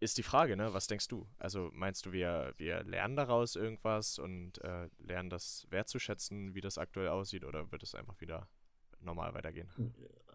Ist 0.00 0.18
die 0.18 0.24
Frage, 0.24 0.56
ne? 0.56 0.74
Was 0.74 0.88
denkst 0.88 1.08
du? 1.08 1.28
Also 1.38 1.70
meinst 1.72 2.06
du, 2.06 2.12
wir, 2.12 2.54
wir 2.56 2.82
lernen 2.82 3.14
daraus 3.14 3.54
irgendwas 3.54 4.18
und 4.18 4.58
äh, 4.64 4.88
lernen 4.98 5.30
das 5.30 5.66
wertzuschätzen, 5.70 6.54
wie 6.54 6.60
das 6.60 6.76
aktuell 6.76 7.08
aussieht, 7.08 7.44
oder 7.44 7.70
wird 7.70 7.84
es 7.84 7.94
einfach 7.94 8.20
wieder 8.20 8.48
normal 9.00 9.32
weitergehen? 9.34 9.68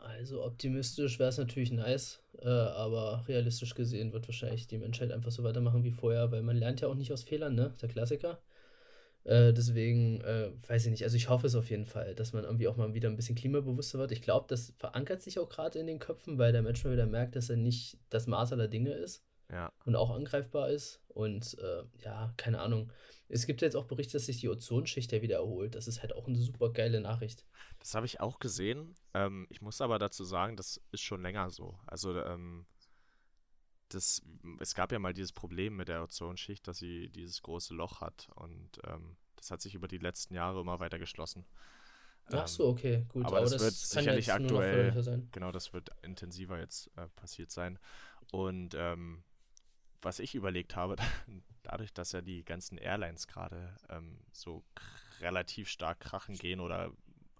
Also 0.03 0.43
optimistisch 0.45 1.19
wäre 1.19 1.29
es 1.29 1.37
natürlich 1.37 1.71
nice, 1.71 2.21
äh, 2.39 2.47
aber 2.47 3.25
realistisch 3.27 3.75
gesehen 3.75 4.13
wird 4.13 4.27
wahrscheinlich 4.27 4.67
die 4.67 4.77
Menschheit 4.77 5.11
einfach 5.11 5.31
so 5.31 5.43
weitermachen 5.43 5.83
wie 5.83 5.91
vorher, 5.91 6.31
weil 6.31 6.43
man 6.43 6.55
lernt 6.55 6.81
ja 6.81 6.87
auch 6.87 6.95
nicht 6.95 7.11
aus 7.11 7.23
Fehlern, 7.23 7.55
ne? 7.55 7.75
Der 7.81 7.89
Klassiker. 7.89 8.41
Äh, 9.27 9.53
deswegen, 9.53 10.21
äh, 10.21 10.51
weiß 10.67 10.85
ich 10.85 10.91
nicht, 10.91 11.03
also 11.03 11.17
ich 11.17 11.27
hoffe 11.27 11.47
es 11.47 11.55
auf 11.55 11.69
jeden 11.69 11.85
Fall, 11.85 12.15
dass 12.15 12.31
man 12.31 12.45
irgendwie 12.45 12.69
auch 12.69 12.77
mal 12.77 12.93
wieder 12.93 13.09
ein 13.09 13.17
bisschen 13.17 13.35
klimabewusster 13.35 13.99
wird. 13.99 14.13
Ich 14.13 14.21
glaube, 14.21 14.45
das 14.47 14.73
verankert 14.77 15.21
sich 15.21 15.37
auch 15.37 15.49
gerade 15.49 15.79
in 15.79 15.87
den 15.87 15.99
Köpfen, 15.99 16.37
weil 16.37 16.53
der 16.53 16.61
Mensch 16.61 16.83
mal 16.85 16.93
wieder 16.93 17.05
merkt, 17.05 17.35
dass 17.35 17.49
er 17.49 17.57
nicht 17.57 17.97
das 18.09 18.25
Maß 18.25 18.53
aller 18.53 18.69
Dinge 18.69 18.91
ist. 18.91 19.23
Ja. 19.49 19.71
und 19.85 19.95
auch 19.95 20.11
angreifbar 20.11 20.69
ist. 20.69 21.01
Und 21.07 21.57
äh, 21.59 21.83
ja, 22.03 22.33
keine 22.35 22.59
Ahnung. 22.59 22.91
Es 23.29 23.45
gibt 23.45 23.61
jetzt 23.61 23.77
auch 23.77 23.85
Berichte, 23.85 24.13
dass 24.13 24.25
sich 24.25 24.41
die 24.41 24.49
Ozonschicht 24.49 25.09
ja 25.13 25.21
wieder 25.21 25.37
erholt. 25.37 25.75
Das 25.75 25.87
ist 25.87 26.01
halt 26.01 26.13
auch 26.13 26.27
eine 26.27 26.37
super 26.37 26.69
geile 26.71 26.99
Nachricht. 26.99 27.45
Das 27.79 27.93
habe 27.95 28.05
ich 28.05 28.19
auch 28.19 28.39
gesehen. 28.39 28.93
Ähm, 29.13 29.47
ich 29.49 29.61
muss 29.61 29.79
aber 29.79 29.99
dazu 29.99 30.25
sagen, 30.25 30.57
das 30.57 30.81
ist 30.91 31.01
schon 31.01 31.21
länger 31.21 31.49
so. 31.49 31.79
Also, 31.85 32.21
ähm, 32.21 32.65
das, 33.89 34.21
es 34.59 34.75
gab 34.75 34.91
ja 34.91 34.99
mal 34.99 35.13
dieses 35.13 35.31
Problem 35.31 35.75
mit 35.77 35.87
der 35.87 36.03
Ozonschicht, 36.03 36.67
dass 36.67 36.77
sie 36.77 37.09
dieses 37.09 37.41
große 37.41 37.73
Loch 37.73 38.01
hat. 38.01 38.27
Und 38.35 38.79
ähm, 38.85 39.15
das 39.35 39.51
hat 39.51 39.61
sich 39.61 39.75
über 39.75 39.87
die 39.87 39.97
letzten 39.97 40.33
Jahre 40.33 40.61
immer 40.61 40.79
weiter 40.79 40.99
geschlossen. 40.99 41.45
Ach 42.27 42.41
Ähm, 42.41 42.47
so, 42.47 42.67
okay, 42.67 43.05
gut. 43.09 43.25
aber 43.25 43.41
das 43.41 43.51
wird 43.51 43.61
kann 43.61 44.03
sicherlich 44.03 44.27
noch 44.27 44.35
aktuell-. 44.35 45.27
Genau, 45.31 45.51
das 45.51 45.73
wird 45.73 45.89
intensiver 46.01 46.59
jetzt 46.59 46.91
äh, 46.97 47.07
passiert 47.15 47.51
sein. 47.51 47.79
Und 48.31 48.75
ähm, 48.75 49.23
was 50.01 50.19
ich 50.19 50.35
überlegt 50.35 50.75
habe, 50.75 50.95
dadurch, 51.63 51.93
dass 51.93 52.11
ja 52.11 52.21
die 52.21 52.43
ganzen 52.43 52.77
Airlines 52.77 53.27
gerade 53.27 53.75
ähm, 53.89 54.19
so 54.31 54.63
relativ 55.21 55.69
stark 55.69 55.99
krachen 56.01 56.35
gehen 56.35 56.59
oder 56.59 56.91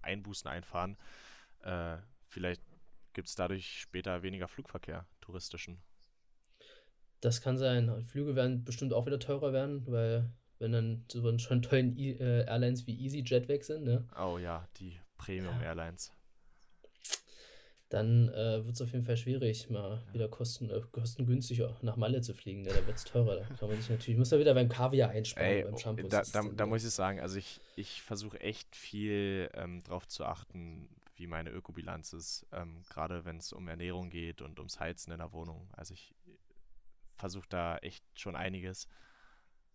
Einbußen 0.02 0.50
einfahren, 0.50 0.98
äh, 1.62 1.98
vielleicht 2.28 2.62
gibt 3.14 3.28
es 3.28 3.36
dadurch 3.36 3.82
später 3.82 4.24
weniger 4.24 4.48
Flugverkehr, 4.48 5.06
touristischen. 5.22 5.82
Das 7.22 7.42
kann 7.42 7.58
sein. 7.58 8.06
Flüge 8.06 8.36
werden 8.36 8.64
bestimmt 8.64 8.94
auch 8.94 9.06
wieder 9.06 9.20
teurer 9.20 9.52
werden, 9.54 9.84
weil 9.88 10.30
wenn 10.60 10.72
dann 10.72 11.06
so 11.12 11.28
einen 11.28 11.40
schon 11.40 11.62
tollen 11.62 11.96
I 11.98 12.12
äh, 12.12 12.46
Airlines 12.46 12.88
wie 12.88 13.06
EasyJet 13.06 13.48
weg 13.48 13.64
sind, 13.64 13.84
ne, 13.84 14.08
Oh 14.20 14.38
ja, 14.38 14.68
die 14.78 15.00
Premium 15.18 15.56
Ja. 15.62 15.68
Airlines. 15.68 16.12
dann 17.90 18.28
äh, 18.30 18.66
wird 18.66 18.76
es 18.76 18.82
auf 18.82 18.92
jeden 18.92 19.06
Fall 19.06 19.16
schwierig, 19.16 19.70
mal 19.70 20.04
wieder 20.12 20.28
kosten, 20.28 20.70
äh, 20.70 20.82
kostengünstiger 20.92 21.78
nach 21.82 21.96
Malle 21.96 22.20
zu 22.22 22.34
fliegen. 22.34 22.64
Ne? 22.64 22.70
Da 22.70 22.86
wird 22.86 22.98
es 22.98 23.06
teurer. 23.06 23.38
Da 23.38 23.46
kann 23.56 23.70
man 23.70 23.78
sich 23.80 23.90
natürlich, 23.90 24.18
muss 24.18 24.30
man 24.32 24.42
wieder 24.42 24.54
beim 24.54 24.68
Kaviar 24.68 25.10
einsparen, 25.12 25.48
Ey, 25.50 25.64
beim 25.64 25.74
oh, 25.74 25.78
Shampoo. 25.78 26.08
da, 26.10 26.22
da, 26.24 26.44
da 26.44 26.66
muss 26.66 26.84
ich 26.84 26.92
sagen, 26.92 27.20
also 27.22 27.38
ich, 27.38 27.62
ich 27.78 28.02
versuche 28.02 28.40
echt 28.42 28.76
viel 28.76 29.50
ähm, 29.54 29.84
drauf 29.84 30.06
zu 30.08 30.26
achten, 30.26 30.90
wie 31.16 31.28
meine 31.28 31.50
Ökobilanz 31.50 32.12
ist, 32.14 32.46
ähm, 32.52 32.84
gerade 32.90 33.24
wenn 33.26 33.38
es 33.38 33.54
um 33.54 33.68
Ernährung 33.70 34.10
geht 34.10 34.42
und 34.42 34.60
ums 34.60 34.80
Heizen 34.82 35.12
in 35.14 35.20
der 35.20 35.32
Wohnung. 35.32 35.70
Also 35.72 35.94
ich 35.94 36.14
versuche 37.18 37.48
da 37.50 37.78
echt 37.78 38.04
schon 38.20 38.36
einiges. 38.36 38.88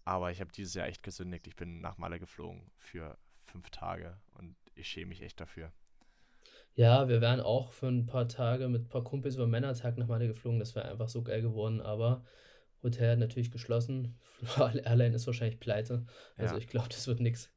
Aber 0.04 0.30
ich 0.30 0.40
habe 0.40 0.52
dieses 0.52 0.74
Jahr 0.74 0.88
echt 0.88 1.02
gesündigt. 1.02 1.46
Ich 1.46 1.56
bin 1.56 1.80
nach 1.80 1.98
Malle 1.98 2.18
geflogen 2.18 2.70
für 2.76 3.18
fünf 3.44 3.70
Tage 3.70 4.20
und 4.34 4.56
ich 4.74 4.88
schäme 4.88 5.10
mich 5.10 5.22
echt 5.22 5.40
dafür. 5.40 5.72
Ja, 6.74 7.08
wir 7.08 7.20
wären 7.20 7.40
auch 7.40 7.72
für 7.72 7.88
ein 7.88 8.06
paar 8.06 8.28
Tage 8.28 8.68
mit 8.68 8.82
ein 8.84 8.88
paar 8.88 9.04
Kumpels 9.04 9.34
über 9.36 9.46
Männertag 9.46 9.98
nach 9.98 10.06
Malle 10.06 10.26
geflogen. 10.26 10.58
Das 10.58 10.74
wäre 10.74 10.90
einfach 10.90 11.08
so 11.08 11.22
geil 11.22 11.42
geworden. 11.42 11.80
Aber 11.80 12.24
Hotel 12.82 13.12
hat 13.12 13.18
natürlich 13.18 13.50
geschlossen. 13.50 14.18
Airline 14.56 15.14
ist 15.14 15.26
wahrscheinlich 15.26 15.60
pleite. 15.60 16.06
Also 16.36 16.54
Ja. 16.54 16.58
ich 16.60 16.68
glaube, 16.68 16.88
das 16.88 17.06
wird 17.06 17.20
nix. 17.20 17.50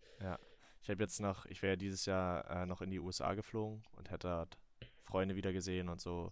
Ich 0.86 0.89
habe 0.91 1.02
jetzt 1.02 1.19
noch, 1.19 1.48
ich 1.48 1.63
wäre 1.63 1.71
ja 1.71 1.78
dieses 1.78 2.06
Jahr 2.06 2.48
äh, 2.48 2.65
noch 2.67 2.80
in 2.84 2.91
die 2.91 3.00
USA 3.00 3.34
geflogen 3.34 3.82
und 3.93 4.12
hätte 4.12 4.28
dort 4.28 4.60
Freunde 5.02 5.36
wieder 5.36 5.52
gesehen 5.52 5.89
und 5.89 6.00
so 6.00 6.32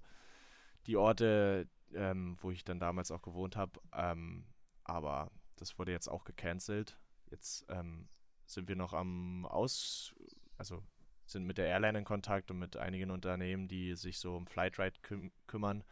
die 0.85 0.95
Orte, 0.95 1.67
ähm, 1.95 2.38
wo 2.41 2.51
ich 2.51 2.63
dann 2.63 2.79
damals 2.79 3.12
auch 3.12 3.21
gewohnt 3.21 3.56
habe. 3.56 3.79
Ähm, 3.93 4.45
aber 4.84 5.32
das 5.56 5.77
wurde 5.79 5.91
jetzt 5.91 6.08
auch 6.08 6.23
gecancelt. 6.23 6.97
Jetzt 7.32 7.65
ähm, 7.69 8.08
sind 8.45 8.67
wir 8.67 8.75
noch 8.75 8.93
am 8.93 9.45
Aus, 9.45 10.13
also 10.58 10.84
sind 11.25 11.45
mit 11.45 11.58
der 11.58 11.67
Airline 11.67 11.99
in 11.99 12.06
Kontakt 12.06 12.51
und 12.51 12.60
mit 12.60 12.77
einigen 12.77 13.12
Unternehmen, 13.12 13.67
die 13.67 13.95
sich 13.95 14.19
so 14.19 14.36
um 14.36 14.45
Flightride 14.45 14.99
küm 15.01 15.32
kümmern, 15.47 15.84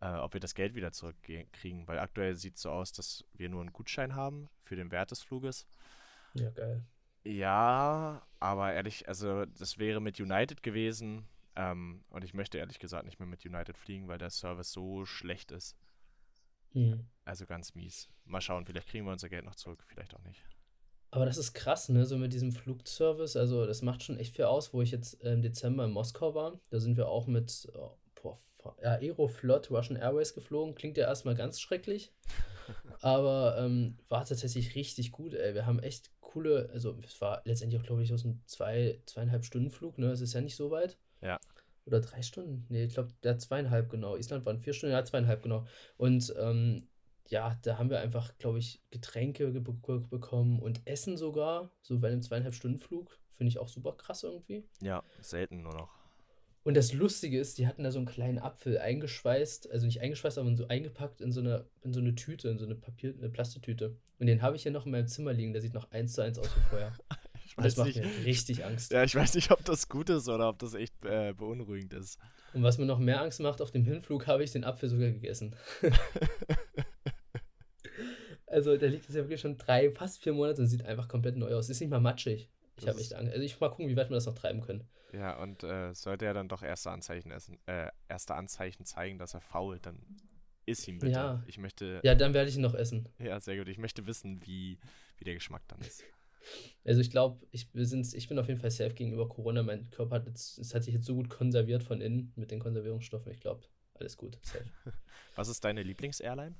äh, 0.00 0.14
ob 0.14 0.32
wir 0.32 0.40
das 0.40 0.54
Geld 0.54 0.74
wieder 0.74 0.92
zurückkriegen. 0.92 1.86
Weil 1.86 1.98
aktuell 1.98 2.34
sieht 2.36 2.56
es 2.56 2.62
so 2.62 2.70
aus, 2.70 2.92
dass 2.92 3.24
wir 3.34 3.48
nur 3.48 3.60
einen 3.60 3.72
Gutschein 3.72 4.14
haben 4.14 4.48
für 4.64 4.76
den 4.76 4.90
Wert 4.90 5.10
des 5.10 5.22
Fluges. 5.22 5.66
Ja, 6.34 6.50
geil. 6.50 6.84
Ja, 7.22 8.26
aber 8.38 8.72
ehrlich, 8.72 9.06
also 9.06 9.44
das 9.44 9.78
wäre 9.78 10.00
mit 10.00 10.18
United 10.18 10.62
gewesen. 10.62 11.28
Ähm, 11.56 12.04
und 12.10 12.24
ich 12.24 12.34
möchte 12.34 12.58
ehrlich 12.58 12.78
gesagt 12.78 13.04
nicht 13.04 13.18
mehr 13.18 13.28
mit 13.28 13.44
United 13.44 13.76
fliegen, 13.76 14.08
weil 14.08 14.18
der 14.18 14.30
Service 14.30 14.72
so 14.72 15.04
schlecht 15.04 15.50
ist. 15.50 15.76
Hm. 16.72 17.06
Also 17.24 17.46
ganz 17.46 17.74
mies. 17.74 18.08
Mal 18.24 18.40
schauen, 18.40 18.64
vielleicht 18.64 18.88
kriegen 18.88 19.04
wir 19.04 19.12
unser 19.12 19.28
Geld 19.28 19.44
noch 19.44 19.56
zurück, 19.56 19.84
vielleicht 19.86 20.14
auch 20.14 20.22
nicht. 20.22 20.44
Aber 21.10 21.26
das 21.26 21.38
ist 21.38 21.54
krass, 21.54 21.88
ne? 21.88 22.06
So 22.06 22.16
mit 22.18 22.32
diesem 22.32 22.52
Flugservice. 22.52 23.36
Also, 23.36 23.66
das 23.66 23.82
macht 23.82 24.04
schon 24.04 24.18
echt 24.18 24.36
viel 24.36 24.44
aus, 24.44 24.72
wo 24.72 24.80
ich 24.80 24.92
jetzt 24.92 25.14
im 25.24 25.42
Dezember 25.42 25.84
in 25.84 25.90
Moskau 25.90 26.34
war. 26.36 26.60
Da 26.70 26.78
sind 26.78 26.96
wir 26.96 27.08
auch 27.08 27.26
mit 27.26 27.68
oh, 27.74 27.98
boah, 28.62 28.76
Aeroflot 28.82 29.70
Russian 29.70 29.98
Airways 29.98 30.34
geflogen. 30.34 30.74
Klingt 30.74 30.96
ja 30.96 31.06
erstmal 31.06 31.34
ganz 31.34 31.60
schrecklich. 31.60 32.12
aber 33.00 33.56
ähm, 33.58 33.98
war 34.08 34.24
tatsächlich 34.24 34.74
richtig 34.74 35.12
gut, 35.12 35.34
ey. 35.34 35.54
Wir 35.54 35.66
haben 35.66 35.80
echt 35.80 36.10
coole, 36.20 36.70
also 36.72 36.96
es 37.02 37.20
war 37.20 37.42
letztendlich 37.44 37.80
auch, 37.80 37.86
glaube 37.86 38.02
ich, 38.02 38.12
aus 38.12 38.24
einem 38.24 38.40
zwei, 38.46 39.00
zweieinhalb 39.06 39.44
Stunden 39.44 39.70
Flug, 39.70 39.98
ne? 39.98 40.10
Es 40.12 40.20
ist 40.20 40.34
ja 40.34 40.40
nicht 40.40 40.56
so 40.56 40.70
weit. 40.70 40.96
Ja. 41.22 41.38
Oder 41.86 42.00
drei 42.00 42.22
Stunden? 42.22 42.66
Nee, 42.68 42.84
ich 42.84 42.94
glaube, 42.94 43.12
der 43.22 43.38
zweieinhalb 43.38 43.90
genau. 43.90 44.16
Island 44.16 44.44
waren 44.46 44.60
vier 44.60 44.72
Stunden, 44.72 44.92
ja, 44.92 45.04
zweieinhalb 45.04 45.42
genau. 45.42 45.66
Und 45.96 46.32
ähm, 46.38 46.88
ja, 47.28 47.58
da 47.62 47.78
haben 47.78 47.90
wir 47.90 48.00
einfach, 48.00 48.36
glaube 48.38 48.58
ich, 48.58 48.82
Getränke 48.90 49.52
ge 49.52 49.60
be- 49.60 50.00
bekommen 50.00 50.60
und 50.60 50.86
Essen 50.86 51.16
sogar, 51.16 51.72
so 51.80 51.98
bei 51.98 52.08
einem 52.08 52.22
zweieinhalb 52.22 52.54
Stunden 52.54 52.78
Flug. 52.78 53.18
Finde 53.36 53.48
ich 53.48 53.58
auch 53.58 53.68
super 53.68 53.92
krass 53.92 54.22
irgendwie. 54.22 54.68
Ja, 54.82 55.02
selten 55.20 55.62
nur 55.62 55.72
noch. 55.74 56.00
Und 56.62 56.76
das 56.76 56.92
Lustige 56.92 57.40
ist, 57.40 57.56
die 57.56 57.66
hatten 57.66 57.84
da 57.84 57.90
so 57.90 57.98
einen 57.98 58.06
kleinen 58.06 58.38
Apfel 58.38 58.78
eingeschweißt, 58.78 59.70
also 59.70 59.86
nicht 59.86 60.02
eingeschweißt, 60.02 60.36
aber 60.36 60.54
so 60.56 60.68
eingepackt 60.68 61.22
in 61.22 61.32
so 61.32 61.40
eine, 61.40 61.66
in 61.80 61.94
so 61.94 62.00
eine 62.00 62.14
Tüte, 62.14 62.50
in 62.50 62.58
so 62.58 62.66
eine 62.66 62.74
Papier, 62.74 63.14
eine 63.16 63.30
Plastiktüte. 63.30 63.96
Und 64.18 64.26
den 64.26 64.42
habe 64.42 64.56
ich 64.56 64.64
hier 64.64 64.72
noch 64.72 64.84
in 64.84 64.92
meinem 64.92 65.06
Zimmer 65.06 65.32
liegen, 65.32 65.54
der 65.54 65.62
sieht 65.62 65.72
noch 65.72 65.90
eins 65.90 66.12
zu 66.12 66.22
eins 66.22 66.38
aus 66.38 66.54
wie 66.54 66.68
vorher. 66.68 66.92
Ich 67.50 67.56
Und 67.58 67.64
das 67.64 67.76
weiß 67.76 67.86
macht 67.86 67.96
nicht, 67.96 68.18
mir 68.18 68.24
richtig 68.26 68.64
Angst. 68.64 68.92
ja, 68.92 69.02
ich 69.02 69.14
weiß 69.16 69.34
nicht, 69.34 69.50
ob 69.50 69.64
das 69.64 69.88
gut 69.88 70.08
ist 70.08 70.28
oder 70.28 70.48
ob 70.48 70.60
das 70.60 70.74
echt 70.74 70.94
äh, 71.04 71.32
beunruhigend 71.32 71.92
ist. 71.94 72.16
Und 72.54 72.62
was 72.62 72.78
mir 72.78 72.86
noch 72.86 73.00
mehr 73.00 73.20
Angst 73.20 73.40
macht, 73.40 73.60
auf 73.60 73.72
dem 73.72 73.84
Hinflug 73.84 74.28
habe 74.28 74.44
ich 74.44 74.52
den 74.52 74.62
Apfel 74.62 74.88
sogar 74.88 75.10
gegessen. 75.10 75.56
also 78.46 78.76
der 78.76 78.88
liegt 78.90 79.04
jetzt 79.04 79.16
ja 79.16 79.22
wirklich 79.22 79.40
schon 79.40 79.56
drei, 79.58 79.90
fast 79.90 80.22
vier 80.22 80.32
Monate 80.32 80.62
und 80.62 80.68
sieht 80.68 80.84
einfach 80.84 81.08
komplett 81.08 81.36
neu 81.36 81.52
aus. 81.54 81.68
Ist 81.68 81.80
nicht 81.80 81.90
mal 81.90 82.00
matschig. 82.00 82.48
Ich 82.76 82.86
habe 82.86 83.00
echt 83.00 83.14
Angst. 83.14 83.32
Also 83.32 83.44
ich 83.44 83.58
mal 83.60 83.68
gucken, 83.68 83.88
wie 83.88 83.96
weit 83.96 84.10
wir 84.10 84.14
das 84.14 84.26
noch 84.26 84.34
treiben 84.34 84.60
können. 84.60 84.88
Ja, 85.12 85.40
und 85.42 85.64
äh, 85.64 85.92
sollte 85.92 86.26
er 86.26 86.34
dann 86.34 86.48
doch 86.48 86.62
erste 86.62 86.90
Anzeichen 86.92 87.32
essen, 87.32 87.58
äh, 87.66 87.88
erste 88.08 88.36
Anzeichen 88.36 88.84
zeigen, 88.84 89.18
dass 89.18 89.34
er 89.34 89.40
fault, 89.40 89.86
dann 89.86 89.98
iss 90.66 90.86
ihn 90.86 91.00
bitte. 91.00 91.12
Ja. 91.12 91.42
Ich 91.46 91.58
möchte, 91.58 92.00
Ja, 92.04 92.14
dann 92.14 92.32
werde 92.32 92.48
ich 92.48 92.54
ihn 92.54 92.62
noch 92.62 92.74
essen. 92.74 93.08
ja, 93.18 93.40
sehr 93.40 93.56
gut. 93.56 93.66
Ich 93.68 93.78
möchte 93.78 94.06
wissen, 94.06 94.40
wie, 94.46 94.78
wie 95.18 95.24
der 95.24 95.34
Geschmack 95.34 95.62
dann 95.66 95.80
ist. 95.80 96.04
Also 96.84 97.00
ich 97.00 97.10
glaube, 97.10 97.46
ich, 97.50 97.68
ich 97.74 98.28
bin 98.28 98.38
auf 98.38 98.48
jeden 98.48 98.60
Fall 98.60 98.70
safe 98.70 98.94
gegenüber 98.94 99.28
Corona. 99.28 99.62
Mein 99.62 99.90
Körper 99.90 100.16
hat, 100.16 100.26
jetzt, 100.26 100.58
es 100.58 100.74
hat 100.74 100.84
sich 100.84 100.94
jetzt 100.94 101.06
so 101.06 101.14
gut 101.14 101.28
konserviert 101.28 101.82
von 101.82 102.00
innen 102.00 102.32
mit 102.36 102.50
den 102.50 102.60
Konservierungsstoffen. 102.60 103.30
Ich 103.32 103.40
glaube, 103.40 103.62
alles 103.94 104.16
gut. 104.16 104.38
Safe. 104.42 104.64
Was 105.36 105.48
ist 105.48 105.64
deine 105.64 105.82
Lieblings-Airline? 105.82 106.56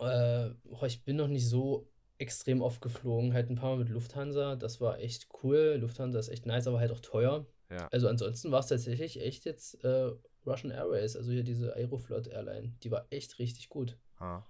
Äh, 0.00 0.50
oh, 0.64 0.84
ich 0.84 1.04
bin 1.04 1.16
noch 1.16 1.28
nicht 1.28 1.46
so 1.46 1.90
extrem 2.18 2.62
oft 2.62 2.80
geflogen. 2.80 3.32
Halt 3.32 3.50
ein 3.50 3.56
paar 3.56 3.70
Mal 3.70 3.84
mit 3.84 3.90
Lufthansa. 3.90 4.56
Das 4.56 4.80
war 4.80 4.98
echt 4.98 5.28
cool. 5.42 5.78
Lufthansa 5.80 6.18
ist 6.18 6.28
echt 6.28 6.46
nice, 6.46 6.66
aber 6.66 6.80
halt 6.80 6.90
auch 6.90 7.00
teuer. 7.00 7.46
Ja. 7.70 7.88
Also 7.88 8.08
ansonsten 8.08 8.50
war 8.50 8.60
es 8.60 8.66
tatsächlich 8.68 9.20
echt 9.20 9.44
jetzt 9.44 9.84
äh, 9.84 10.10
Russian 10.46 10.72
Airways, 10.72 11.16
also 11.16 11.30
hier 11.30 11.44
diese 11.44 11.76
Aeroflot 11.76 12.26
Airline. 12.28 12.74
Die 12.82 12.90
war 12.90 13.06
echt 13.10 13.38
richtig 13.38 13.68
gut. 13.68 13.98
Ah. 14.18 14.42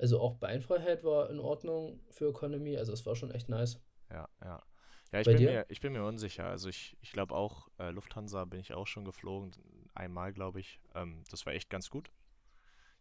Also 0.00 0.20
auch 0.20 0.36
Beinfreiheit 0.36 1.04
war 1.04 1.28
in 1.30 1.38
Ordnung 1.38 2.00
für 2.10 2.30
Economy. 2.30 2.78
Also 2.78 2.92
es 2.92 3.04
war 3.04 3.14
schon 3.14 3.30
echt 3.30 3.48
nice. 3.48 3.80
Ja, 4.10 4.28
ja. 4.42 4.62
Ja, 5.12 5.20
ich 5.20 5.26
Bei 5.26 5.32
bin, 5.32 5.38
dir? 5.38 5.50
mir, 5.50 5.66
ich 5.68 5.80
bin 5.80 5.92
mir 5.92 6.04
unsicher. 6.04 6.44
Also 6.44 6.68
ich, 6.68 6.96
ich 7.00 7.12
glaube 7.12 7.34
auch, 7.34 7.68
äh, 7.78 7.90
Lufthansa 7.90 8.44
bin 8.44 8.60
ich 8.60 8.72
auch 8.72 8.86
schon 8.86 9.04
geflogen. 9.04 9.50
Einmal, 9.94 10.32
glaube 10.32 10.60
ich. 10.60 10.80
Ähm, 10.94 11.24
das 11.30 11.44
war 11.46 11.52
echt 11.52 11.68
ganz 11.68 11.90
gut. 11.90 12.10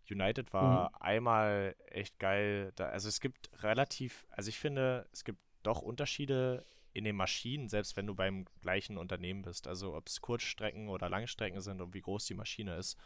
United 0.10 0.52
war 0.54 1.02
einmal 1.02 1.76
echt 1.88 2.20
geil. 2.20 2.74
Da, 2.76 2.90
also 2.90 3.08
es 3.08 3.20
gibt 3.20 3.50
relativ, 3.64 4.26
also 4.32 4.50
ich 4.50 4.58
finde, 4.58 5.08
es 5.14 5.24
gibt 5.24 5.40
doch 5.64 5.82
Unterschiede 5.82 6.66
in 6.94 7.04
den 7.04 7.16
Maschinen, 7.16 7.70
selbst 7.70 7.96
wenn 7.96 8.08
du 8.08 8.16
beim 8.16 8.46
gleichen 8.62 8.98
Unternehmen 8.98 9.44
bist. 9.44 9.68
Also 9.68 9.96
ob 9.96 10.08
es 10.08 10.20
Kurzstrecken 10.20 10.90
oder 10.90 11.10
Langstrecken 11.10 11.62
sind 11.62 11.80
und 11.80 11.94
wie 11.94 12.02
groß 12.02 12.26
die 12.26 12.34
Maschine 12.34 12.76
ist. 12.76 12.98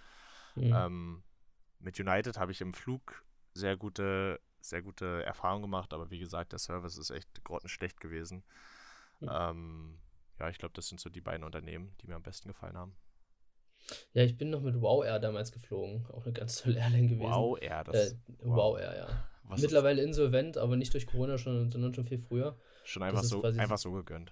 Mhm. 0.56 0.74
Ähm, 0.74 1.24
mit 1.80 2.00
United 2.00 2.38
habe 2.38 2.54
ich 2.54 2.62
im 2.62 2.74
Flug 2.74 3.26
sehr 3.54 3.78
gute, 3.78 4.40
sehr 4.62 4.82
gute 4.82 5.24
Erfahrungen 5.24 5.64
gemacht, 5.64 5.94
aber 5.94 6.10
wie 6.10 6.20
gesagt, 6.20 6.52
der 6.52 6.60
Service 6.60 6.98
ist 6.98 7.10
echt 7.10 7.44
grottenschlecht 7.44 8.00
gewesen. 8.00 8.44
Mhm. 9.20 9.30
Ähm, 9.32 10.00
ja, 10.40 10.50
ich 10.50 10.58
glaube, 10.58 10.74
das 10.74 10.88
sind 10.88 11.00
so 11.00 11.10
die 11.10 11.22
beiden 11.22 11.44
Unternehmen, 11.44 11.96
die 12.02 12.08
mir 12.08 12.16
am 12.16 12.24
besten 12.24 12.48
gefallen 12.48 12.78
haben. 12.78 12.96
Ja, 14.14 14.24
ich 14.24 14.38
bin 14.38 14.50
noch 14.50 14.62
mit 14.62 14.80
Wow 14.82 15.04
Air 15.04 15.20
damals 15.20 15.52
geflogen. 15.52 16.06
Auch 16.12 16.24
eine 16.24 16.34
ganz 16.34 16.62
tolle 16.62 16.80
Airline 16.80 17.08
gewesen. 17.08 17.30
Wow, 17.30 17.62
ja, 17.62 17.84
das 17.84 18.14
Äh, 18.14 18.16
wow 18.40 18.80
Air, 18.80 18.96
ja. 18.96 19.30
was 19.44 19.62
Mittlerweile 19.62 20.02
insolvent, 20.02 20.58
aber 20.58 20.76
nicht 20.76 20.94
durch 20.94 21.06
Corona, 21.06 21.38
schon, 21.38 21.70
sondern 21.70 21.94
schon 21.94 22.06
viel 22.06 22.20
früher. 22.20 22.58
schon 22.86 23.04
einfach 23.04 23.24
so, 23.24 23.44
einfach 23.44 23.78
so 23.78 23.92
gegönnt. 23.92 24.32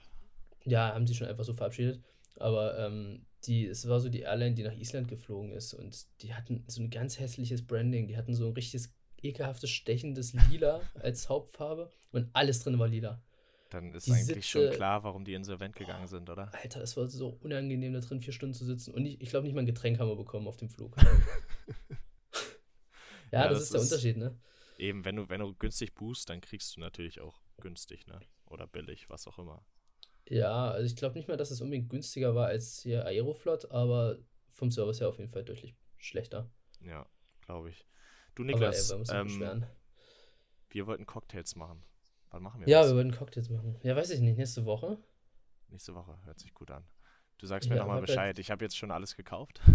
Ja, 0.64 0.94
haben 0.94 1.06
sie 1.06 1.16
schon 1.16 1.28
einfach 1.28 1.44
so 1.44 1.54
verabschiedet. 1.54 2.02
Aber 2.38 2.78
ähm, 2.78 3.26
die, 3.44 3.66
es 3.66 3.88
war 3.88 4.00
so 4.00 4.10
die 4.10 4.22
Airline, 4.22 4.56
die 4.56 4.64
nach 4.64 4.74
Island 4.74 5.08
geflogen 5.08 5.52
ist 5.52 5.74
und 5.74 6.06
die 6.22 6.34
hatten 6.34 6.64
so 6.68 6.82
ein 6.82 6.90
ganz 6.90 7.20
hässliches 7.20 7.66
Branding. 7.66 8.08
Die 8.08 8.18
hatten 8.18 8.34
so 8.34 8.48
ein 8.48 8.54
richtiges 8.54 8.94
ekelhaftes, 9.24 9.70
stechendes 9.70 10.34
Lila 10.50 10.82
als 10.96 11.30
Hauptfarbe 11.30 11.92
und 12.12 12.30
alles 12.34 12.60
drin 12.60 12.78
war 12.80 12.88
lila. 12.88 13.22
Dann 13.70 13.94
ist 13.94 14.08
Die 14.08 14.12
eigentlich 14.12 14.46
Sitze- 14.48 14.68
schon 14.68 14.70
klar, 14.72 15.04
warum 15.04 15.24
die 15.24 15.34
insolvent 15.34 15.76
gegangen 15.78 16.08
sind, 16.08 16.30
oder? 16.30 16.54
Alter, 16.54 16.82
es 16.82 16.98
war 16.98 17.08
so 17.08 17.30
unangenehm, 17.42 17.94
da 17.94 18.00
drin 18.02 18.20
vier 18.20 18.34
Stunden 18.34 18.54
zu 18.54 18.66
sitzen. 18.66 18.94
Und 18.94 19.06
ich, 19.06 19.22
ich 19.22 19.30
glaube 19.30 19.46
nicht 19.46 19.54
mal 19.54 19.62
ein 19.62 19.66
Getränk 19.66 19.98
haben 20.00 20.10
wir 20.10 20.18
bekommen 20.18 20.48
auf 20.48 20.58
dem 20.58 20.70
Flug. 20.70 20.96
ja, 23.32 23.44
Ja, 23.44 23.48
das, 23.48 23.60
das 23.60 23.62
ist 23.64 23.74
der 23.74 23.82
ist- 23.82 23.92
Unterschied, 23.92 24.18
ne? 24.18 24.38
Eben, 24.78 25.06
wenn 25.06 25.16
du, 25.16 25.30
wenn 25.30 25.40
du 25.42 25.54
günstig 25.54 25.94
buchst, 25.94 26.30
dann 26.30 26.42
kriegst 26.42 26.76
du 26.76 26.80
natürlich 26.80 27.22
auch 27.22 27.40
günstig, 27.62 28.08
ne? 28.08 28.20
Oder 28.48 28.68
billig, 28.68 29.10
was 29.10 29.28
auch 29.28 29.38
immer. 29.38 29.64
Ja, 30.28 30.72
also 30.72 30.86
ich 30.86 30.96
glaube 30.96 31.16
nicht 31.16 31.28
mal, 31.28 31.38
dass 31.38 31.52
es 31.52 31.62
unbedingt 31.62 31.90
günstiger 31.90 32.36
war 32.36 32.48
als 32.48 32.82
hier 32.82 33.06
Aeroflot, 33.06 33.70
aber 33.72 34.18
vom 34.52 34.72
Service 34.72 35.00
her 35.00 35.08
auf 35.10 35.20
jeden 35.20 35.32
Fall 35.32 35.44
deutlich 35.44 35.76
schlechter. 35.98 36.50
Ja, 36.82 37.06
glaube 37.46 37.70
ich. 37.70 37.86
Du, 38.36 38.44
Aber 38.44 38.52
Niklas, 38.52 38.90
ey, 38.90 38.96
wir 38.96 39.00
müssen 39.00 39.42
ähm, 39.44 39.66
wir 40.70 40.88
wollten 40.88 41.06
Cocktails 41.06 41.56
machen. 41.56 41.84
Wann 42.30 42.44
machen 42.44 42.62
wir 42.62 42.68
Ja, 42.70 42.82
das? 42.82 42.90
wir 42.92 42.96
wollten 42.96 43.12
Cocktails 43.12 43.50
machen. 43.50 43.78
Ja, 43.84 43.96
weiß 43.96 44.10
ich 44.12 44.22
nicht, 44.22 44.38
nächste 44.38 44.66
Woche? 44.66 44.98
Nächste 45.68 45.94
Woche, 45.96 46.18
hört 46.26 46.40
sich 46.40 46.54
gut 46.54 46.72
an. 46.72 46.86
Du 47.38 47.46
sagst 47.48 47.70
mir 47.70 47.76
Ja, 47.76 47.82
nochmal 47.82 47.98
ja- 47.98 48.02
Bescheid. 48.02 48.40
Ich 48.40 48.52
habe 48.52 48.64
jetzt 48.64 48.78
schon 48.78 48.92
alles 48.92 49.16
gekauft. 49.16 49.62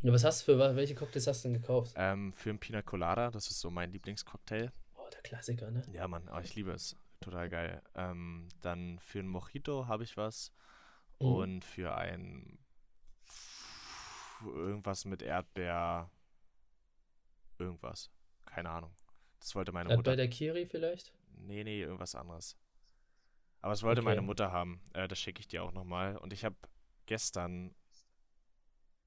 Ja, 0.00 0.12
was 0.12 0.24
hast 0.24 0.48
du 0.48 0.54
für, 0.56 0.76
welche 0.76 0.94
Cocktails 0.94 1.26
hast 1.26 1.44
du 1.44 1.48
denn 1.48 1.60
gekauft? 1.60 1.92
Ähm, 1.96 2.32
für 2.32 2.48
einen 2.48 2.58
Pina 2.58 2.80
Colada, 2.80 3.30
das 3.30 3.48
ist 3.50 3.60
so 3.60 3.70
mein 3.70 3.92
Lieblingscocktail. 3.92 4.72
Oh, 4.96 5.02
der 5.12 5.20
Klassiker, 5.20 5.70
ne? 5.70 5.82
Ja, 5.92 6.08
Mann, 6.08 6.26
oh, 6.34 6.38
ich 6.42 6.54
liebe 6.54 6.70
es. 6.72 6.96
Total 7.20 7.50
geil. 7.50 7.82
Ähm, 7.94 8.48
dann 8.62 8.98
für 9.00 9.18
einen 9.18 9.28
Mojito 9.28 9.86
habe 9.86 10.04
ich 10.04 10.16
was. 10.16 10.52
Mhm. 11.20 11.26
Und 11.26 11.64
für 11.66 11.94
ein 11.96 12.58
irgendwas 14.42 15.04
mit 15.04 15.20
Erdbeer. 15.22 16.10
Irgendwas. 17.64 18.10
Keine 18.46 18.70
Ahnung. 18.70 18.94
Das 19.40 19.54
wollte 19.54 19.72
meine 19.72 19.90
Hat 19.90 19.96
Mutter. 19.96 20.12
bei 20.12 20.16
der 20.16 20.28
Kiri 20.28 20.66
vielleicht? 20.66 21.12
Nee, 21.36 21.64
nee, 21.64 21.80
irgendwas 21.80 22.14
anderes. 22.14 22.56
Aber 23.60 23.72
es 23.72 23.82
wollte 23.82 24.00
Okay. 24.00 24.10
meine 24.10 24.22
Mutter 24.22 24.52
haben. 24.52 24.80
Äh, 24.92 25.08
das 25.08 25.18
schicke 25.18 25.40
ich 25.40 25.48
dir 25.48 25.62
auch 25.64 25.72
nochmal. 25.72 26.16
Und 26.18 26.32
ich 26.32 26.44
habe 26.44 26.56
gestern 27.06 27.74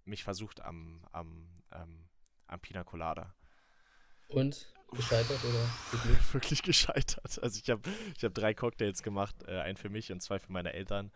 mich 0.05 0.23
versucht 0.23 0.61
am, 0.61 1.05
am, 1.11 1.47
ähm, 1.71 2.07
am 2.47 2.59
Pina 2.59 2.83
Colada. 2.83 3.35
Und? 4.27 4.73
Gescheitert 4.91 5.43
oder 5.43 5.69
geglückt? 5.91 6.33
Wirklich 6.33 6.63
gescheitert. 6.63 7.41
Also 7.43 7.59
ich 7.61 7.69
habe 7.69 7.81
ich 8.15 8.23
hab 8.23 8.33
drei 8.33 8.53
Cocktails 8.53 9.03
gemacht. 9.03 9.35
Äh, 9.47 9.59
einen 9.59 9.77
für 9.77 9.89
mich 9.89 10.11
und 10.11 10.21
zwei 10.21 10.39
für 10.39 10.51
meine 10.51 10.73
Eltern. 10.73 11.11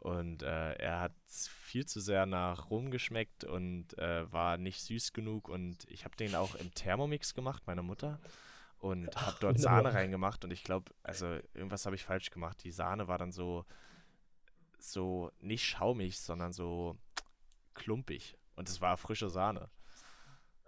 Und 0.00 0.42
äh, 0.42 0.72
er 0.76 1.00
hat 1.00 1.12
viel 1.28 1.84
zu 1.84 2.00
sehr 2.00 2.24
nach 2.24 2.70
Rum 2.70 2.90
geschmeckt 2.90 3.44
und 3.44 3.98
äh, 3.98 4.32
war 4.32 4.56
nicht 4.56 4.80
süß 4.80 5.12
genug. 5.12 5.50
Und 5.50 5.84
ich 5.90 6.06
habe 6.06 6.16
den 6.16 6.34
auch 6.34 6.54
im 6.54 6.72
Thermomix 6.72 7.34
gemacht, 7.34 7.64
meine 7.66 7.82
Mutter. 7.82 8.18
Und 8.78 9.14
Ach, 9.14 9.26
habe 9.26 9.36
dort 9.40 9.58
wunderbar. 9.58 9.82
Sahne 9.82 9.94
reingemacht. 9.94 10.42
Und 10.42 10.52
ich 10.52 10.64
glaube, 10.64 10.90
also 11.02 11.26
irgendwas 11.52 11.84
habe 11.84 11.96
ich 11.96 12.04
falsch 12.04 12.30
gemacht. 12.30 12.64
Die 12.64 12.72
Sahne 12.72 13.08
war 13.08 13.18
dann 13.18 13.30
so, 13.30 13.66
so 14.78 15.32
nicht 15.38 15.66
schaumig, 15.66 16.18
sondern 16.18 16.54
so 16.54 16.96
klumpig. 17.74 18.38
Und 18.56 18.70
es 18.70 18.80
war 18.80 18.96
frische 18.96 19.28
Sahne. 19.28 19.68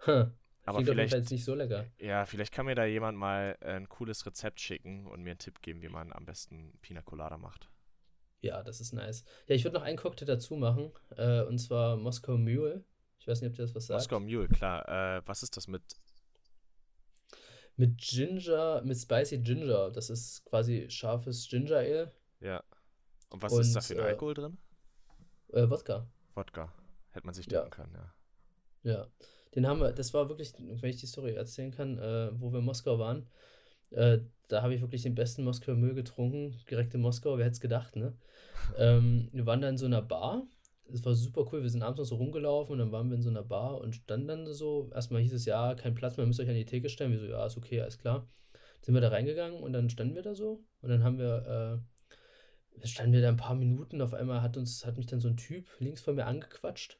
Hm. 0.05 0.31
Aber 0.65 0.77
Klingt 0.77 0.89
vielleicht, 0.89 1.13
jetzt 1.13 1.31
nicht 1.31 1.43
so 1.43 1.55
lecker. 1.55 1.87
ja, 1.97 2.25
vielleicht 2.27 2.53
kann 2.53 2.67
mir 2.67 2.75
da 2.75 2.85
jemand 2.85 3.17
mal 3.17 3.57
ein 3.61 3.89
cooles 3.89 4.27
Rezept 4.27 4.61
schicken 4.61 5.07
und 5.07 5.23
mir 5.23 5.31
einen 5.31 5.39
Tipp 5.39 5.61
geben, 5.63 5.81
wie 5.81 5.89
man 5.89 6.13
am 6.13 6.25
besten 6.25 6.77
Pina 6.81 7.01
Colada 7.01 7.37
macht. 7.37 7.67
Ja, 8.43 8.61
das 8.61 8.81
ist 8.81 8.91
nice. 8.91 9.23
Ja, 9.47 9.55
ich 9.55 9.63
würde 9.63 9.75
noch 9.75 9.83
einen 9.83 9.97
Cocktail 9.97 10.25
dazu 10.25 10.57
machen. 10.57 10.91
Äh, 11.15 11.43
und 11.43 11.59
zwar 11.59 11.95
Moskau 11.95 12.37
Mule. 12.37 12.83
Ich 13.17 13.25
weiß 13.25 13.39
nicht, 13.39 13.51
ob 13.51 13.55
dir 13.55 13.61
das 13.61 13.73
was 13.73 13.87
sagt. 13.87 14.01
Moskau 14.01 14.19
Mule, 14.19 14.49
klar. 14.49 15.17
Äh, 15.17 15.21
was 15.25 15.43
ist 15.43 15.55
das 15.55 15.69
mit? 15.69 15.81
Mit 17.77 17.97
Ginger, 17.97 18.81
mit 18.83 18.97
Spicy 18.97 19.39
Ginger. 19.39 19.91
Das 19.91 20.09
ist 20.09 20.43
quasi 20.43 20.89
scharfes 20.89 21.47
Ginger 21.47 21.77
Ale. 21.77 22.11
Ja. 22.41 22.61
Und 23.29 23.41
was 23.41 23.53
ist 23.53 23.73
da 23.73 23.79
Und, 23.79 23.85
für 23.85 23.93
ein 23.93 23.99
äh, 23.99 24.09
Alkohol 24.09 24.33
drin? 24.33 24.57
Äh, 25.53 25.69
Wodka. 25.69 26.05
Wodka. 26.35 26.73
Hätte 27.11 27.25
man 27.25 27.33
sich 27.33 27.45
ja. 27.45 27.61
denken 27.61 27.71
können, 27.71 27.93
ja. 27.95 28.13
Ja. 28.91 29.07
Den 29.55 29.67
haben 29.67 29.79
wir, 29.79 29.93
das 29.93 30.13
war 30.13 30.27
wirklich, 30.27 30.53
wenn 30.57 30.89
ich 30.89 30.97
die 30.97 31.07
Story 31.07 31.33
erzählen 31.33 31.71
kann, 31.71 31.97
äh, 31.97 32.31
wo 32.41 32.51
wir 32.51 32.59
in 32.59 32.65
Moskau 32.65 32.99
waren. 32.99 33.29
Da 34.53 34.61
habe 34.61 34.75
ich 34.75 34.81
wirklich 34.81 35.01
den 35.01 35.15
besten 35.15 35.43
Moskauer 35.43 35.73
Müll 35.73 35.95
getrunken. 35.95 36.55
Direkt 36.69 36.93
in 36.93 37.01
Moskau, 37.01 37.39
wer 37.39 37.45
hätte 37.45 37.53
es 37.55 37.59
gedacht, 37.59 37.95
ne? 37.95 38.13
ähm, 38.77 39.27
wir 39.33 39.47
waren 39.47 39.61
da 39.61 39.67
in 39.67 39.79
so 39.79 39.87
einer 39.87 40.03
Bar. 40.03 40.45
Es 40.93 41.03
war 41.03 41.15
super 41.15 41.47
cool. 41.51 41.63
Wir 41.63 41.71
sind 41.71 41.81
abends 41.81 41.97
noch 41.97 42.05
so 42.05 42.17
rumgelaufen 42.17 42.73
und 42.73 42.77
dann 42.77 42.91
waren 42.91 43.09
wir 43.09 43.15
in 43.15 43.23
so 43.23 43.31
einer 43.31 43.41
Bar 43.41 43.81
und 43.81 43.95
standen 43.95 44.27
dann 44.27 44.53
so. 44.53 44.91
Erstmal 44.93 45.23
hieß 45.23 45.33
es, 45.33 45.45
ja, 45.45 45.73
kein 45.73 45.95
Platz 45.95 46.17
mehr, 46.17 46.27
müsst 46.27 46.39
euch 46.39 46.49
an 46.49 46.53
die 46.53 46.65
Theke 46.65 46.87
stellen. 46.89 47.11
Wir 47.11 47.19
so, 47.19 47.25
ja, 47.25 47.43
ist 47.43 47.57
okay, 47.57 47.81
alles 47.81 47.97
klar. 47.97 48.27
Sind 48.83 48.93
wir 48.93 49.01
da 49.01 49.07
reingegangen 49.07 49.63
und 49.63 49.73
dann 49.73 49.89
standen 49.89 50.13
wir 50.13 50.21
da 50.21 50.35
so 50.35 50.63
und 50.81 50.89
dann 50.89 51.03
haben 51.03 51.17
wir, 51.17 51.81
äh, 52.79 52.85
standen 52.85 53.13
wir 53.13 53.21
da 53.21 53.29
ein 53.29 53.37
paar 53.37 53.55
Minuten. 53.55 54.03
Auf 54.03 54.13
einmal 54.13 54.43
hat 54.43 54.55
uns, 54.55 54.85
hat 54.85 54.97
mich 54.97 55.07
dann 55.07 55.19
so 55.19 55.29
ein 55.29 55.37
Typ 55.37 55.65
links 55.79 56.01
von 56.01 56.13
mir 56.13 56.27
angequatscht. 56.27 56.99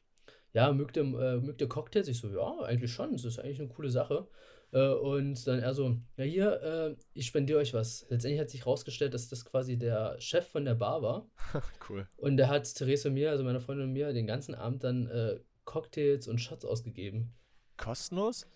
Ja, 0.54 0.72
mögt 0.72 0.96
ihr, 0.96 1.02
äh, 1.02 1.36
mögt 1.36 1.60
ihr 1.60 1.68
Cocktails? 1.68 2.08
Ich 2.08 2.18
so, 2.18 2.30
ja, 2.30 2.64
eigentlich 2.64 2.92
schon. 2.92 3.12
Das 3.12 3.24
ist 3.24 3.38
eigentlich 3.38 3.60
eine 3.60 3.68
coole 3.68 3.90
Sache. 3.90 4.26
Äh, 4.74 4.88
und 4.92 5.46
dann 5.46 5.60
er 5.60 5.72
so, 5.72 5.96
ja, 6.16 6.24
hier, 6.24 6.62
äh, 6.62 6.96
ich 7.14 7.26
spendiere 7.26 7.60
euch 7.60 7.72
was. 7.74 8.04
Letztendlich 8.10 8.40
hat 8.40 8.50
sich 8.50 8.66
rausgestellt, 8.66 9.14
dass 9.14 9.28
das 9.28 9.44
quasi 9.44 9.78
der 9.78 10.20
Chef 10.20 10.48
von 10.48 10.64
der 10.64 10.74
Bar 10.74 11.00
war. 11.00 11.26
cool. 11.88 12.08
Und 12.16 12.36
der 12.36 12.48
hat 12.48 12.64
Therese 12.74 13.08
und 13.08 13.14
mir, 13.14 13.30
also 13.30 13.44
meiner 13.44 13.60
Freundin 13.60 13.86
und 13.86 13.92
mir, 13.92 14.12
den 14.12 14.26
ganzen 14.26 14.54
Abend 14.54 14.82
dann 14.82 15.06
äh, 15.06 15.38
Cocktails 15.64 16.26
und 16.28 16.38
Shots 16.38 16.64
ausgegeben. 16.64 17.32
Kostenlos? 17.76 18.46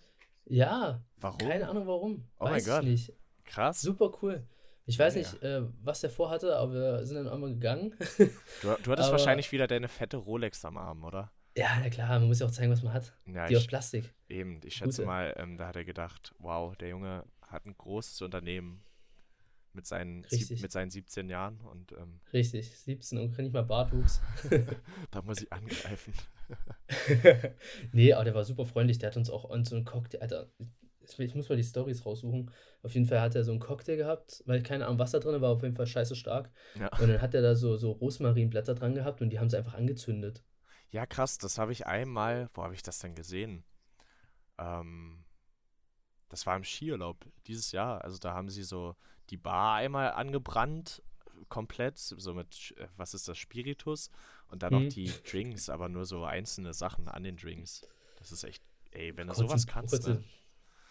Ja, 0.45 1.03
Warum? 1.19 1.39
keine 1.39 1.69
Ahnung 1.69 1.87
warum. 1.87 2.25
Oh 2.41 2.45
mein 2.47 2.65
Gott. 2.65 2.83
ich 2.83 2.89
nicht. 2.89 3.13
Krass. 3.45 3.81
Super 3.81 4.11
cool. 4.23 4.47
Ich 4.87 4.99
weiß 4.99 5.15
Mega. 5.15 5.29
nicht, 5.31 5.43
äh, 5.43 5.63
was 5.83 6.01
der 6.01 6.11
vorhatte, 6.11 6.57
aber 6.57 6.73
wir 6.73 7.07
sind 7.07 7.17
dann 7.17 7.29
einmal 7.29 7.51
gegangen. 7.51 7.95
Du, 8.17 8.25
du 8.63 8.71
hattest 8.71 8.89
Aber- 8.89 9.13
wahrscheinlich 9.13 9.53
wieder 9.53 9.67
deine 9.67 9.87
fette 9.89 10.17
Rolex 10.17 10.65
am 10.65 10.79
Arm, 10.79 11.05
oder? 11.05 11.31
Ja, 11.59 11.79
na 11.81 11.91
klar, 11.91 12.09
man 12.21 12.29
muss 12.29 12.39
ja 12.39 12.47
auch 12.47 12.51
zeigen, 12.51 12.71
was 12.71 12.83
man 12.83 12.93
hat. 12.93 13.13
Ja, 13.27 13.47
Die 13.47 13.57
aus 13.57 13.63
ich, 13.63 13.69
Plastik. 13.69 14.15
eben. 14.29 14.61
Ich 14.65 14.77
schätze 14.77 15.03
Gute. 15.03 15.07
mal, 15.07 15.35
ähm, 15.37 15.57
da 15.57 15.67
hat 15.67 15.77
er 15.77 15.85
gedacht, 15.85 16.35
wow, 16.39 16.77
der 16.77 16.89
Junge 16.91 17.25
hat 17.43 17.67
ein 17.67 17.77
großes 17.77 18.23
Unternehmen 18.23 18.85
mit 19.73 19.87
seinen, 19.87 20.25
sieb, 20.29 20.61
mit 20.63 20.71
seinen 20.71 20.91
17 20.91 21.29
Jahren 21.29 21.61
und 21.61 21.93
ähm, 21.93 22.21
Richtig, 22.33 22.71
17 22.79 23.19
und 23.19 23.33
kann 23.35 23.45
nicht 23.45 23.55
mal 23.55 23.65
Bartwuchs. 23.65 24.21
da 25.11 25.23
muss 25.23 25.43
ich 25.43 25.53
angreifen. 25.53 26.15
nee, 27.93 28.13
aber 28.13 28.25
der 28.25 28.35
war 28.35 28.45
super 28.45 28.65
freundlich. 28.65 28.99
Der 28.99 29.11
hat 29.11 29.17
uns 29.17 29.29
auch 29.29 29.51
so 29.65 29.75
einen 29.75 29.85
Cocktail. 29.85 30.21
Alter, 30.21 30.49
ich, 31.01 31.19
ich 31.19 31.35
muss 31.35 31.49
mal 31.49 31.57
die 31.57 31.65
Stories 31.65 32.07
raussuchen. 32.07 32.51
Auf 32.83 32.95
jeden 32.95 33.07
Fall 33.07 33.21
hat 33.21 33.35
er 33.35 33.45
so 33.45 33.51
einen 33.51 33.61
Cocktail 33.61 33.97
gehabt, 33.97 34.43
weil 34.47 34.63
keine 34.63 34.87
Ahnung, 34.87 34.99
was 34.99 35.11
da 35.11 35.19
drin 35.19 35.41
war, 35.41 35.51
auf 35.51 35.63
jeden 35.63 35.75
Fall 35.75 35.87
scheiße 35.87 36.15
stark. 36.15 36.51
Ja. 36.79 36.89
Und 36.99 37.09
dann 37.09 37.21
hat 37.21 37.35
er 37.35 37.43
da 37.43 37.55
so, 37.55 37.77
so 37.77 37.93
Rosmarinblätter 37.93 38.75
dran 38.75 38.95
gehabt 38.95 39.21
und 39.21 39.31
die 39.31 39.39
haben 39.39 39.49
sie 39.49 39.57
einfach 39.59 39.75
angezündet. 39.75 40.45
Ja, 40.91 41.05
krass, 41.07 41.39
das 41.39 41.59
habe 41.59 41.73
ich 41.73 41.87
einmal, 41.87 42.49
wo 42.55 42.63
habe 42.63 42.75
ich 42.75 42.83
das 42.83 42.99
denn 42.99 43.15
gesehen? 43.15 43.65
Ähm, 44.59 45.25
das 46.29 46.47
war 46.47 46.57
im 46.57 46.65
Skiurlaub 46.65 47.27
dieses 47.47 47.73
Jahr. 47.73 48.03
Also 48.05 48.19
da 48.19 48.35
haben 48.35 48.49
sie 48.49 48.63
so 48.63 48.97
die 49.31 49.37
Bar 49.37 49.77
einmal 49.77 50.13
angebrannt, 50.13 51.03
komplett, 51.49 51.99
so 51.99 52.35
mit, 52.35 52.75
äh, 52.79 52.89
was 52.97 53.15
ist 53.15 53.29
das, 53.29 53.39
Spiritus 53.39 54.11
und 54.49 54.63
dann 54.63 54.73
Mhm. 54.75 54.83
noch 54.85 54.89
die 54.93 55.13
Drinks, 55.31 55.69
aber 55.69 55.89
nur 55.89 56.05
so 56.07 56.25
einzelne 56.25 56.73
Sachen 56.75 57.09
an 57.09 57.23
den 57.23 57.37
Drinks. 57.37 57.83
Das 58.17 58.33
ist 58.33 58.45
echt, 58.45 58.63
ey, 58.91 59.17
wenn 59.17 59.29
du 59.29 59.35
Kurze- 59.35 59.47
sowas 59.49 59.67
kannst, 59.67 59.93
kurze- 59.93 60.15
ne? 60.15 60.25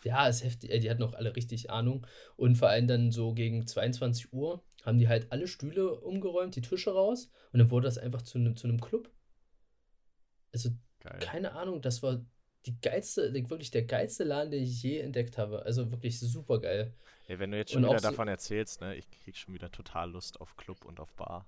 Ja, 0.04 0.28
ist 0.28 0.44
heftig. 0.44 0.70
Die 0.82 0.90
hatten 0.90 1.02
auch 1.04 1.14
alle 1.16 1.36
richtig 1.36 1.72
Ahnung. 1.72 2.06
Und 2.38 2.56
vor 2.56 2.70
allem 2.70 2.88
dann 2.88 3.12
so 3.12 3.34
gegen 3.34 3.66
22 3.66 4.32
Uhr 4.32 4.64
haben 4.84 5.00
die 5.00 5.08
halt 5.08 5.32
alle 5.32 5.48
Stühle 5.48 6.00
umgeräumt, 6.00 6.56
die 6.56 6.62
Tische 6.62 6.92
raus 6.94 7.30
und 7.52 7.60
dann 7.60 7.72
wurde 7.72 7.86
das 7.88 7.98
einfach 7.98 8.22
zu 8.22 8.38
einem 8.38 8.56
zu 8.56 8.68
einem 8.68 8.80
Club. 8.80 9.10
Also 10.54 10.70
Geil. 11.00 11.20
keine 11.20 11.54
Ahnung, 11.54 11.82
das 11.82 12.02
war 12.04 12.22
die 12.66 12.80
geilste, 12.82 13.34
wirklich 13.34 13.72
der 13.72 13.84
geilste 13.84 14.24
Laden, 14.24 14.52
den 14.52 14.64
ich 14.64 14.82
je 14.84 15.00
entdeckt 15.00 15.38
habe. 15.38 15.64
Also 15.64 15.90
wirklich 15.92 16.20
super 16.20 16.60
geil. 16.60 16.94
Ey, 17.28 17.40
wenn 17.40 17.52
du 17.52 17.58
jetzt 17.58 17.72
Und 17.76 17.82
schon 17.82 17.84
wieder 17.90 17.96
auch 17.98 18.02
so- 18.02 18.10
davon 18.10 18.28
erzählst, 18.28 18.82
ne, 18.82 18.96
ich 18.96 19.10
krieg 19.10 19.36
schon 19.38 19.54
wieder 19.54 19.72
total 19.72 20.12
Lust 20.12 20.40
auf 20.42 20.56
Club 20.58 20.84
und 20.86 21.00
auf 21.00 21.14
Bar. 21.14 21.46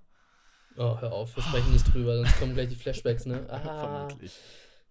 Oh, 0.76 1.00
hör 1.00 1.12
auf, 1.12 1.34
wir 1.36 1.42
sprechen 1.42 1.72
nicht 1.72 1.92
drüber, 1.92 2.16
sonst 2.16 2.38
kommen 2.38 2.54
gleich 2.54 2.68
die 2.68 2.76
Flashbacks, 2.76 3.26
ne? 3.26 3.44
Ah, 3.50 4.06
Vermutlich. 4.08 4.38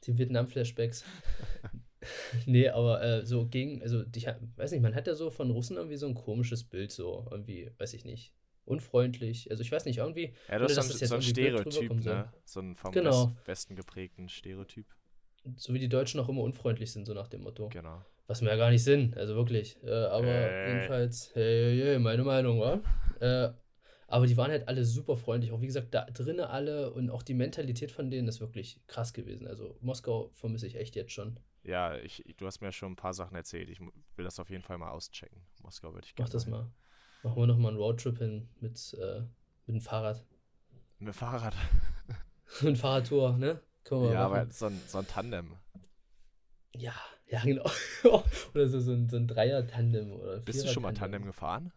die 0.03 0.18
Vietnam-Flashbacks. 0.18 1.05
nee, 2.45 2.68
aber 2.70 3.01
äh, 3.01 3.26
so 3.26 3.45
gegen, 3.47 3.82
also 3.82 4.03
ich 4.16 4.26
weiß 4.28 4.72
nicht, 4.72 4.82
man 4.82 4.95
hat 4.95 5.07
ja 5.07 5.16
so 5.16 5.30
von 5.30 5.49
Russen 5.51 5.78
irgendwie 5.78 5.97
so 5.97 6.07
ein 6.07 6.14
komisches 6.16 6.64
Bild, 6.64 6.91
so 6.91 7.28
irgendwie, 7.32 7.72
weiß 7.78 7.93
ich 7.93 8.05
nicht. 8.05 8.34
Unfreundlich. 8.70 9.50
Also 9.52 9.62
ich 9.62 9.72
weiß 9.72 9.86
nicht, 9.86 9.98
irgendwie. 9.98 10.34
Ja, 10.48 10.58
du 10.60 10.66
Ohne, 10.66 10.70
so, 10.74 10.76
das 10.76 11.00
jetzt 11.00 11.10
so 11.10 11.16
ein 11.16 11.22
Stereotyp, 11.22 11.94
ne? 12.06 12.32
So 12.46 12.60
ein 12.62 12.76
vom 12.76 12.92
Genau. 12.92 13.28
West, 13.36 13.48
Westen 13.48 13.76
geprägten 13.76 14.30
Stereotyp. 14.30 14.86
So 15.56 15.74
wie 15.74 15.80
die 15.80 15.90
Deutschen 15.90 16.20
auch 16.20 16.30
immer 16.30 16.42
unfreundlich 16.42 16.92
sind, 16.92 17.06
so 17.06 17.14
nach 17.14 17.28
dem 17.28 17.42
Motto. 17.42 17.70
Genau. 17.70 18.04
Was 18.28 18.42
wir 18.42 18.50
ja 18.50 18.58
gar 18.58 18.70
nicht 18.70 18.84
sind, 18.84 19.18
also 19.18 19.36
wirklich. 19.36 19.82
Äh, 19.84 19.90
aber 19.90 20.28
Äh. 20.28 20.68
jedenfalls, 20.76 21.32
hey, 21.34 21.78
hey, 21.78 21.82
hey, 21.88 22.00
meine 22.00 22.24
Meinung, 22.24 22.60
wa? 22.60 22.80
Äh, 23.20 23.52
Aber 24.12 24.26
die 24.26 24.36
waren 24.38 24.50
halt 24.50 24.68
alle 24.68 24.86
super 24.86 25.18
freundlich. 25.18 25.52
Auch 25.52 25.62
wie 25.62 25.68
gesagt, 25.68 25.94
da 25.94 26.06
drinnen 26.06 26.40
alle 26.40 26.92
und 26.94 27.12
auch 27.12 27.22
die 27.22 27.36
Mentalität 27.36 27.92
von 27.92 28.10
denen 28.10 28.28
ist 28.28 28.40
wirklich 28.40 28.82
krass 28.88 29.14
gewesen. 29.14 29.46
Also 29.48 29.78
Moskau 29.82 30.32
vermisse 30.34 30.66
ich 30.66 30.76
echt 30.76 30.96
jetzt 30.96 31.12
schon. 31.12 31.40
Ja, 31.64 31.96
ich, 31.96 32.24
du 32.38 32.48
hast 32.48 32.60
mir 32.62 32.72
schon 32.72 32.94
ein 32.94 32.96
paar 32.96 33.14
Sachen 33.14 33.36
erzählt. 33.36 33.70
Ich 33.70 33.80
will 33.80 34.26
das 34.26 34.40
auf 34.40 34.50
jeden 34.50 34.64
Fall 34.64 34.80
mal 34.80 34.90
auschecken. 34.90 35.42
Moskau 35.62 35.94
würde 35.94 36.08
ich 36.08 36.16
gerne. 36.16 36.26
Mach 36.28 36.32
das 36.34 36.48
mal. 36.48 36.72
Machen 37.24 37.36
wir 37.36 37.48
nochmal 37.48 37.72
einen 37.72 37.80
Roadtrip 37.80 38.18
hin 38.18 38.48
mit, 38.62 38.98
äh, 39.00 39.22
mit 39.66 39.76
dem 39.76 39.82
Fahrrad. 39.82 40.26
Mit 41.00 41.10
dem 41.10 41.14
Fahrrad? 41.14 41.56
Ein 42.62 42.76
Fahrradtour, 42.76 43.38
ne? 43.38 43.62
ja, 43.92 44.26
aber 44.26 44.50
so 44.52 44.66
ein, 44.66 44.82
so 44.88 44.98
ein 44.98 45.08
Tandem. 45.08 45.56
Ja, 46.74 46.94
ja, 47.28 47.42
genau. 47.44 47.70
oder 48.54 48.68
so, 48.68 48.80
so 48.80 48.92
ein, 48.92 49.08
so 49.08 49.18
ein 49.18 49.28
Dreier-Tandem 49.28 50.12
oder 50.12 50.40
Bist 50.40 50.64
du 50.64 50.68
schon 50.68 50.84
mal 50.84 50.94
Tandem 50.94 51.26
gefahren? 51.26 51.72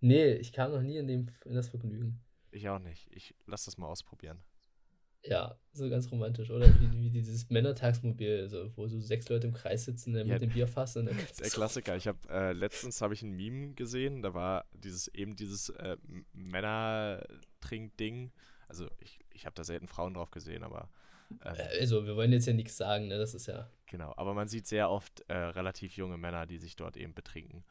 Nee, 0.00 0.32
ich 0.32 0.52
kam 0.52 0.72
noch 0.72 0.82
nie 0.82 0.96
in, 0.96 1.06
dem, 1.06 1.28
in 1.44 1.54
das 1.54 1.68
Vergnügen. 1.68 2.22
Ich 2.50 2.68
auch 2.68 2.78
nicht. 2.78 3.10
Ich 3.12 3.34
lass 3.46 3.64
das 3.64 3.78
mal 3.78 3.86
ausprobieren. 3.86 4.42
Ja, 5.24 5.56
so 5.72 5.88
ganz 5.88 6.10
romantisch, 6.10 6.50
oder? 6.50 6.68
Wie, 6.80 7.00
wie 7.00 7.10
dieses 7.10 7.48
Männertagsmobil, 7.48 8.48
so, 8.48 8.76
wo 8.76 8.88
so 8.88 8.98
sechs 8.98 9.28
Leute 9.28 9.46
im 9.46 9.52
Kreis 9.52 9.84
sitzen 9.84 10.16
ja, 10.16 10.24
mit 10.24 10.42
dem 10.42 10.50
Bierfass. 10.50 10.96
Und 10.96 11.06
dann 11.06 11.16
der 11.40 11.50
Klassiker. 11.50 11.96
Ich 11.96 12.08
habe 12.08 12.18
äh, 12.28 12.52
letztens 12.52 13.00
habe 13.00 13.14
ich 13.14 13.22
ein 13.22 13.30
Meme 13.30 13.74
gesehen, 13.74 14.22
da 14.22 14.34
war 14.34 14.66
dieses 14.72 15.08
eben 15.08 15.36
dieses 15.36 15.68
äh, 15.70 15.96
Männertrink-Ding. 16.32 18.32
Also 18.68 18.88
ich, 18.98 19.20
ich 19.30 19.46
habe 19.46 19.54
da 19.54 19.64
selten 19.64 19.86
Frauen 19.86 20.14
drauf 20.14 20.30
gesehen, 20.30 20.64
aber 20.64 20.90
ähm, 21.44 21.54
äh, 21.56 21.80
also 21.80 22.04
wir 22.04 22.16
wollen 22.16 22.32
jetzt 22.32 22.46
ja 22.46 22.52
nichts 22.52 22.76
sagen, 22.76 23.08
ne? 23.08 23.18
Das 23.18 23.34
ist 23.34 23.46
ja. 23.46 23.68
Genau, 23.86 24.12
aber 24.16 24.34
man 24.34 24.48
sieht 24.48 24.66
sehr 24.66 24.90
oft 24.90 25.24
äh, 25.28 25.36
relativ 25.36 25.96
junge 25.96 26.18
Männer, 26.18 26.46
die 26.46 26.58
sich 26.58 26.76
dort 26.76 26.96
eben 26.96 27.14
betrinken. 27.14 27.64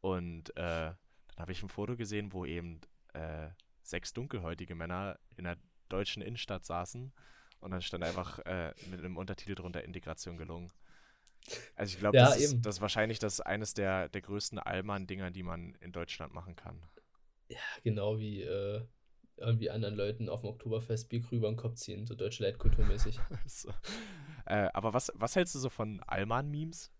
Und 0.00 0.50
äh, 0.56 0.92
dann 0.94 0.96
habe 1.38 1.52
ich 1.52 1.62
ein 1.62 1.68
Foto 1.68 1.96
gesehen, 1.96 2.32
wo 2.32 2.44
eben 2.44 2.80
äh, 3.14 3.48
sechs 3.82 4.12
dunkelhäutige 4.12 4.74
Männer 4.74 5.18
in 5.36 5.44
der 5.44 5.56
deutschen 5.92 6.22
Innenstadt 6.22 6.64
saßen 6.64 7.12
und 7.60 7.70
dann 7.70 7.82
stand 7.82 8.04
einfach 8.04 8.38
äh, 8.40 8.74
mit 8.90 9.00
einem 9.00 9.16
Untertitel 9.16 9.54
drunter 9.54 9.84
Integration 9.84 10.36
gelungen. 10.36 10.72
Also 11.74 11.94
ich 11.94 11.98
glaube, 11.98 12.16
ja, 12.16 12.26
das, 12.26 12.60
das, 12.60 12.76
ist 12.76 12.80
wahrscheinlich 12.80 13.18
das 13.18 13.40
eines 13.40 13.74
der, 13.74 14.08
der 14.08 14.20
größten 14.22 14.58
Allmann-Dinger, 14.58 15.30
die 15.30 15.42
man 15.42 15.74
in 15.80 15.92
Deutschland 15.92 16.32
machen 16.32 16.56
kann. 16.56 16.80
Ja, 17.48 17.58
genau 17.82 18.18
wie 18.18 18.42
äh, 18.42 18.82
irgendwie 19.36 19.70
anderen 19.70 19.96
Leuten 19.96 20.28
auf 20.28 20.40
dem 20.40 20.50
Oktoberfest 20.50 21.08
Bier 21.08 21.22
über 21.30 21.50
den 21.50 21.56
Kopf 21.56 21.74
ziehen, 21.76 22.06
so 22.06 22.14
deutsche 22.14 22.44
Leitkulturmäßig. 22.44 23.18
so. 23.46 23.70
äh, 24.46 24.68
aber 24.72 24.94
was, 24.94 25.12
was 25.14 25.36
hältst 25.36 25.54
du 25.54 25.58
so 25.58 25.68
von 25.68 26.00
Allmann-Memes? 26.06 26.92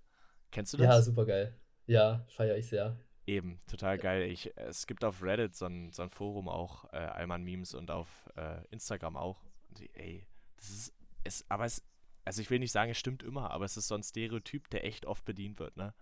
Kennst 0.50 0.72
du 0.72 0.76
das? 0.76 0.86
Ja, 0.86 1.02
super 1.02 1.24
geil. 1.24 1.58
Ja, 1.86 2.24
feiere 2.28 2.56
ich 2.56 2.68
sehr. 2.68 2.98
Eben, 3.26 3.60
total 3.68 3.98
geil. 3.98 4.30
Ich, 4.30 4.56
es 4.56 4.86
gibt 4.86 5.04
auf 5.04 5.22
Reddit 5.22 5.54
so 5.54 5.66
ein, 5.66 5.92
so 5.92 6.02
ein 6.02 6.10
Forum 6.10 6.48
auch, 6.48 6.92
äh, 6.92 6.96
Allmann-Memes 6.96 7.74
und 7.74 7.90
auf 7.90 8.08
äh, 8.36 8.64
Instagram 8.70 9.16
auch. 9.16 9.40
Und, 9.68 9.88
ey, 9.94 10.26
das 10.56 10.70
ist, 10.70 10.94
es, 11.24 11.44
aber 11.48 11.64
es, 11.64 11.82
also 12.24 12.42
ich 12.42 12.50
will 12.50 12.58
nicht 12.58 12.72
sagen, 12.72 12.90
es 12.90 12.98
stimmt 12.98 13.22
immer, 13.22 13.50
aber 13.50 13.64
es 13.64 13.76
ist 13.76 13.88
so 13.88 13.94
ein 13.94 14.02
Stereotyp, 14.02 14.68
der 14.70 14.84
echt 14.84 15.06
oft 15.06 15.24
bedient 15.24 15.58
wird, 15.60 15.76
ne? 15.76 15.94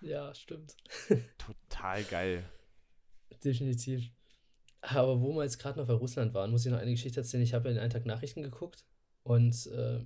Ja, 0.00 0.34
stimmt. 0.34 0.76
total 1.38 2.02
geil. 2.04 2.44
Definitiv. 3.44 4.10
Aber 4.80 5.20
wo 5.20 5.32
wir 5.34 5.44
jetzt 5.44 5.58
gerade 5.58 5.78
noch 5.78 5.86
bei 5.86 5.94
Russland 5.94 6.34
waren, 6.34 6.50
muss 6.50 6.66
ich 6.66 6.72
noch 6.72 6.78
eine 6.78 6.90
Geschichte 6.90 7.20
erzählen. 7.20 7.42
Ich 7.42 7.54
habe 7.54 7.68
ja 7.68 7.76
in 7.76 7.80
einen 7.80 7.90
Tag 7.90 8.04
Nachrichten 8.04 8.42
geguckt 8.42 8.84
und 9.22 9.66
äh, 9.68 10.04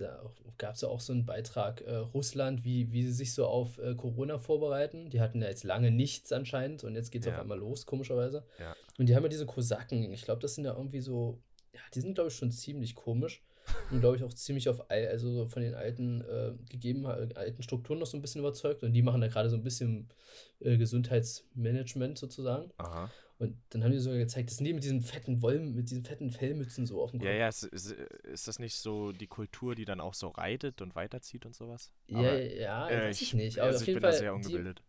da 0.00 0.30
gab 0.58 0.74
es 0.74 0.80
ja 0.80 0.88
auch 0.88 1.00
so 1.00 1.12
einen 1.12 1.26
Beitrag, 1.26 1.82
äh, 1.82 1.96
Russland, 1.96 2.64
wie, 2.64 2.92
wie 2.92 3.04
sie 3.04 3.12
sich 3.12 3.34
so 3.34 3.46
auf 3.46 3.78
äh, 3.78 3.94
Corona 3.94 4.38
vorbereiten. 4.38 5.10
Die 5.10 5.20
hatten 5.20 5.42
ja 5.42 5.48
jetzt 5.48 5.64
lange 5.64 5.90
nichts 5.90 6.32
anscheinend 6.32 6.84
und 6.84 6.94
jetzt 6.94 7.10
geht 7.10 7.22
es 7.22 7.28
ja. 7.28 7.34
auf 7.34 7.40
einmal 7.40 7.58
los, 7.58 7.86
komischerweise. 7.86 8.44
Ja. 8.58 8.74
Und 8.98 9.08
die 9.08 9.16
haben 9.16 9.22
ja 9.22 9.28
diese 9.28 9.46
Kosaken. 9.46 10.12
Ich 10.12 10.22
glaube, 10.22 10.40
das 10.40 10.54
sind 10.54 10.64
ja 10.64 10.74
irgendwie 10.74 11.00
so, 11.00 11.40
ja, 11.72 11.80
die 11.94 12.00
sind, 12.00 12.14
glaube 12.14 12.28
ich, 12.28 12.36
schon 12.36 12.50
ziemlich 12.50 12.94
komisch. 12.94 13.42
und 13.90 14.00
glaube 14.00 14.16
ich 14.16 14.22
auch 14.22 14.32
ziemlich 14.32 14.68
auf, 14.68 14.88
also 14.90 15.48
von 15.48 15.60
den 15.60 15.74
alten 15.74 16.20
äh, 16.20 16.52
gegeben, 16.70 17.04
alten 17.06 17.62
Strukturen 17.62 17.98
noch 17.98 18.06
so 18.06 18.16
ein 18.16 18.22
bisschen 18.22 18.40
überzeugt. 18.40 18.82
Und 18.84 18.92
die 18.92 19.02
machen 19.02 19.20
da 19.20 19.28
gerade 19.28 19.50
so 19.50 19.56
ein 19.56 19.64
bisschen 19.64 20.08
äh, 20.60 20.76
Gesundheitsmanagement 20.76 22.18
sozusagen. 22.18 22.70
Aha. 22.78 23.10
Und 23.38 23.54
dann 23.68 23.84
haben 23.84 23.92
die 23.92 23.98
sogar 23.98 24.18
gezeigt, 24.18 24.48
das 24.48 24.56
sind 24.56 24.64
die 24.64 24.72
mit 24.72 24.82
diesen 24.82 25.02
fetten 25.02 25.42
Wollen, 25.42 25.74
mit 25.74 25.90
diesen 25.90 26.04
fetten 26.04 26.30
Fellmützen 26.30 26.86
so 26.86 27.02
auf 27.02 27.10
dem 27.10 27.20
Kopf. 27.20 27.28
Ja, 27.28 27.34
ja, 27.34 27.48
ist, 27.48 27.64
ist, 27.64 27.92
ist, 27.92 28.48
das 28.48 28.58
nicht 28.58 28.76
so 28.76 29.12
die 29.12 29.26
Kultur, 29.26 29.74
die 29.74 29.84
dann 29.84 30.00
auch 30.00 30.14
so 30.14 30.28
reitet 30.28 30.80
und 30.80 30.94
weiterzieht 30.94 31.44
und 31.44 31.54
sowas? 31.54 31.92
Ja, 32.08 32.18
Aber, 32.18 32.42
ja, 32.42 32.88
äh, 32.88 33.08
weiß 33.08 33.20
ich, 33.20 33.34
nicht. 33.34 33.58
Aber 33.58 33.68
also 33.68 33.80
ich 33.80 33.86
bin 33.86 34.00
Fall, 34.00 34.12
da 34.12 34.16
sehr 34.16 34.34
ungebildet. 34.34 34.82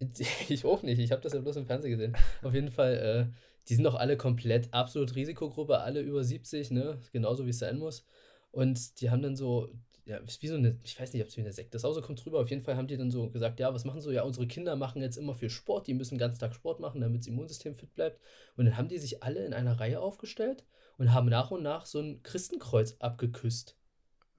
Die, 0.00 0.26
ich 0.52 0.64
auch 0.64 0.82
nicht, 0.82 0.98
ich 0.98 1.12
habe 1.12 1.22
das 1.22 1.32
ja 1.32 1.40
bloß 1.40 1.56
im 1.56 1.66
Fernsehen 1.66 1.92
gesehen. 1.92 2.16
auf 2.42 2.54
jeden 2.54 2.72
Fall, 2.72 3.30
äh, 3.30 3.38
die 3.68 3.74
sind 3.74 3.84
doch 3.84 3.94
alle 3.94 4.16
komplett 4.16 4.74
absolut 4.74 5.14
Risikogruppe, 5.14 5.78
alle 5.78 6.00
über 6.00 6.24
70, 6.24 6.72
ne? 6.72 7.00
Genauso 7.12 7.46
wie 7.46 7.50
es 7.50 7.60
sein 7.60 7.78
muss. 7.78 8.04
Und 8.50 9.00
die 9.00 9.10
haben 9.10 9.22
dann 9.22 9.36
so, 9.36 9.68
ja, 10.08 10.16
ist 10.16 10.42
wie 10.42 10.48
so 10.48 10.56
eine, 10.56 10.78
ich 10.82 10.98
weiß 10.98 11.12
nicht, 11.12 11.22
ob 11.22 11.28
es 11.28 11.36
wie 11.36 11.42
eine 11.42 11.52
Sekte 11.52 11.76
ist, 11.76 11.84
außer 11.84 12.00
kommt 12.00 12.24
drüber. 12.24 12.40
Auf 12.40 12.48
jeden 12.48 12.62
Fall 12.62 12.76
haben 12.76 12.86
die 12.88 12.96
dann 12.96 13.10
so 13.10 13.28
gesagt, 13.28 13.60
ja, 13.60 13.74
was 13.74 13.84
machen 13.84 14.00
so? 14.00 14.10
Ja, 14.10 14.22
unsere 14.22 14.46
Kinder 14.46 14.74
machen 14.74 15.02
jetzt 15.02 15.18
immer 15.18 15.34
viel 15.34 15.50
Sport, 15.50 15.86
die 15.86 15.92
müssen 15.92 16.14
den 16.14 16.20
ganzen 16.20 16.40
Tag 16.40 16.54
Sport 16.54 16.80
machen, 16.80 17.02
damit 17.02 17.20
das 17.20 17.26
Immunsystem 17.26 17.74
fit 17.74 17.94
bleibt. 17.94 18.18
Und 18.56 18.64
dann 18.64 18.78
haben 18.78 18.88
die 18.88 18.96
sich 18.96 19.22
alle 19.22 19.44
in 19.44 19.52
einer 19.52 19.78
Reihe 19.78 20.00
aufgestellt 20.00 20.64
und 20.96 21.12
haben 21.12 21.28
nach 21.28 21.50
und 21.50 21.62
nach 21.62 21.84
so 21.84 22.00
ein 22.00 22.22
Christenkreuz 22.22 22.96
abgeküsst. 23.00 23.76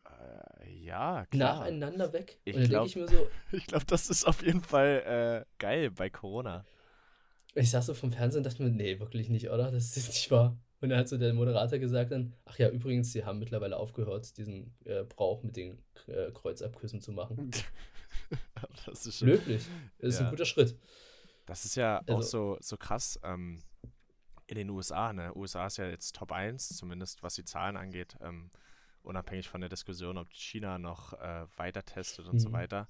Äh, 0.06 0.72
ja, 0.72 1.28
klar. 1.28 1.60
Nacheinander 1.60 2.14
weg. 2.14 2.40
Ich 2.46 2.68
glaube, 2.68 2.88
ich, 2.88 2.94
so, 2.94 3.28
ich 3.52 3.68
glaube, 3.68 3.86
das 3.86 4.10
ist 4.10 4.26
auf 4.26 4.44
jeden 4.44 4.62
Fall 4.62 5.46
äh, 5.46 5.60
geil 5.60 5.92
bei 5.92 6.10
Corona. 6.10 6.66
Ich 7.54 7.70
saß 7.70 7.86
so 7.86 7.94
vom 7.94 8.12
Fernsehen 8.12 8.40
und 8.40 8.46
dachte 8.48 8.64
mir, 8.64 8.72
nee, 8.72 9.00
wirklich 9.00 9.30
nicht, 9.30 9.52
oder? 9.52 9.70
Das 9.70 9.96
ist 9.96 10.08
nicht 10.10 10.32
wahr. 10.32 10.58
Und 10.82 10.90
dann 10.90 11.00
hat 11.00 11.10
so 11.10 11.18
der 11.18 11.34
Moderator 11.34 11.78
gesagt 11.78 12.12
dann, 12.12 12.34
ach 12.46 12.58
ja, 12.58 12.70
übrigens, 12.70 13.12
sie 13.12 13.26
haben 13.26 13.40
mittlerweile 13.40 13.76
aufgehört, 13.78 14.38
diesen 14.38 14.74
äh, 14.86 15.04
Brauch 15.04 15.44
mit 15.44 15.58
den 15.58 15.84
äh, 16.08 16.32
Kreuzabküssen 16.32 17.02
zu 17.02 17.12
machen. 17.12 17.52
das 18.86 19.06
ist 19.06 19.20
schon, 19.20 19.30
Löblich. 19.30 19.66
Das 19.98 20.14
ist 20.14 20.20
ja. 20.20 20.26
ein 20.26 20.32
guter 20.32 20.46
Schritt. 20.46 20.78
Das 21.46 21.66
ist 21.66 21.76
ja 21.76 21.98
also, 22.00 22.14
auch 22.14 22.22
so, 22.22 22.58
so 22.62 22.78
krass 22.78 23.20
ähm, 23.24 23.60
in 24.48 24.56
den 24.56 24.70
USA. 24.70 25.12
Ne? 25.12 25.36
USA 25.36 25.68
ist 25.68 25.78
ja 25.78 25.90
jetzt 25.90 26.16
Top 26.16 26.32
1, 26.32 26.70
zumindest 26.78 27.24
was 27.24 27.36
die 27.36 27.44
Zahlen 27.44 27.76
angeht, 27.76 28.16
ähm, 28.22 28.50
unabhängig 29.04 29.50
von 29.50 29.60
der 29.60 29.70
Diskussion, 29.70 30.18
ob 30.18 30.32
China 30.32 30.78
noch 30.78 31.14
äh, 31.14 31.46
weiter 31.58 31.84
testet 31.84 32.28
und 32.28 32.40
so 32.40 32.50
mhm. 32.50 32.54
weiter. 32.54 32.88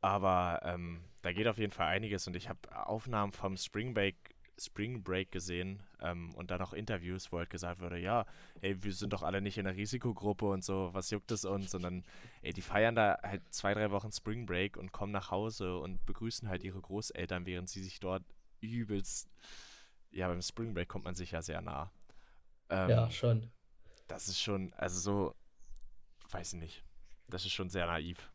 Aber 0.00 0.60
ähm, 0.64 1.04
da 1.20 1.32
geht 1.32 1.46
auf 1.46 1.58
jeden 1.58 1.72
Fall 1.72 1.88
einiges 1.88 2.26
und 2.26 2.34
ich 2.34 2.48
habe 2.48 2.60
Aufnahmen 2.86 3.32
vom 3.32 3.56
Spring 3.56 3.92
Break 3.92 4.16
Spring 4.60 5.02
Break 5.02 5.32
gesehen 5.32 5.82
ähm, 6.00 6.34
und 6.34 6.50
dann 6.50 6.60
auch 6.60 6.74
Interviews, 6.74 7.32
wo 7.32 7.38
halt 7.38 7.48
gesagt 7.48 7.80
wurde, 7.80 7.98
ja, 7.98 8.26
ey, 8.60 8.82
wir 8.82 8.92
sind 8.92 9.12
doch 9.12 9.22
alle 9.22 9.40
nicht 9.40 9.56
in 9.56 9.64
der 9.64 9.76
Risikogruppe 9.76 10.46
und 10.46 10.62
so, 10.62 10.90
was 10.92 11.10
juckt 11.10 11.30
es 11.30 11.44
uns? 11.44 11.70
Sondern, 11.70 12.04
ey, 12.42 12.52
die 12.52 12.62
feiern 12.62 12.94
da 12.94 13.18
halt 13.22 13.42
zwei, 13.50 13.72
drei 13.72 13.90
Wochen 13.90 14.12
Spring 14.12 14.44
Break 14.44 14.76
und 14.76 14.92
kommen 14.92 15.12
nach 15.12 15.30
Hause 15.30 15.78
und 15.78 16.04
begrüßen 16.04 16.48
halt 16.48 16.62
ihre 16.62 16.80
Großeltern, 16.80 17.46
während 17.46 17.70
sie 17.70 17.82
sich 17.82 18.00
dort 18.00 18.22
übelst, 18.60 19.30
ja, 20.10 20.28
beim 20.28 20.42
Spring 20.42 20.74
Break 20.74 20.88
kommt 20.88 21.04
man 21.04 21.14
sich 21.14 21.30
ja 21.30 21.40
sehr 21.40 21.62
nah. 21.62 21.90
Ähm, 22.68 22.90
ja, 22.90 23.10
schon. 23.10 23.50
Das 24.08 24.28
ist 24.28 24.40
schon, 24.40 24.74
also 24.74 24.98
so, 25.00 25.34
weiß 26.30 26.52
ich 26.52 26.60
nicht, 26.60 26.84
das 27.28 27.46
ist 27.46 27.52
schon 27.52 27.70
sehr 27.70 27.86
naiv. 27.86 28.29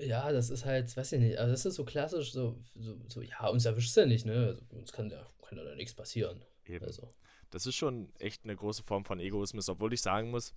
Ja, 0.00 0.32
das 0.32 0.50
ist 0.50 0.64
halt, 0.64 0.96
weiß 0.96 1.12
ich 1.12 1.20
nicht, 1.20 1.38
also 1.38 1.52
das 1.52 1.66
ist 1.66 1.74
so 1.74 1.84
klassisch, 1.84 2.32
so, 2.32 2.58
so, 2.74 2.96
so 3.06 3.20
ja, 3.20 3.46
uns 3.48 3.64
erwischt 3.66 3.90
es 3.90 3.96
ja 3.96 4.06
nicht, 4.06 4.24
ne? 4.24 4.46
Also, 4.46 4.62
uns 4.70 4.92
kann 4.92 5.10
ja, 5.10 5.26
kann 5.46 5.58
ja 5.58 5.74
nichts 5.74 5.94
passieren. 5.94 6.42
Eben. 6.64 6.84
Also. 6.84 7.12
Das 7.50 7.66
ist 7.66 7.76
schon 7.76 8.12
echt 8.18 8.44
eine 8.44 8.56
große 8.56 8.82
Form 8.82 9.04
von 9.04 9.20
Egoismus, 9.20 9.68
obwohl 9.68 9.92
ich 9.92 10.00
sagen 10.00 10.30
muss, 10.30 10.54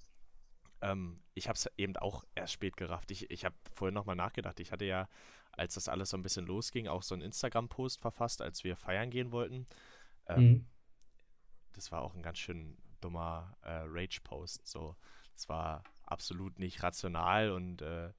ähm, 0.82 1.19
ich 1.34 1.47
habe 1.47 1.55
es 1.55 1.69
eben 1.78 1.95
auch 1.97 2.23
erst 2.36 2.53
spät 2.53 2.78
gerafft. 2.78 3.11
Ich, 3.11 3.30
ich 3.30 3.45
habe 3.45 3.55
vorhin 3.73 3.93
nochmal 3.93 4.15
nachgedacht. 4.15 4.59
Ich 4.59 4.71
hatte 4.71 4.86
ja, 4.86 5.09
als 5.51 5.73
das 5.73 5.89
alles 5.89 6.11
so 6.11 6.17
ein 6.17 6.23
bisschen 6.23 6.45
losging, 6.45 6.88
auch 6.88 7.03
so 7.03 7.15
einen 7.15 7.23
Instagram-Post 7.23 7.99
verfasst, 7.99 8.41
als 8.41 8.63
wir 8.63 8.75
feiern 8.75 9.09
gehen 9.09 9.32
wollten. 9.32 9.65
Ähm, 10.28 10.43
mhm. 10.43 10.65
Das 11.73 11.91
war 11.91 12.01
auch 12.01 12.15
ein 12.15 12.23
ganz 12.23 12.38
schön 12.38 12.78
dummer 13.01 13.57
äh, 13.61 13.82
Rage-Post. 13.86 14.67
So, 14.67 14.95
es 15.36 15.49
war 15.49 15.84
absolut 16.03 16.59
nicht 16.59 16.82
rational 16.84 17.51
und 17.51 17.82
äh, 17.82 18.11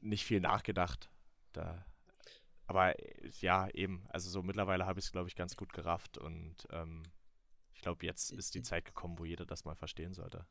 nicht 0.00 0.24
viel 0.24 0.40
nachgedacht. 0.40 1.10
Da. 1.52 1.84
Aber 2.66 2.94
ja, 3.40 3.68
eben, 3.70 4.06
also 4.10 4.30
so 4.30 4.42
mittlerweile 4.42 4.86
habe 4.86 5.00
ich 5.00 5.06
es, 5.06 5.12
glaube 5.12 5.28
ich, 5.28 5.36
ganz 5.36 5.56
gut 5.56 5.72
gerafft 5.72 6.18
und 6.18 6.56
ähm, 6.70 7.02
ich 7.74 7.82
glaube, 7.82 8.04
jetzt 8.06 8.30
ist 8.30 8.54
die 8.54 8.62
Zeit 8.62 8.84
gekommen, 8.84 9.18
wo 9.18 9.24
jeder 9.24 9.46
das 9.46 9.64
mal 9.64 9.74
verstehen 9.74 10.14
sollte. 10.14 10.46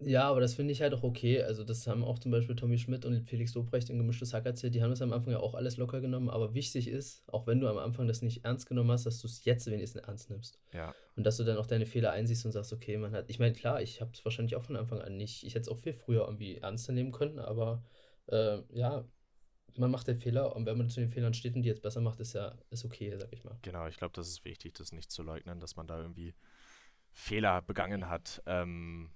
Ja, 0.00 0.28
aber 0.28 0.40
das 0.40 0.54
finde 0.54 0.72
ich 0.72 0.80
halt 0.80 0.94
auch 0.94 1.02
okay. 1.02 1.42
Also, 1.42 1.64
das 1.64 1.86
haben 1.88 2.04
auch 2.04 2.20
zum 2.20 2.30
Beispiel 2.30 2.54
Tommy 2.54 2.78
Schmidt 2.78 3.04
und 3.04 3.20
Felix 3.24 3.54
Lobrecht 3.54 3.90
in 3.90 3.98
Gemischtes 3.98 4.32
Hack 4.32 4.46
erzählt. 4.46 4.74
Die 4.74 4.82
haben 4.82 4.90
das 4.90 5.02
am 5.02 5.12
Anfang 5.12 5.32
ja 5.32 5.40
auch 5.40 5.54
alles 5.54 5.76
locker 5.76 6.00
genommen. 6.00 6.30
Aber 6.30 6.54
wichtig 6.54 6.86
ist, 6.86 7.24
auch 7.28 7.48
wenn 7.48 7.58
du 7.58 7.68
am 7.68 7.78
Anfang 7.78 8.06
das 8.06 8.22
nicht 8.22 8.44
ernst 8.44 8.68
genommen 8.68 8.92
hast, 8.92 9.06
dass 9.06 9.20
du 9.20 9.26
es 9.26 9.44
jetzt 9.44 9.68
wenigstens 9.68 10.02
ernst 10.02 10.30
nimmst. 10.30 10.60
Ja. 10.72 10.94
Und 11.16 11.24
dass 11.24 11.36
du 11.36 11.42
dann 11.42 11.56
auch 11.56 11.66
deine 11.66 11.86
Fehler 11.86 12.12
einsiehst 12.12 12.46
und 12.46 12.52
sagst, 12.52 12.72
okay, 12.72 12.96
man 12.96 13.10
hat. 13.10 13.28
Ich 13.28 13.40
meine, 13.40 13.54
klar, 13.54 13.82
ich 13.82 14.00
habe 14.00 14.12
es 14.14 14.24
wahrscheinlich 14.24 14.54
auch 14.54 14.62
von 14.62 14.76
Anfang 14.76 15.00
an 15.00 15.16
nicht. 15.16 15.42
Ich 15.42 15.54
hätte 15.54 15.62
es 15.62 15.68
auch 15.68 15.78
viel 15.78 15.94
früher 15.94 16.26
irgendwie 16.26 16.58
ernster 16.58 16.92
nehmen 16.92 17.10
können, 17.10 17.40
aber 17.40 17.82
äh, 18.28 18.62
ja, 18.70 19.04
man 19.76 19.90
macht 19.90 20.08
den 20.08 20.18
Fehler 20.18 20.54
und 20.56 20.66
wenn 20.66 20.76
man 20.76 20.90
zu 20.90 21.00
den 21.00 21.10
Fehlern 21.10 21.34
steht 21.34 21.54
und 21.54 21.62
die 21.62 21.68
jetzt 21.68 21.82
besser 21.82 22.00
macht, 22.00 22.20
ist 22.20 22.32
ja 22.32 22.54
ist 22.70 22.84
okay, 22.84 23.14
sag 23.16 23.32
ich 23.32 23.44
mal. 23.44 23.58
Genau, 23.62 23.86
ich 23.86 23.96
glaube, 23.96 24.12
das 24.14 24.28
ist 24.28 24.44
wichtig, 24.44 24.74
das 24.74 24.92
nicht 24.92 25.10
zu 25.10 25.22
leugnen, 25.22 25.60
dass 25.60 25.76
man 25.76 25.86
da 25.86 26.00
irgendwie 26.00 26.34
Fehler 27.12 27.62
begangen 27.62 28.08
hat. 28.08 28.42
Ähm, 28.46 29.10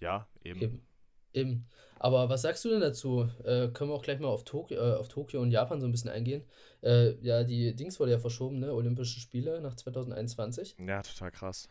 ja, 0.00 0.28
eben. 0.42 0.60
Eben. 0.60 0.86
Eben. 1.34 1.66
Aber 1.98 2.28
was 2.28 2.42
sagst 2.42 2.64
du 2.64 2.68
denn 2.68 2.80
dazu? 2.80 3.28
Äh, 3.44 3.68
können 3.68 3.90
wir 3.90 3.94
auch 3.94 4.02
gleich 4.02 4.18
mal 4.18 4.28
auf, 4.28 4.44
Tok 4.44 4.70
äh, 4.72 4.76
auf 4.76 5.08
Tokio 5.08 5.40
und 5.40 5.50
Japan 5.50 5.80
so 5.80 5.86
ein 5.86 5.92
bisschen 5.92 6.10
eingehen? 6.10 6.44
Äh, 6.82 7.12
ja, 7.22 7.44
die 7.44 7.74
Dings 7.74 7.98
wurde 8.00 8.12
ja 8.12 8.18
verschoben, 8.18 8.58
ne? 8.58 8.72
Olympische 8.74 9.20
Spiele 9.20 9.60
nach 9.60 9.74
2021. 9.74 10.76
Ja, 10.78 11.00
total 11.02 11.30
krass. 11.30 11.68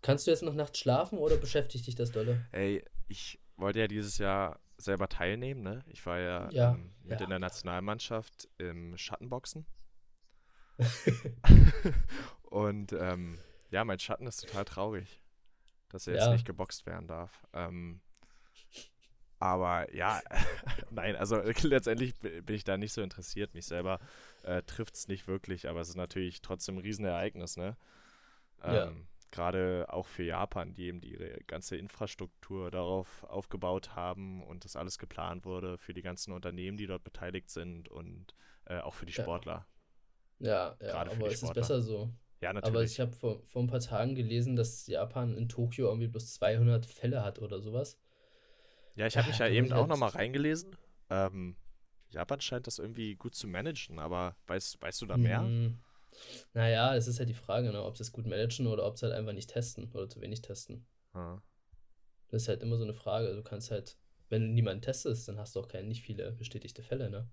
Kannst 0.00 0.26
du 0.26 0.30
jetzt 0.30 0.42
noch 0.42 0.54
nachts 0.54 0.78
schlafen 0.78 1.18
oder 1.18 1.36
beschäftigt 1.36 1.86
dich 1.86 1.94
das 1.94 2.10
dolle? 2.10 2.46
Ey, 2.52 2.84
ich 3.08 3.38
wollte 3.56 3.80
ja 3.80 3.88
dieses 3.88 4.18
Jahr 4.18 4.60
selber 4.84 5.08
teilnehmen, 5.08 5.62
ne? 5.62 5.84
Ich 5.86 6.04
war 6.06 6.18
ja, 6.18 6.50
Ja, 6.50 6.72
ähm, 6.72 6.92
mit 7.02 7.20
ja. 7.20 7.24
in 7.24 7.30
der 7.30 7.38
Nationalmannschaft 7.38 8.48
im 8.58 8.96
Schattenboxen. 8.96 9.66
Und 12.42 12.92
ähm, 12.92 13.38
ja, 13.70 13.84
mein 13.84 13.98
Schatten 13.98 14.26
ist 14.26 14.38
total 14.46 14.64
traurig, 14.64 15.20
dass 15.88 16.06
er 16.06 16.14
jetzt 16.14 16.26
Ja. 16.26 16.32
nicht 16.32 16.44
geboxt 16.46 16.86
werden 16.86 17.06
darf. 17.08 17.46
Ähm, 17.52 18.00
aber 19.38 19.92
ja, 19.94 20.20
nein, 20.90 21.16
also 21.16 21.36
letztendlich 21.62 22.14
bin 22.18 22.54
ich 22.54 22.64
da 22.64 22.76
nicht 22.76 22.92
so 22.92 23.02
interessiert. 23.02 23.54
Mich 23.54 23.66
selber 23.66 23.98
äh, 24.42 24.62
trifft 24.62 24.94
es 24.94 25.08
nicht 25.08 25.26
wirklich, 25.26 25.68
aber 25.68 25.80
es 25.80 25.88
ist 25.88 25.96
natürlich 25.96 26.42
trotzdem 26.42 26.76
ein 26.76 26.82
Riesenereignis, 26.82 27.56
ne? 27.56 27.76
Ähm, 28.62 29.06
Gerade 29.32 29.86
auch 29.88 30.06
für 30.06 30.22
Japan, 30.22 30.74
die 30.74 30.84
eben 30.84 31.00
die 31.00 31.12
ihre 31.14 31.38
ganze 31.46 31.76
Infrastruktur 31.76 32.70
darauf 32.70 33.24
aufgebaut 33.24 33.96
haben 33.96 34.42
und 34.44 34.64
das 34.64 34.76
alles 34.76 34.98
geplant 34.98 35.44
wurde 35.44 35.78
für 35.78 35.94
die 35.94 36.02
ganzen 36.02 36.32
Unternehmen, 36.32 36.76
die 36.76 36.86
dort 36.86 37.02
beteiligt 37.02 37.50
sind 37.50 37.88
und 37.88 38.34
äh, 38.66 38.78
auch 38.78 38.94
für 38.94 39.06
die 39.06 39.12
Ja. 39.12 39.22
Sportler. 39.22 39.66
Ja, 40.38 40.76
ja, 40.80 40.88
Gerade 40.88 41.10
für 41.10 41.16
aber 41.16 41.28
es 41.28 41.42
ist 41.42 41.54
besser 41.54 41.80
so. 41.80 42.10
Ja, 42.42 42.52
Aber 42.52 42.82
natürlich. 42.82 42.92
ich 42.92 43.00
habe 43.00 43.12
vor, 43.12 43.42
vor 43.46 43.62
ein 43.62 43.68
paar 43.68 43.80
Tagen 43.80 44.14
gelesen, 44.14 44.54
dass 44.54 44.86
Japan 44.86 45.36
in 45.36 45.48
Tokio 45.48 45.86
irgendwie 45.88 46.08
bloß 46.08 46.34
200 46.34 46.84
Fälle 46.86 47.24
hat 47.24 47.38
oder 47.40 47.60
sowas. 47.60 47.98
Ja, 48.96 49.06
ich 49.06 49.16
habe 49.16 49.28
mich 49.28 49.38
ja 49.38 49.46
da 49.46 49.52
eben 49.52 49.72
auch 49.72 49.86
nochmal 49.86 50.10
reingelesen. 50.10 50.76
Ähm, 51.10 51.56
Japan 52.10 52.40
scheint 52.40 52.66
das 52.66 52.78
irgendwie 52.78 53.14
gut 53.16 53.34
zu 53.34 53.48
managen, 53.48 53.98
aber 53.98 54.36
weißt, 54.46 54.82
weißt 54.82 55.00
du 55.02 55.06
da 55.06 55.16
mehr? 55.16 55.40
Hm, 55.40 55.78
Naja, 56.54 56.94
es 56.94 57.06
ist 57.06 57.18
halt 57.18 57.28
die 57.28 57.34
Frage, 57.34 57.72
ne, 57.72 57.82
ob 57.82 57.96
sie 57.96 58.02
es 58.02 58.12
gut 58.12 58.26
managen 58.26 58.66
oder 58.66 58.86
ob 58.86 58.98
sie 58.98 59.06
halt 59.06 59.14
einfach 59.14 59.32
nicht 59.32 59.50
testen 59.50 59.90
oder 59.92 60.08
zu 60.08 60.20
wenig 60.20 60.42
testen. 60.42 60.86
Ah. 61.12 61.40
Das 62.28 62.42
ist 62.42 62.48
halt 62.48 62.62
immer 62.62 62.76
so 62.76 62.84
eine 62.84 62.94
Frage. 62.94 63.34
Du 63.34 63.42
kannst 63.42 63.70
halt, 63.70 63.96
wenn 64.28 64.42
du 64.42 64.48
niemanden 64.48 64.82
testest, 64.82 65.28
dann 65.28 65.38
hast 65.38 65.54
du 65.54 65.60
auch 65.60 65.68
keine, 65.68 65.88
nicht 65.88 66.02
viele 66.02 66.32
bestätigte 66.32 66.82
Fälle, 66.82 67.10
ne? 67.10 67.28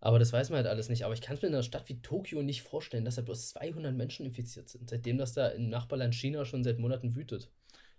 Aber 0.00 0.18
das 0.18 0.34
weiß 0.34 0.50
man 0.50 0.58
halt 0.58 0.66
alles 0.66 0.90
nicht. 0.90 1.04
Aber 1.04 1.14
ich 1.14 1.22
kann 1.22 1.36
es 1.36 1.42
mir 1.42 1.48
in 1.48 1.54
einer 1.54 1.62
Stadt 1.62 1.88
wie 1.88 2.02
Tokio 2.02 2.42
nicht 2.42 2.62
vorstellen, 2.62 3.06
dass 3.06 3.14
da 3.14 3.22
bloß 3.22 3.48
200 3.50 3.94
Menschen 3.94 4.26
infiziert 4.26 4.68
sind, 4.68 4.90
seitdem 4.90 5.16
das 5.16 5.32
da 5.32 5.48
im 5.48 5.70
Nachbarland 5.70 6.14
China 6.14 6.44
schon 6.44 6.62
seit 6.62 6.78
Monaten 6.78 7.14
wütet. 7.14 7.50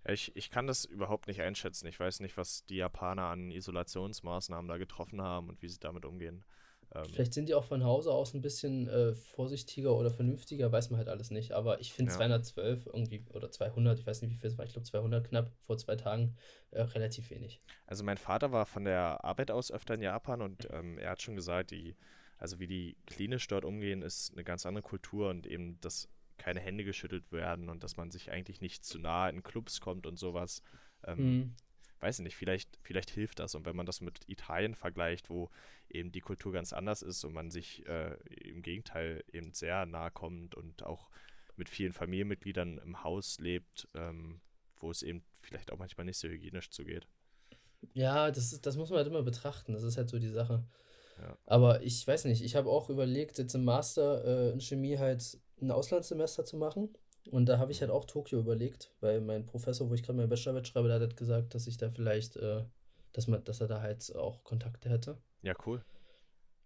Ja, 0.05 0.13
ich, 0.13 0.35
ich 0.35 0.51
kann 0.51 0.67
das 0.67 0.85
überhaupt 0.85 1.27
nicht 1.27 1.41
einschätzen. 1.41 1.87
Ich 1.87 1.99
weiß 1.99 2.19
nicht, 2.19 2.37
was 2.37 2.63
die 2.65 2.75
Japaner 2.75 3.23
an 3.23 3.49
Isolationsmaßnahmen 3.49 4.67
da 4.67 4.77
getroffen 4.77 5.19
haben 5.19 5.49
und 5.49 5.63
wie 5.63 5.67
sie 5.67 5.79
damit 5.79 6.05
umgehen. 6.05 6.45
Ähm, 6.95 7.03
Vielleicht 7.13 7.33
sind 7.33 7.49
die 7.49 7.53
auch 7.53 7.65
von 7.65 7.83
Hause 7.83 8.11
aus 8.11 8.33
ein 8.33 8.41
bisschen 8.41 8.87
äh, 8.87 9.13
vorsichtiger 9.13 9.95
oder 9.95 10.11
vernünftiger, 10.11 10.71
weiß 10.71 10.89
man 10.89 10.97
halt 10.97 11.09
alles 11.09 11.29
nicht. 11.29 11.51
Aber 11.51 11.79
ich 11.81 11.93
finde 11.93 12.11
Ja. 12.11 12.17
212 12.17 12.85
irgendwie 12.85 13.25
oder 13.33 13.51
200, 13.51 13.99
ich 13.99 14.07
weiß 14.07 14.21
nicht, 14.21 14.31
wie 14.31 14.37
viel 14.37 14.49
es 14.49 14.57
war, 14.57 14.65
ich 14.65 14.71
glaube 14.73 14.87
200 14.87 15.27
knapp 15.27 15.51
vor 15.65 15.77
zwei 15.77 15.95
Tagen, 15.95 16.35
äh, 16.71 16.81
relativ 16.81 17.29
wenig. 17.29 17.59
Also 17.85 18.03
mein 18.03 18.17
Vater 18.17 18.51
war 18.51 18.65
von 18.65 18.85
der 18.85 19.23
Arbeit 19.23 19.51
aus 19.51 19.71
öfter 19.71 19.95
in 19.95 20.01
Japan 20.01 20.41
und 20.41 20.67
ähm, 20.71 20.97
er 20.97 21.11
hat 21.11 21.21
schon 21.21 21.35
gesagt, 21.35 21.71
die, 21.71 21.95
also 22.37 22.59
wie 22.59 22.67
die 22.67 22.97
klinisch 23.05 23.47
dort 23.47 23.65
umgehen, 23.65 24.01
ist 24.01 24.31
eine 24.33 24.43
ganz 24.43 24.65
andere 24.65 24.83
Kultur 24.83 25.29
und 25.29 25.45
eben, 25.47 25.79
dass 25.81 26.07
keine 26.37 26.59
Hände 26.59 26.83
geschüttelt 26.83 27.31
werden 27.31 27.69
und 27.69 27.83
dass 27.83 27.97
man 27.97 28.11
sich 28.11 28.31
eigentlich 28.31 28.61
nicht 28.61 28.83
zu 28.85 28.99
nah 28.99 29.29
in 29.29 29.43
Clubs 29.43 29.79
kommt 29.81 30.05
und 30.05 30.17
sowas. 30.17 30.61
Ähm, 31.05 31.17
Hm. 31.17 31.55
Weiß 31.99 32.19
ich 32.19 32.23
nicht, 32.23 32.35
vielleicht, 32.35 32.77
vielleicht 32.81 33.09
hilft 33.09 33.39
das. 33.39 33.55
Und 33.55 33.65
wenn 33.65 33.75
man 33.75 33.85
das 33.85 34.01
mit 34.01 34.19
Italien 34.27 34.75
vergleicht, 34.75 35.29
wo 35.29 35.49
eben 35.89 36.11
die 36.11 36.21
Kultur 36.21 36.51
ganz 36.53 36.73
anders 36.73 37.01
ist 37.01 37.23
und 37.23 37.33
man 37.33 37.51
sich 37.51 37.85
äh, 37.87 38.15
im 38.49 38.61
Gegenteil 38.61 39.23
eben 39.31 39.53
sehr 39.53 39.85
nahe 39.85 40.11
kommt 40.11 40.55
und 40.55 40.83
auch 40.83 41.09
mit 41.57 41.69
vielen 41.69 41.93
Familienmitgliedern 41.93 42.77
im 42.79 43.03
Haus 43.03 43.39
lebt, 43.39 43.87
ähm, 43.95 44.41
wo 44.77 44.91
es 44.91 45.03
eben 45.03 45.23
vielleicht 45.41 45.71
auch 45.71 45.77
manchmal 45.77 46.05
nicht 46.05 46.17
so 46.17 46.27
hygienisch 46.27 46.69
zugeht. 46.69 47.07
Ja, 47.93 48.31
das, 48.31 48.51
ist- 48.53 48.65
das 48.65 48.77
muss 48.77 48.89
man 48.89 48.97
halt 48.97 49.07
immer 49.07 49.23
betrachten. 49.23 49.73
Das 49.73 49.83
ist 49.83 49.97
halt 49.97 50.09
so 50.09 50.19
die 50.19 50.29
Sache. 50.29 50.63
Ja. 51.17 51.37
Aber 51.45 51.81
ich 51.83 52.05
weiß 52.07 52.25
nicht, 52.25 52.43
ich 52.43 52.55
habe 52.55 52.69
auch 52.69 52.89
überlegt, 52.89 53.37
jetzt 53.37 53.55
im 53.55 53.63
Master 53.65 54.25
äh, 54.25 54.51
in 54.53 54.61
Chemie 54.61 54.97
halt 54.97 55.39
ein 55.61 55.71
Auslandssemester 55.71 56.45
zu 56.45 56.57
machen. 56.57 56.89
Und 57.31 57.47
da 57.47 57.57
habe 57.57 57.71
ich 57.71 57.81
halt 57.81 57.91
auch 57.91 58.05
Tokio 58.05 58.39
überlegt, 58.39 58.93
weil 59.01 59.19
mein 59.21 59.45
Professor, 59.45 59.89
wo 59.89 59.93
ich 59.93 60.03
gerade 60.03 60.17
meine 60.17 60.27
Bachelorarbeit 60.27 60.67
schreibe, 60.67 60.87
der 60.87 60.95
hat 60.95 61.01
halt 61.01 61.17
gesagt, 61.17 61.55
dass 61.55 61.67
ich 61.67 61.77
da 61.77 61.89
vielleicht, 61.89 62.35
äh, 62.37 62.63
dass 63.13 63.27
man, 63.27 63.43
dass 63.43 63.61
er 63.61 63.67
da 63.67 63.81
halt 63.81 64.15
auch 64.15 64.43
Kontakte 64.43 64.89
hätte. 64.89 65.17
Ja, 65.41 65.53
cool. 65.65 65.83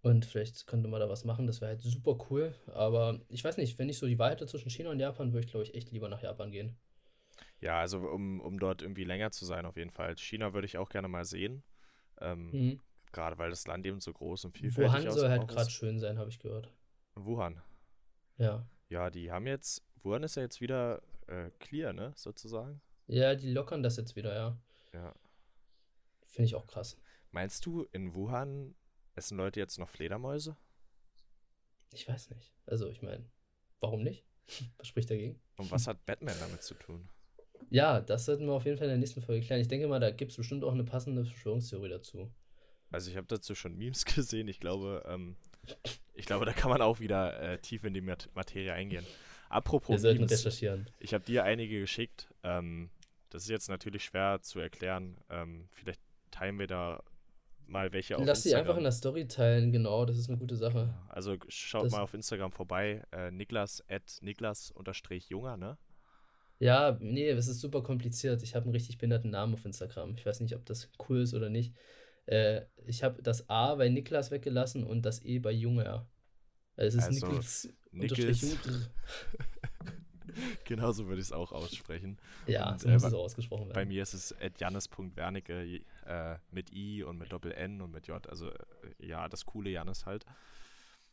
Und 0.01 0.25
vielleicht 0.25 0.65
könnte 0.67 0.87
man 0.89 0.99
da 1.01 1.09
was 1.09 1.25
machen, 1.25 1.47
das 1.47 1.59
wäre 1.61 1.71
halt 1.71 1.81
super 1.81 2.17
cool. 2.29 2.53
Aber 2.67 3.19
ich 3.29 3.43
weiß 3.43 3.57
nicht, 3.57 3.77
wenn 3.79 3.89
ich 3.89 3.97
so 3.97 4.07
die 4.07 4.19
Wahl 4.19 4.31
hätte 4.31 4.47
zwischen 4.47 4.69
China 4.69 4.91
und 4.91 4.99
Japan, 4.99 5.33
würde 5.33 5.45
ich, 5.45 5.51
glaube 5.51 5.65
ich, 5.65 5.73
echt 5.75 5.91
lieber 5.91 6.07
nach 6.09 6.21
Japan 6.21 6.51
gehen. 6.51 6.77
Ja, 7.61 7.79
also 7.79 7.99
um, 7.99 8.39
um 8.41 8.59
dort 8.59 8.81
irgendwie 8.81 9.03
länger 9.03 9.31
zu 9.31 9.45
sein, 9.45 9.65
auf 9.65 9.75
jeden 9.77 9.91
Fall. 9.91 10.15
China 10.17 10.53
würde 10.53 10.65
ich 10.67 10.77
auch 10.77 10.89
gerne 10.89 11.07
mal 11.07 11.25
sehen. 11.25 11.63
Ähm, 12.21 12.51
Mhm. 12.51 12.79
Gerade 13.11 13.37
weil 13.39 13.49
das 13.49 13.65
Land 13.65 13.85
eben 13.87 13.99
so 13.99 14.13
groß 14.13 14.45
und 14.45 14.51
vielfältig 14.57 14.91
Wuhan 14.93 15.07
aus- 15.07 15.15
soll 15.15 15.29
halt 15.29 15.47
gerade 15.47 15.61
ist. 15.63 15.71
schön 15.71 15.99
sein, 15.99 16.19
habe 16.19 16.29
ich 16.29 16.37
gehört. 16.39 16.69
Wuhan. 17.15 17.59
Ja. 18.37 18.65
Ja, 18.87 19.09
die 19.09 19.31
haben 19.31 19.47
jetzt, 19.47 19.83
Wuhan 20.03 20.23
ist 20.23 20.35
ja 20.35 20.43
jetzt 20.43 20.61
wieder 20.61 21.01
äh, 21.27 21.49
clear, 21.59 21.93
ne, 21.93 22.13
sozusagen. 22.15 22.81
Ja, 23.07 23.35
die 23.35 23.51
lockern 23.51 23.83
das 23.83 23.97
jetzt 23.97 24.15
wieder, 24.15 24.33
ja. 24.33 24.57
Ja. 24.93 25.15
Finde 26.25 26.45
ich 26.45 26.55
auch 26.55 26.67
krass. 26.67 26.97
Meinst 27.31 27.65
du, 27.65 27.87
in 27.91 28.13
Wuhan 28.13 28.75
essen 29.15 29.37
Leute 29.37 29.59
jetzt 29.59 29.77
noch 29.79 29.89
Fledermäuse? 29.89 30.55
Ich 31.91 32.07
weiß 32.07 32.29
nicht. 32.31 32.53
Also, 32.65 32.89
ich 32.89 33.01
meine, 33.01 33.25
warum 33.79 34.03
nicht? 34.03 34.25
Was 34.77 34.87
spricht 34.87 35.09
dagegen? 35.09 35.39
Und 35.57 35.71
was 35.71 35.87
hat 35.87 36.05
Batman 36.05 36.35
damit 36.39 36.63
zu 36.63 36.73
tun? 36.73 37.09
Ja, 37.69 37.99
das 37.99 38.25
sollten 38.25 38.45
wir 38.45 38.53
auf 38.53 38.65
jeden 38.65 38.77
Fall 38.77 38.87
in 38.87 38.91
der 38.91 38.97
nächsten 38.97 39.21
Folge 39.21 39.45
klären. 39.45 39.61
Ich 39.61 39.67
denke 39.67 39.87
mal, 39.87 39.99
da 39.99 40.09
gibt 40.09 40.31
es 40.31 40.37
bestimmt 40.37 40.63
auch 40.63 40.71
eine 40.71 40.85
passende 40.85 41.25
Verschwörungstheorie 41.25 41.89
dazu. 41.89 42.31
Also 42.89 43.11
ich 43.11 43.17
habe 43.17 43.27
dazu 43.27 43.53
schon 43.55 43.77
Memes 43.77 44.05
gesehen. 44.05 44.47
Ich 44.47 44.59
glaube, 44.59 45.03
ähm, 45.07 45.35
ich 46.13 46.25
glaube, 46.25 46.45
da 46.45 46.53
kann 46.53 46.71
man 46.71 46.81
auch 46.81 46.99
wieder 46.99 47.39
äh, 47.39 47.59
tief 47.59 47.83
in 47.83 47.93
die 47.93 48.01
Mat 48.01 48.29
Materie 48.33 48.73
eingehen. 48.73 49.05
Wir 49.49 49.55
Apropos 49.55 50.01
sollten 50.01 50.19
Memes, 50.21 50.31
recherchieren. 50.31 50.89
ich 50.99 51.13
habe 51.13 51.23
dir 51.25 51.43
einige 51.43 51.79
geschickt. 51.79 52.27
Ähm, 52.43 52.89
das 53.29 53.43
ist 53.43 53.49
jetzt 53.49 53.69
natürlich 53.69 54.03
schwer 54.05 54.39
zu 54.41 54.59
erklären. 54.59 55.17
Ähm, 55.29 55.67
vielleicht 55.71 56.01
teilen 56.31 56.59
wir 56.59 56.67
da 56.67 57.03
mal 57.65 57.91
welche 57.93 58.17
auf 58.17 58.25
Lass 58.25 58.43
die 58.43 58.55
einfach 58.55 58.77
in 58.77 58.83
Instagram. 58.83 58.83
der 58.83 58.91
Story 58.91 59.27
teilen, 59.27 59.71
genau, 59.71 60.05
das 60.05 60.17
ist 60.17 60.29
eine 60.29 60.37
gute 60.39 60.55
Sache. 60.55 60.93
Also 61.09 61.35
schaut 61.47 61.85
Das- 61.85 61.91
mal 61.91 62.01
auf 62.01 62.13
Instagram 62.13 62.51
vorbei. 62.51 63.03
Äh, 63.11 63.31
Niklas 63.31 63.83
at 63.87 64.17
Niklas 64.21 64.71
unterstrich 64.71 65.29
Junger, 65.29 65.57
ne? 65.57 65.77
Ja, 66.59 66.97
nee, 66.99 67.29
es 67.29 67.47
ist 67.47 67.61
super 67.61 67.81
kompliziert. 67.83 68.43
Ich 68.43 68.53
habe 68.55 68.65
einen 68.65 68.73
richtig 68.73 68.97
behinderten 68.97 69.31
Namen 69.31 69.53
auf 69.53 69.63
Instagram. 69.65 70.15
Ich 70.15 70.25
weiß 70.25 70.41
nicht, 70.41 70.55
ob 70.55 70.65
das 70.65 70.89
cool 71.07 71.21
ist 71.21 71.33
oder 71.33 71.49
nicht. 71.49 71.73
Äh, 72.25 72.63
ich 72.85 73.01
habe 73.03 73.21
das 73.23 73.49
A 73.49 73.75
bei 73.75 73.87
Niklas 73.89 74.29
weggelassen 74.29 74.83
und 74.83 75.03
das 75.03 75.23
E 75.23 75.39
bei 75.39 75.51
Junger. 75.51 76.07
Also 76.75 76.97
es 76.97 77.03
ist 77.07 77.09
Also, 77.23 77.27
Niklas 77.27 77.69
Junger. 77.91 78.89
Genauso 80.65 81.07
würde 81.07 81.19
ich 81.21 81.27
es 81.27 81.31
auch 81.31 81.51
aussprechen. 81.51 82.17
Ja, 82.45 82.71
Und, 82.71 82.79
so 82.81 82.87
äh, 82.87 82.93
muss 82.93 83.01
bei- 83.01 83.07
es 83.07 83.13
auch 83.13 83.23
ausgesprochen 83.23 83.69
Bei 83.69 83.75
werden. 83.77 83.89
mir 83.89 84.03
ist 84.03 84.13
es 84.13 84.31
at 84.39 84.59
jannis.wernicke 84.59 85.81
äh, 86.05 86.37
mit 86.51 86.71
I 86.71 87.03
und 87.03 87.17
mit 87.17 87.31
Doppel 87.31 87.51
N 87.51 87.81
und 87.81 87.91
mit 87.91 88.07
J. 88.07 88.25
Also 88.29 88.51
äh, 88.51 88.57
ja, 88.99 89.27
das 89.27 89.45
coole 89.45 89.71
Jannis 89.71 90.05
halt. 90.05 90.25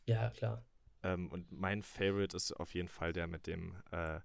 Ja, 0.05 0.29
klar. 0.29 0.63
Ähm, 1.03 1.29
und 1.31 1.51
mein 1.51 1.81
Favorite 1.81 2.35
ist 2.37 2.51
auf 2.53 2.73
jeden 2.75 2.87
Fall 2.89 3.11
der 3.11 3.27
mit 3.27 3.47
dem 3.47 3.75
äh, 3.91 4.19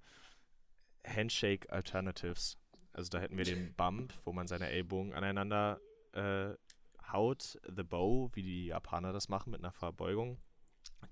Handshake 1.07 1.71
Alternatives. 1.73 2.59
Also 2.93 3.09
da 3.11 3.19
hätten 3.21 3.39
wir 3.39 3.45
den 3.45 3.73
Bump, 3.77 4.13
wo 4.25 4.33
man 4.33 4.47
seine 4.47 4.69
Ellbogen 4.69 5.15
aneinander 5.15 5.81
äh, 6.13 6.51
haut, 7.11 7.59
The 7.75 7.83
Bow, 7.83 8.31
wie 8.35 8.43
die 8.43 8.67
Japaner 8.67 9.13
das 9.13 9.29
machen 9.31 9.51
mit 9.51 9.61
einer 9.61 9.73
Verbeugung, 9.73 10.39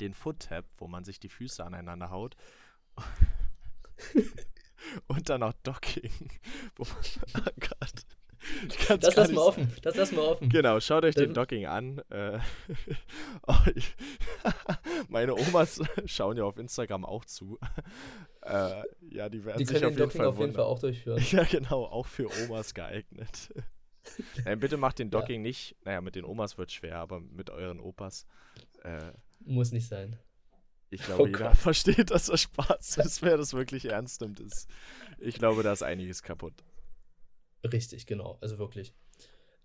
den 0.01 0.15
Foot 0.15 0.41
Tap, 0.41 0.65
wo 0.79 0.89
man 0.89 1.05
sich 1.05 1.21
die 1.21 1.29
Füße 1.29 1.65
aneinander 1.65 2.11
haut 2.11 2.37
und 5.07 5.29
dann 5.29 5.43
auch 5.43 5.55
Docking, 5.63 6.13
wo 6.77 6.85
man 6.85 7.47
oh 7.47 7.51
Gott. 7.61 8.05
Kann's 8.87 9.05
Das 9.05 9.17
lassen 9.17 9.35
wir 9.35 9.45
offen. 9.45 9.71
Das 9.83 9.97
lassen 9.97 10.17
wir 10.17 10.23
offen. 10.23 10.49
Genau, 10.49 10.81
schaut 10.81 11.05
euch 11.05 11.15
den 11.15 11.35
Docking 11.35 11.67
an. 11.67 11.99
Äh, 12.09 12.39
oh, 13.47 13.55
ich, 13.75 13.95
meine 15.09 15.35
Omas 15.35 15.83
schauen 16.07 16.39
ja 16.39 16.45
auf 16.45 16.57
Instagram 16.57 17.05
auch 17.05 17.27
zu. 17.27 17.59
Äh, 18.41 18.83
ja, 19.11 19.29
die 19.29 19.45
werden 19.45 19.59
Die 19.59 19.67
sich 19.67 19.77
auf 19.77 19.83
den 19.83 19.91
jeden 19.91 19.99
Docking 19.99 20.19
Fall 20.19 20.27
auf 20.27 20.39
jeden 20.39 20.55
Fall 20.55 20.65
auch 20.65 20.79
durchführen. 20.79 21.23
Ja, 21.31 21.45
genau, 21.45 21.85
auch 21.85 22.07
für 22.07 22.31
Omas 22.45 22.73
geeignet. 22.73 23.53
Nein, 24.45 24.59
bitte 24.59 24.79
macht 24.79 24.99
den 24.99 25.11
Docking 25.11 25.43
nicht. 25.43 25.77
Naja, 25.85 26.01
mit 26.01 26.15
den 26.15 26.25
Omas 26.25 26.57
wird 26.57 26.73
schwer, 26.73 26.97
aber 26.97 27.21
mit 27.21 27.51
euren 27.51 27.79
Opas. 27.79 28.27
Äh, 28.83 29.13
Muss 29.45 29.73
nicht 29.73 29.89
sein. 29.89 30.19
ich 30.91 31.03
glaube, 31.03 31.23
Oh 31.23 31.27
jeder 31.27 31.39
Gott. 31.49 31.57
versteht, 31.57 32.11
dass 32.11 32.27
das 32.27 32.41
Spaß 32.43 32.99
ist. 32.99 33.23
Wer 33.23 33.37
das 33.37 33.55
wirklich 33.55 33.87
ernst 33.87 34.21
nimmt, 34.21 34.41
ist. 34.41 34.69
Ich 35.19 35.37
glaube, 35.37 35.63
da 35.63 35.73
ist 35.73 35.83
einiges 35.83 36.23
kaputt. 36.23 36.55
Richtig, 37.65 38.07
genau. 38.07 38.39
Also 38.41 38.59
wirklich. 38.59 38.95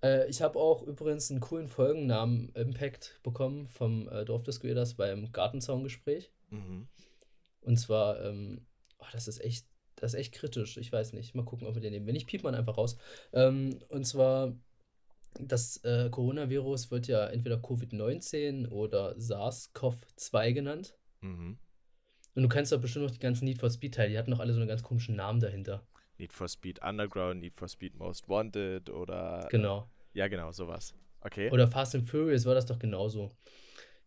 Äh, 0.03 0.29
ich 0.29 0.41
habe 0.41 0.59
auch 0.59 0.83
übrigens 0.83 1.31
einen 1.31 1.39
coolen 1.39 1.67
Folgennamen 1.67 2.49
Impact 2.55 3.19
bekommen 3.23 3.67
vom 3.67 4.07
äh, 4.09 4.25
Dorfdisco-Eders 4.25 4.95
beim 4.95 5.31
Gartenzaungespräch. 5.31 6.31
Mhm. 6.49 6.87
Und 7.61 7.77
zwar, 7.77 8.21
ähm, 8.21 8.65
oh, 8.99 9.05
das 9.13 9.27
ist 9.27 9.39
echt, 9.39 9.65
das 9.95 10.13
ist 10.13 10.19
echt 10.19 10.33
kritisch. 10.33 10.77
Ich 10.77 10.91
weiß 10.91 11.13
nicht. 11.13 11.35
Mal 11.35 11.45
gucken, 11.45 11.67
ob 11.67 11.75
wir 11.75 11.81
den 11.81 11.93
nehmen. 11.93 12.05
Wenn 12.05 12.13
nicht, 12.13 12.27
piept 12.27 12.43
man 12.43 12.53
einfach 12.55 12.77
raus. 12.77 12.97
Ähm, 13.33 13.79
und 13.89 14.05
zwar, 14.05 14.53
das 15.39 15.77
äh, 15.83 16.09
Coronavirus 16.09 16.91
wird 16.91 17.07
ja 17.07 17.27
entweder 17.27 17.57
Covid-19 17.57 18.69
oder 18.69 19.15
SARS-CoV-2 19.17 20.53
genannt. 20.53 20.95
Mhm. 21.21 21.57
Und 22.35 22.43
du 22.43 22.49
kennst 22.49 22.71
doch 22.71 22.81
bestimmt 22.81 23.05
noch 23.05 23.11
die 23.11 23.19
ganzen 23.19 23.45
Need 23.45 23.59
for 23.59 23.69
Speed-Teile. 23.69 24.09
Die 24.09 24.17
hatten 24.17 24.31
doch 24.31 24.39
alle 24.39 24.53
so 24.53 24.59
einen 24.59 24.67
ganz 24.67 24.83
komischen 24.83 25.15
Namen 25.15 25.39
dahinter. 25.39 25.87
Need 26.17 26.33
for 26.33 26.47
Speed 26.47 26.81
Underground, 26.81 27.41
Need 27.41 27.55
for 27.55 27.67
Speed 27.67 27.95
Most 27.95 28.27
Wanted 28.29 28.89
oder. 28.89 29.47
Genau. 29.49 29.89
Ja, 30.13 30.27
genau, 30.27 30.51
sowas. 30.51 30.93
Okay. 31.21 31.49
Oder 31.51 31.67
Fast 31.67 31.95
and 31.95 32.09
Furious 32.09 32.45
war 32.45 32.55
das 32.55 32.65
doch 32.65 32.79
genauso. 32.79 33.31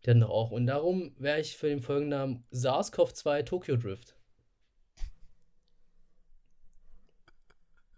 Die 0.04 0.10
hatten 0.10 0.20
doch 0.20 0.30
auch. 0.30 0.50
Und 0.50 0.66
darum 0.66 1.14
wäre 1.18 1.40
ich 1.40 1.56
für 1.56 1.68
den 1.68 1.80
Folgennamen 1.80 2.44
SARS-CoV-2 2.52 3.44
Tokyo 3.44 3.76
Drift. 3.76 4.14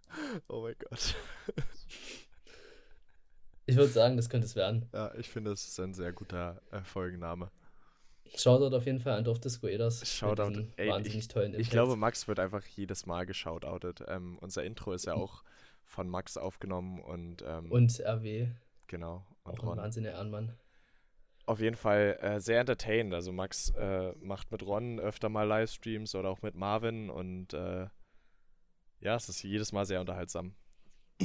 oh 0.47 0.61
mein 0.61 0.75
Gott. 0.79 1.15
Ich 3.71 3.77
würde 3.77 3.91
sagen, 3.91 4.17
das 4.17 4.29
könnte 4.29 4.45
es 4.47 4.55
werden. 4.55 4.89
Ja, 4.93 5.13
ich 5.15 5.29
finde, 5.29 5.51
es 5.51 5.65
ist 5.67 5.79
ein 5.79 5.93
sehr 5.93 6.11
guter 6.11 6.61
äh, 6.71 6.81
Folgenname. 6.83 7.49
Shoutout 8.35 8.75
auf 8.75 8.85
jeden 8.85 8.99
Fall 8.99 9.17
an 9.17 9.23
Dorf 9.23 9.39
Disco 9.39 9.67
Eders. 9.67 10.05
Shoutout. 10.07 10.67
Ey, 10.77 10.89
wahnsinnig 10.89 11.27
tollen 11.27 11.51
Ich 11.53 11.57
Impacts. 11.57 11.69
glaube, 11.71 11.95
Max 11.95 12.27
wird 12.27 12.39
einfach 12.39 12.65
jedes 12.65 13.05
Mal 13.05 13.25
geshoutoutet. 13.25 14.03
Ähm, 14.07 14.37
unser 14.41 14.63
Intro 14.63 14.93
ist 14.93 15.05
ja 15.05 15.13
auch 15.13 15.43
von 15.85 16.07
Max 16.07 16.37
aufgenommen 16.37 17.01
und, 17.01 17.43
ähm, 17.45 17.71
Und 17.71 17.99
RW, 17.99 18.47
genau. 18.87 19.25
Und 19.43 19.59
auch 19.59 19.71
ein 19.71 19.77
wahnsinniger 19.77 20.13
Ehrenmann. 20.13 20.53
Auf 21.45 21.59
jeden 21.59 21.75
Fall 21.75 22.17
äh, 22.21 22.39
sehr 22.39 22.59
entertainend. 22.61 23.13
Also 23.13 23.31
Max 23.31 23.69
äh, 23.71 24.13
macht 24.21 24.51
mit 24.51 24.63
Ron 24.63 24.99
öfter 24.99 25.27
mal 25.27 25.47
Livestreams 25.47 26.15
oder 26.15 26.29
auch 26.29 26.41
mit 26.41 26.55
Marvin 26.55 27.09
und 27.09 27.53
äh, 27.53 27.87
ja, 29.01 29.15
es 29.15 29.27
ist 29.27 29.43
jedes 29.43 29.71
Mal 29.71 29.85
sehr 29.85 29.99
unterhaltsam. 29.99 30.53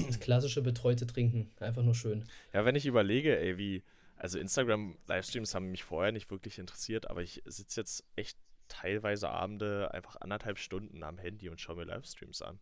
Das 0.07 0.21
klassische 0.21 0.63
betreute 0.63 1.07
Trinken. 1.07 1.51
Einfach 1.61 1.83
nur 1.83 1.95
schön. 1.95 2.25
Ja, 2.53 2.65
wenn 2.65 2.75
ich 2.75 2.87
überlege, 2.87 3.39
ey, 3.39 3.59
wie, 3.59 3.83
also 4.17 4.39
Instagram-Livestreams 4.39 5.55
haben 5.55 5.71
mich 5.71 5.85
vorher 5.85 6.13
nicht 6.13 6.31
wirklich 6.31 6.59
interessiert, 6.59 7.11
aber 7.11 7.23
ich 7.23 7.43
sitze 7.47 7.81
jetzt 7.81 8.05
echt 8.17 8.39
teilweise 8.69 9.29
Abende 9.29 9.93
einfach 9.95 10.17
anderthalb 10.21 10.59
Stunden 10.59 11.03
am 11.03 11.19
Handy 11.19 11.49
und 11.49 11.61
schaue 11.61 11.77
mir 11.77 11.85
Livestreams 11.85 12.43
an. 12.43 12.59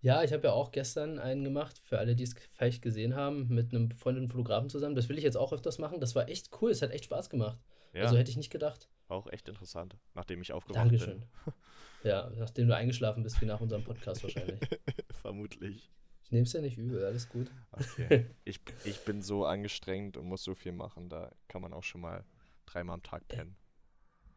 Ja, 0.00 0.22
ich 0.22 0.34
habe 0.34 0.48
ja 0.48 0.52
auch 0.52 0.70
gestern 0.70 1.18
einen 1.18 1.44
gemacht, 1.44 1.80
für 1.82 1.98
alle, 1.98 2.14
die 2.14 2.24
es 2.24 2.34
vielleicht 2.52 2.82
gesehen 2.82 3.16
haben, 3.16 3.48
mit 3.48 3.72
einem 3.72 3.88
befreundeten 3.88 4.28
Fotografen 4.28 4.68
zusammen. 4.68 4.94
Das 4.94 5.08
will 5.08 5.16
ich 5.16 5.24
jetzt 5.24 5.36
auch 5.38 5.52
öfters 5.54 5.78
machen. 5.78 5.98
Das 5.98 6.14
war 6.14 6.28
echt 6.28 6.50
cool. 6.60 6.70
Es 6.70 6.82
hat 6.82 6.90
echt 6.90 7.06
Spaß 7.06 7.30
gemacht. 7.30 7.58
Ja, 7.94 8.02
Also 8.02 8.18
hätte 8.18 8.30
ich 8.30 8.36
nicht 8.36 8.50
gedacht. 8.50 8.90
war 9.08 9.16
auch 9.16 9.28
echt 9.28 9.48
interessant, 9.48 9.96
nachdem 10.14 10.42
ich 10.42 10.52
aufgewacht 10.52 10.78
Dankeschön. 10.78 11.24
Ja, 12.02 12.30
nachdem 12.36 12.68
du 12.68 12.76
eingeschlafen 12.76 13.22
bist, 13.22 13.40
wie 13.40 13.46
nach 13.46 13.62
unserem 13.62 13.82
Podcast 13.82 14.22
wahrscheinlich. 14.22 14.60
bin. 14.60 14.78
Vermutlich. 15.22 15.90
Ich 16.24 16.32
nehme 16.32 16.44
es 16.44 16.52
ja 16.52 16.60
nicht 16.60 16.78
übel, 16.78 17.04
alles 17.04 17.28
gut. 17.28 17.50
Okay. 17.72 18.26
ich, 18.44 18.60
ich 18.84 19.04
bin 19.04 19.22
so 19.22 19.44
angestrengt 19.44 20.16
und 20.16 20.26
muss 20.26 20.42
so 20.42 20.54
viel 20.54 20.72
machen, 20.72 21.08
da 21.08 21.30
kann 21.48 21.62
man 21.62 21.72
auch 21.72 21.84
schon 21.84 22.00
mal 22.00 22.24
dreimal 22.66 22.94
am 22.94 23.02
Tag 23.02 23.28
pennen. 23.28 23.56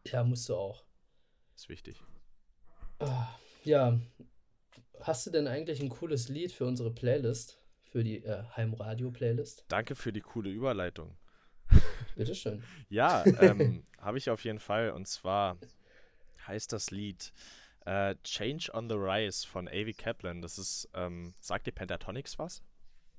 Ja, 0.05 0.23
musst 0.23 0.47
du 0.49 0.55
auch. 0.55 0.83
Ist 1.55 1.69
wichtig. 1.69 2.01
Ah, 2.99 3.27
Ja, 3.63 3.99
hast 5.01 5.25
du 5.25 5.31
denn 5.31 5.47
eigentlich 5.47 5.81
ein 5.81 5.89
cooles 5.89 6.29
Lied 6.29 6.51
für 6.51 6.65
unsere 6.65 6.93
Playlist? 6.93 7.59
Für 7.83 8.03
die 8.03 8.23
äh, 8.23 8.43
Heimradio-Playlist? 8.55 9.65
Danke 9.69 9.95
für 9.95 10.11
die 10.11 10.21
coole 10.21 10.49
Überleitung. 10.49 11.17
Bitteschön. 12.15 12.63
Ja, 12.89 13.23
ähm, 13.39 13.85
habe 13.97 14.17
ich 14.17 14.29
auf 14.29 14.43
jeden 14.43 14.59
Fall. 14.59 14.91
Und 14.91 15.07
zwar 15.07 15.57
heißt 16.45 16.73
das 16.73 16.91
Lied 16.91 17.31
äh, 17.87 18.15
Change 18.23 18.69
on 18.73 18.89
the 18.89 18.95
Rise 18.95 19.47
von 19.47 19.67
Avi 19.67 19.93
Kaplan. 19.93 20.41
Das 20.41 20.57
ist, 20.57 20.89
ähm, 20.93 21.33
sagt 21.39 21.67
dir 21.67 21.71
Pentatonics 21.71 22.37
was? 22.37 22.61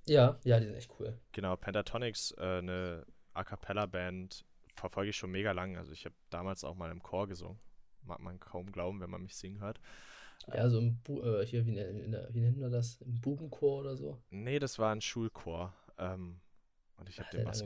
Ja, 0.07 0.39
ja, 0.45 0.59
die 0.61 0.67
sind 0.67 0.75
echt 0.77 0.91
cool. 0.99 1.19
Genau, 1.33 1.57
Pentatonics, 1.57 2.33
äh, 2.39 2.59
eine 2.59 3.07
A 3.35 3.45
Cappella-Band, 3.45 4.45
verfolge 4.75 5.11
ich 5.11 5.17
schon 5.17 5.31
mega 5.31 5.53
lang. 5.53 5.77
Also 5.77 5.93
ich 5.93 6.05
habe 6.05 6.15
damals 6.31 6.65
auch 6.65 6.75
mal 6.75 6.91
im 6.91 7.03
Chor 7.03 7.27
gesungen. 7.29 7.59
Mag 8.03 8.21
man 8.21 8.39
kaum 8.41 8.71
glauben, 8.73 9.01
wenn 9.01 9.11
man 9.11 9.23
mich 9.23 9.37
singen 9.37 9.61
hört. 9.61 9.81
Ja, 10.55 10.69
so 10.71 10.79
im 10.79 10.99
Bu 11.03 11.21
äh, 11.23 11.45
hier, 11.47 11.67
wie, 11.67 11.73
ne- 11.73 12.29
wie 12.31 12.41
nennt 12.41 12.59
man 12.59 12.71
das? 12.71 13.01
Im 13.03 13.21
Bubenchor 13.21 13.81
oder 13.81 13.97
so? 13.97 14.23
Nee, 14.31 14.59
das 14.59 14.79
war 14.79 14.93
ein 14.95 15.01
Schulchor. 15.01 15.75
Ähm, 15.99 16.41
und 16.97 17.09
ich 17.09 17.19
habe 17.19 17.29
den 17.31 17.45
Bass. 17.45 17.65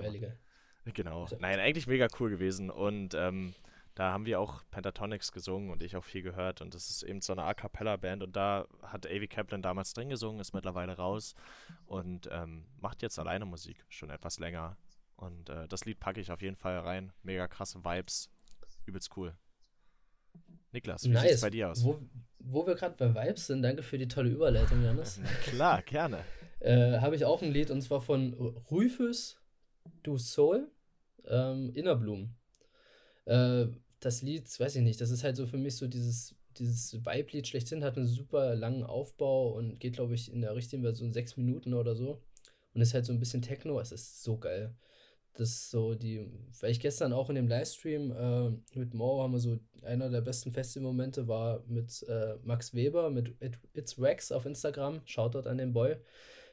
Genau. 0.84 1.22
Also- 1.22 1.36
Nein, 1.38 1.60
eigentlich 1.60 1.86
mega 1.86 2.08
cool 2.18 2.30
gewesen. 2.30 2.70
Und 2.70 3.14
ähm, 3.14 3.54
da 3.94 4.12
haben 4.12 4.24
wir 4.26 4.40
auch 4.40 4.62
Pentatonics 4.70 5.32
gesungen 5.32 5.70
und 5.70 5.82
ich 5.82 5.96
auch 5.96 6.04
viel 6.04 6.22
gehört. 6.22 6.60
Und 6.62 6.74
das 6.74 6.88
ist 6.88 7.02
eben 7.02 7.20
so 7.20 7.32
eine 7.32 7.42
A 7.44 7.52
Cappella-Band. 7.54 8.22
Und 8.22 8.36
da 8.36 8.66
hat 8.82 9.06
Avi 9.06 9.28
Kaplan 9.28 9.60
damals 9.62 9.92
drin 9.92 10.08
gesungen, 10.08 10.40
ist 10.40 10.54
mittlerweile 10.54 10.96
raus 10.96 11.34
und 11.86 12.28
ähm, 12.32 12.64
macht 12.80 13.02
jetzt 13.02 13.18
alleine 13.18 13.44
Musik, 13.44 13.84
schon 13.88 14.10
etwas 14.10 14.38
länger. 14.38 14.76
Und 15.16 15.50
äh, 15.50 15.68
das 15.68 15.84
Lied 15.84 16.00
packe 16.00 16.20
ich 16.20 16.32
auf 16.32 16.40
jeden 16.42 16.56
Fall 16.56 16.78
rein. 16.78 17.12
Mega 17.22 17.46
krasse 17.48 17.84
Vibes. 17.84 18.30
Übelst 18.86 19.16
cool. 19.16 19.34
Niklas, 20.72 21.04
wie 21.04 21.08
Nice. 21.10 21.42
bei 21.42 21.50
dir 21.50 21.70
aus? 21.70 21.84
Wo, 21.84 22.00
wo 22.38 22.66
wir 22.66 22.74
gerade 22.74 22.96
bei 22.96 23.14
Vibes 23.26 23.46
sind, 23.46 23.62
danke 23.62 23.82
für 23.82 23.98
die 23.98 24.08
tolle 24.08 24.30
Überleitung, 24.30 24.82
Janis. 24.82 25.20
Klar, 25.42 25.82
gerne. 25.82 26.24
äh, 26.60 26.98
Habe 26.98 27.14
ich 27.14 27.26
auch 27.26 27.42
ein 27.42 27.52
Lied 27.52 27.70
und 27.70 27.82
zwar 27.82 28.00
von 28.00 28.32
Rufus 28.70 29.38
Du 30.02 30.16
Soul, 30.16 30.70
ähm, 31.26 31.70
Innerblumen. 31.74 32.34
Äh, 33.24 33.66
das 34.00 34.22
Lied, 34.22 34.48
weiß 34.58 34.76
ich 34.76 34.82
nicht, 34.82 35.00
das 35.00 35.10
ist 35.10 35.24
halt 35.24 35.36
so 35.36 35.46
für 35.46 35.58
mich 35.58 35.76
so 35.76 35.86
dieses, 35.86 36.34
dieses 36.58 36.94
Vibe-Lied 37.04 37.46
schlechthin, 37.46 37.84
hat 37.84 37.96
einen 37.96 38.06
super 38.06 38.54
langen 38.54 38.82
Aufbau 38.82 39.52
und 39.52 39.78
geht, 39.78 39.94
glaube 39.94 40.14
ich, 40.14 40.32
in 40.32 40.40
der 40.40 40.56
richtigen 40.56 40.82
Version 40.82 41.12
sechs 41.12 41.36
Minuten 41.36 41.74
oder 41.74 41.94
so. 41.94 42.20
Und 42.74 42.80
ist 42.80 42.94
halt 42.94 43.04
so 43.04 43.12
ein 43.12 43.20
bisschen 43.20 43.42
Techno, 43.42 43.78
es 43.80 43.92
ist 43.92 44.22
so 44.22 44.38
geil. 44.38 44.74
Das 45.34 45.70
so 45.70 45.94
die, 45.94 46.26
weil 46.60 46.72
ich 46.72 46.80
gestern 46.80 47.12
auch 47.12 47.30
in 47.30 47.36
dem 47.36 47.48
Livestream 47.48 48.12
äh, 48.12 48.78
mit 48.78 48.92
Mo 48.92 49.22
haben 49.22 49.32
wir 49.32 49.38
so, 49.38 49.58
einer 49.82 50.10
der 50.10 50.20
besten 50.20 50.52
Festivalmomente 50.52 51.26
war 51.26 51.64
mit 51.66 52.02
äh, 52.08 52.36
Max 52.44 52.74
Weber, 52.74 53.10
mit 53.10 53.34
It, 53.40 53.58
It's 53.72 53.98
Wax 53.98 54.30
auf 54.30 54.44
Instagram, 54.46 55.00
Shoutout 55.06 55.48
an 55.48 55.58
den 55.58 55.72
Boy. 55.72 55.96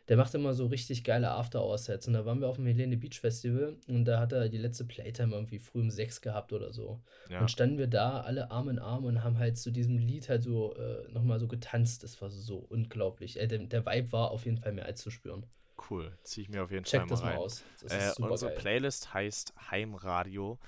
Der 0.10 0.18
macht 0.18 0.34
immer 0.34 0.54
so 0.54 0.66
richtig 0.66 1.04
geile 1.04 1.30
After-Hour-Sets. 1.30 2.08
Und 2.08 2.14
da 2.14 2.26
waren 2.26 2.42
wir 2.42 2.48
auf 2.48 2.56
dem 2.56 2.66
Helene 2.66 2.98
Beach 2.98 3.20
Festival 3.20 3.78
und 3.88 4.06
da 4.06 4.20
hat 4.20 4.32
er 4.32 4.50
die 4.50 4.58
letzte 4.58 4.84
Playtime 4.84 5.36
irgendwie 5.36 5.60
früh 5.60 5.80
um 5.82 5.92
sechs 5.92 6.20
gehabt 6.20 6.52
oder 6.52 6.74
so. 6.74 7.00
Ja. 7.30 7.42
Und 7.42 7.52
standen 7.52 7.78
wir 7.78 7.88
da 7.88 8.22
alle 8.22 8.50
Arm 8.50 8.70
in 8.70 8.80
Arm 8.80 9.06
und 9.06 9.24
haben 9.24 9.38
halt 9.38 9.58
zu 9.58 9.72
diesem 9.72 9.98
Lied 9.98 10.28
halt 10.28 10.44
so 10.44 10.76
äh, 10.76 11.08
nochmal 11.12 11.40
so 11.40 11.48
getanzt. 11.48 12.04
Das 12.04 12.20
war 12.22 12.30
so 12.32 12.58
unglaublich. 12.58 13.40
Äh, 13.40 13.48
der, 13.48 13.60
der 13.60 13.86
Vibe 13.86 14.12
war 14.12 14.32
auf 14.32 14.46
jeden 14.46 14.58
Fall 14.58 14.74
mehr 14.74 14.86
als 14.86 15.02
zu 15.02 15.12
spüren. 15.12 15.46
Cool. 15.90 16.12
Ziehe 16.24 16.44
ich 16.44 16.50
mir 16.50 16.64
auf 16.64 16.72
jeden 16.72 16.84
Check 16.84 17.02
Fall 17.02 17.08
mal 17.08 17.16
das 17.16 17.24
mal 17.24 17.36
aus. 17.38 17.64
Das 17.82 18.18
Äh, 18.20 18.24
unsere 18.24 18.52
geil. 18.52 18.60
Playlist 18.60 19.14
heißt 19.14 19.54
Heimradio. 19.72 20.60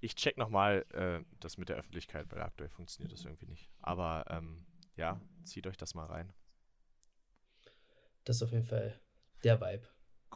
Ich 0.00 0.14
check 0.14 0.38
nochmal 0.38 0.84
äh, 0.92 1.22
das 1.40 1.58
mit 1.58 1.68
der 1.68 1.76
Öffentlichkeit, 1.76 2.26
weil 2.30 2.40
aktuell 2.40 2.70
funktioniert 2.70 3.12
das 3.12 3.24
irgendwie 3.24 3.46
nicht. 3.46 3.70
Aber 3.80 4.24
ähm, 4.30 4.64
ja, 4.96 5.20
zieht 5.44 5.66
euch 5.66 5.76
das 5.76 5.94
mal 5.94 6.06
rein. 6.06 6.32
Das 8.26 8.36
ist 8.36 8.42
auf 8.42 8.52
jeden 8.52 8.66
Fall 8.66 9.00
der 9.44 9.60
Vibe. 9.60 9.86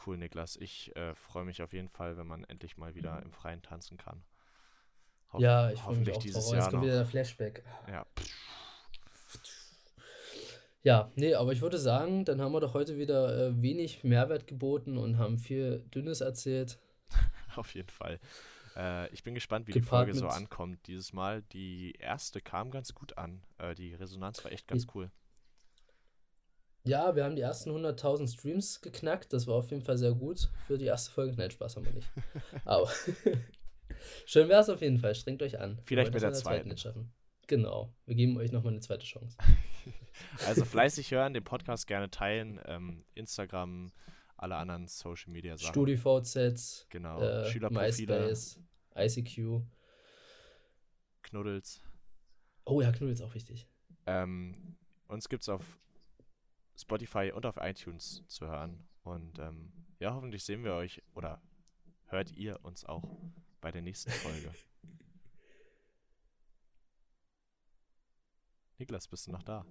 Cool, 0.07 0.17
Niklas. 0.17 0.57
Ich 0.57 0.95
äh, 0.97 1.15
freue 1.15 1.45
mich 1.45 1.61
auf 1.61 1.73
jeden 1.75 1.89
Fall, 1.91 2.17
wenn 2.17 2.27
man 2.27 2.45
endlich 2.45 2.77
mal 2.79 2.95
wieder 2.95 3.23
im 3.23 3.33
Freien 3.33 3.61
tanzen 3.61 3.99
kann. 3.99 4.23
Hoff- 5.33 5.41
ja, 5.43 5.71
ich 5.71 5.81
freue 5.81 5.97
mich 5.99 6.11
auch 6.13 6.19
dieses 6.23 6.45
drauf. 6.45 6.53
Jahr 6.55 6.63
Jetzt 6.63 6.71
kommt 6.71 6.75
noch. 6.83 6.83
wieder 6.85 6.97
der 6.97 7.07
Flashback. 7.07 7.65
Ja, 7.89 8.07
Ja, 10.83 11.11
nee, 11.15 11.35
aber 11.35 11.53
ich 11.53 11.61
würde 11.61 11.79
sagen, 11.79 12.25
dann 12.25 12.41
haben 12.41 12.53
wir 12.53 12.61
doch 12.61 12.73
heute 12.73 12.97
wieder 12.97 13.49
äh, 13.49 13.63
wenig 13.63 14.03
Mehrwert 14.03 14.47
geboten 14.47 14.97
und 14.97 15.19
haben 15.19 15.39
viel 15.39 15.81
Dünnes 15.95 16.23
erzählt. 16.23 16.79
auf 17.57 17.75
jeden 17.75 17.91
Fall. 17.91 18.19
Äh, 18.77 19.13
ich 19.13 19.23
bin 19.23 19.35
gespannt, 19.35 19.67
wie 19.69 19.73
die 19.73 19.81
Gepaart 19.81 20.07
Folge 20.07 20.19
so 20.19 20.29
ankommt 20.29 20.87
dieses 20.87 21.13
Mal. 21.13 21.43
Die 21.53 21.93
erste 21.99 22.41
kam 22.41 22.71
ganz 22.71 22.95
gut 22.95 23.19
an. 23.19 23.43
Äh, 23.59 23.75
die 23.75 23.95
Resonanz 23.95 24.43
war 24.43 24.53
echt 24.53 24.69
ganz 24.69 24.87
cool. 24.95 25.11
Ja, 26.85 27.15
wir 27.15 27.25
haben 27.25 27.37
die 27.37 27.43
ersten 27.43 27.71
100.000 27.71 28.33
Streams 28.33 28.81
geknackt. 28.81 29.33
Das 29.33 29.47
war 29.47 29.57
auf 29.57 29.71
jeden 29.71 29.83
Fall 29.83 29.99
sehr 29.99 30.13
gut 30.13 30.51
für 30.67 30.79
die 30.79 30.87
erste 30.87 31.11
Folge. 31.11 31.35
Nein, 31.37 31.51
Spaß 31.51 31.77
haben 31.77 31.85
wir 31.85 31.93
nicht. 31.93 32.11
Aber 32.65 32.91
schön 34.27 34.49
wäre 34.49 34.61
es 34.63 34.69
auf 34.69 34.81
jeden 34.81 34.99
Fall. 34.99 35.15
Strengt 35.15 35.43
euch 35.43 35.61
an. 35.61 35.79
Vielleicht 35.85 36.13
mit 36.13 36.23
der 36.23 36.31
in 36.31 36.35
zweiten 36.35 36.77
zweiten. 36.77 37.13
Genau. 37.47 37.93
Wir 38.07 38.15
geben 38.15 38.37
euch 38.39 38.53
nochmal 38.53 38.73
eine 38.73 38.81
zweite 38.81 39.05
Chance. 39.05 39.37
Also 40.47 40.67
fleißig 40.67 41.13
hören, 41.13 41.33
den 41.33 41.45
Podcast 41.45 41.87
gerne 41.87 42.11
teilen, 42.11 42.61
ähm, 42.67 43.05
Instagram 43.15 43.91
alle 44.37 44.57
anderen 44.57 44.87
Social 44.87 45.33
Media 45.33 45.57
Sachen. 45.57 45.73
StudiVZ, 45.73 46.87
Genau. 46.91 47.23
äh, 47.23 47.47
Schülerprofile, 47.51 48.27
MySpace, 48.27 48.61
ICQ. 48.97 49.63
Knuddels. 51.23 51.81
Oh 52.65 52.83
ja, 52.83 52.91
Knuddels 52.93 53.23
auch 53.23 53.35
wichtig. 53.35 53.67
Ähm, 54.07 54.77
uns 55.09 55.29
gibt's 55.29 55.49
auf 55.49 55.65
Spotify 56.81 57.33
und 57.35 57.47
auf 57.47 57.57
iTunes 57.61 58.23
zu 58.27 58.47
hören. 58.47 58.83
Und 59.03 59.39
ähm, 59.39 59.73
ja, 59.99 60.15
hoffentlich 60.15 60.45
sehen 60.45 60.65
wir 60.65 60.75
euch 60.75 61.03
oder 61.15 61.41
hört 62.07 62.33
ihr 62.33 62.59
uns 62.65 62.85
auch 62.85 63.05
bei 63.61 63.71
der 63.71 63.83
nächsten 63.83 64.11
Folge. 64.11 64.51
Niklas, 68.79 69.09
bist 69.09 69.27
du 69.27 69.33
noch 69.33 69.43
da? 69.43 69.65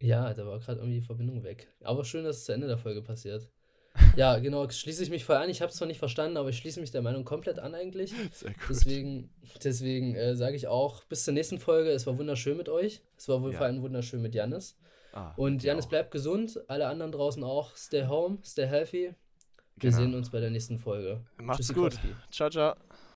Ja, 0.00 0.34
da 0.34 0.46
war 0.46 0.58
gerade 0.58 0.80
irgendwie 0.80 0.98
die 1.00 1.06
Verbindung 1.06 1.44
weg. 1.44 1.68
Aber 1.82 2.04
schön, 2.04 2.24
dass 2.24 2.38
es 2.38 2.44
zu 2.44 2.52
Ende 2.52 2.66
der 2.66 2.78
Folge 2.78 3.02
passiert. 3.02 3.50
Ja, 4.16 4.40
genau, 4.40 4.68
schließe 4.68 5.04
ich 5.04 5.10
mich 5.10 5.24
voll 5.24 5.36
an. 5.36 5.48
Ich 5.48 5.62
habe 5.62 5.70
es 5.70 5.76
zwar 5.76 5.86
nicht 5.86 6.00
verstanden, 6.00 6.36
aber 6.36 6.48
ich 6.48 6.56
schließe 6.58 6.80
mich 6.80 6.90
der 6.90 7.02
Meinung 7.02 7.24
komplett 7.24 7.60
an 7.60 7.76
eigentlich. 7.76 8.12
Sehr 8.32 8.50
gut. 8.52 8.62
Deswegen, 8.68 9.30
deswegen 9.62 10.16
äh, 10.16 10.34
sage 10.34 10.56
ich 10.56 10.66
auch, 10.66 11.04
bis 11.04 11.22
zur 11.24 11.32
nächsten 11.32 11.60
Folge. 11.60 11.90
Es 11.90 12.04
war 12.04 12.18
wunderschön 12.18 12.56
mit 12.56 12.68
euch. 12.68 13.02
Es 13.16 13.28
war 13.28 13.40
wohl 13.40 13.52
Ja. 13.52 13.58
vor 13.58 13.66
allem 13.66 13.82
wunderschön 13.82 14.20
mit 14.20 14.34
Janis. 14.34 14.76
Ah, 15.14 15.32
Und 15.36 15.62
Janis 15.62 15.86
bleibt 15.86 16.10
gesund, 16.10 16.60
alle 16.68 16.88
anderen 16.88 17.12
draußen 17.12 17.42
auch. 17.44 17.76
Stay 17.76 18.06
home, 18.06 18.38
stay 18.44 18.66
healthy. 18.66 19.14
Wir 19.76 19.90
Genau. 19.90 19.96
sehen 19.96 20.14
uns 20.14 20.30
bei 20.30 20.40
der 20.40 20.50
nächsten 20.50 20.78
Folge. 20.78 21.20
Macht's 21.36 21.72
gut. 21.72 21.92
Tschüssikowski. 21.92 22.16
Ciao, 22.30 22.50
ciao. 22.50 22.74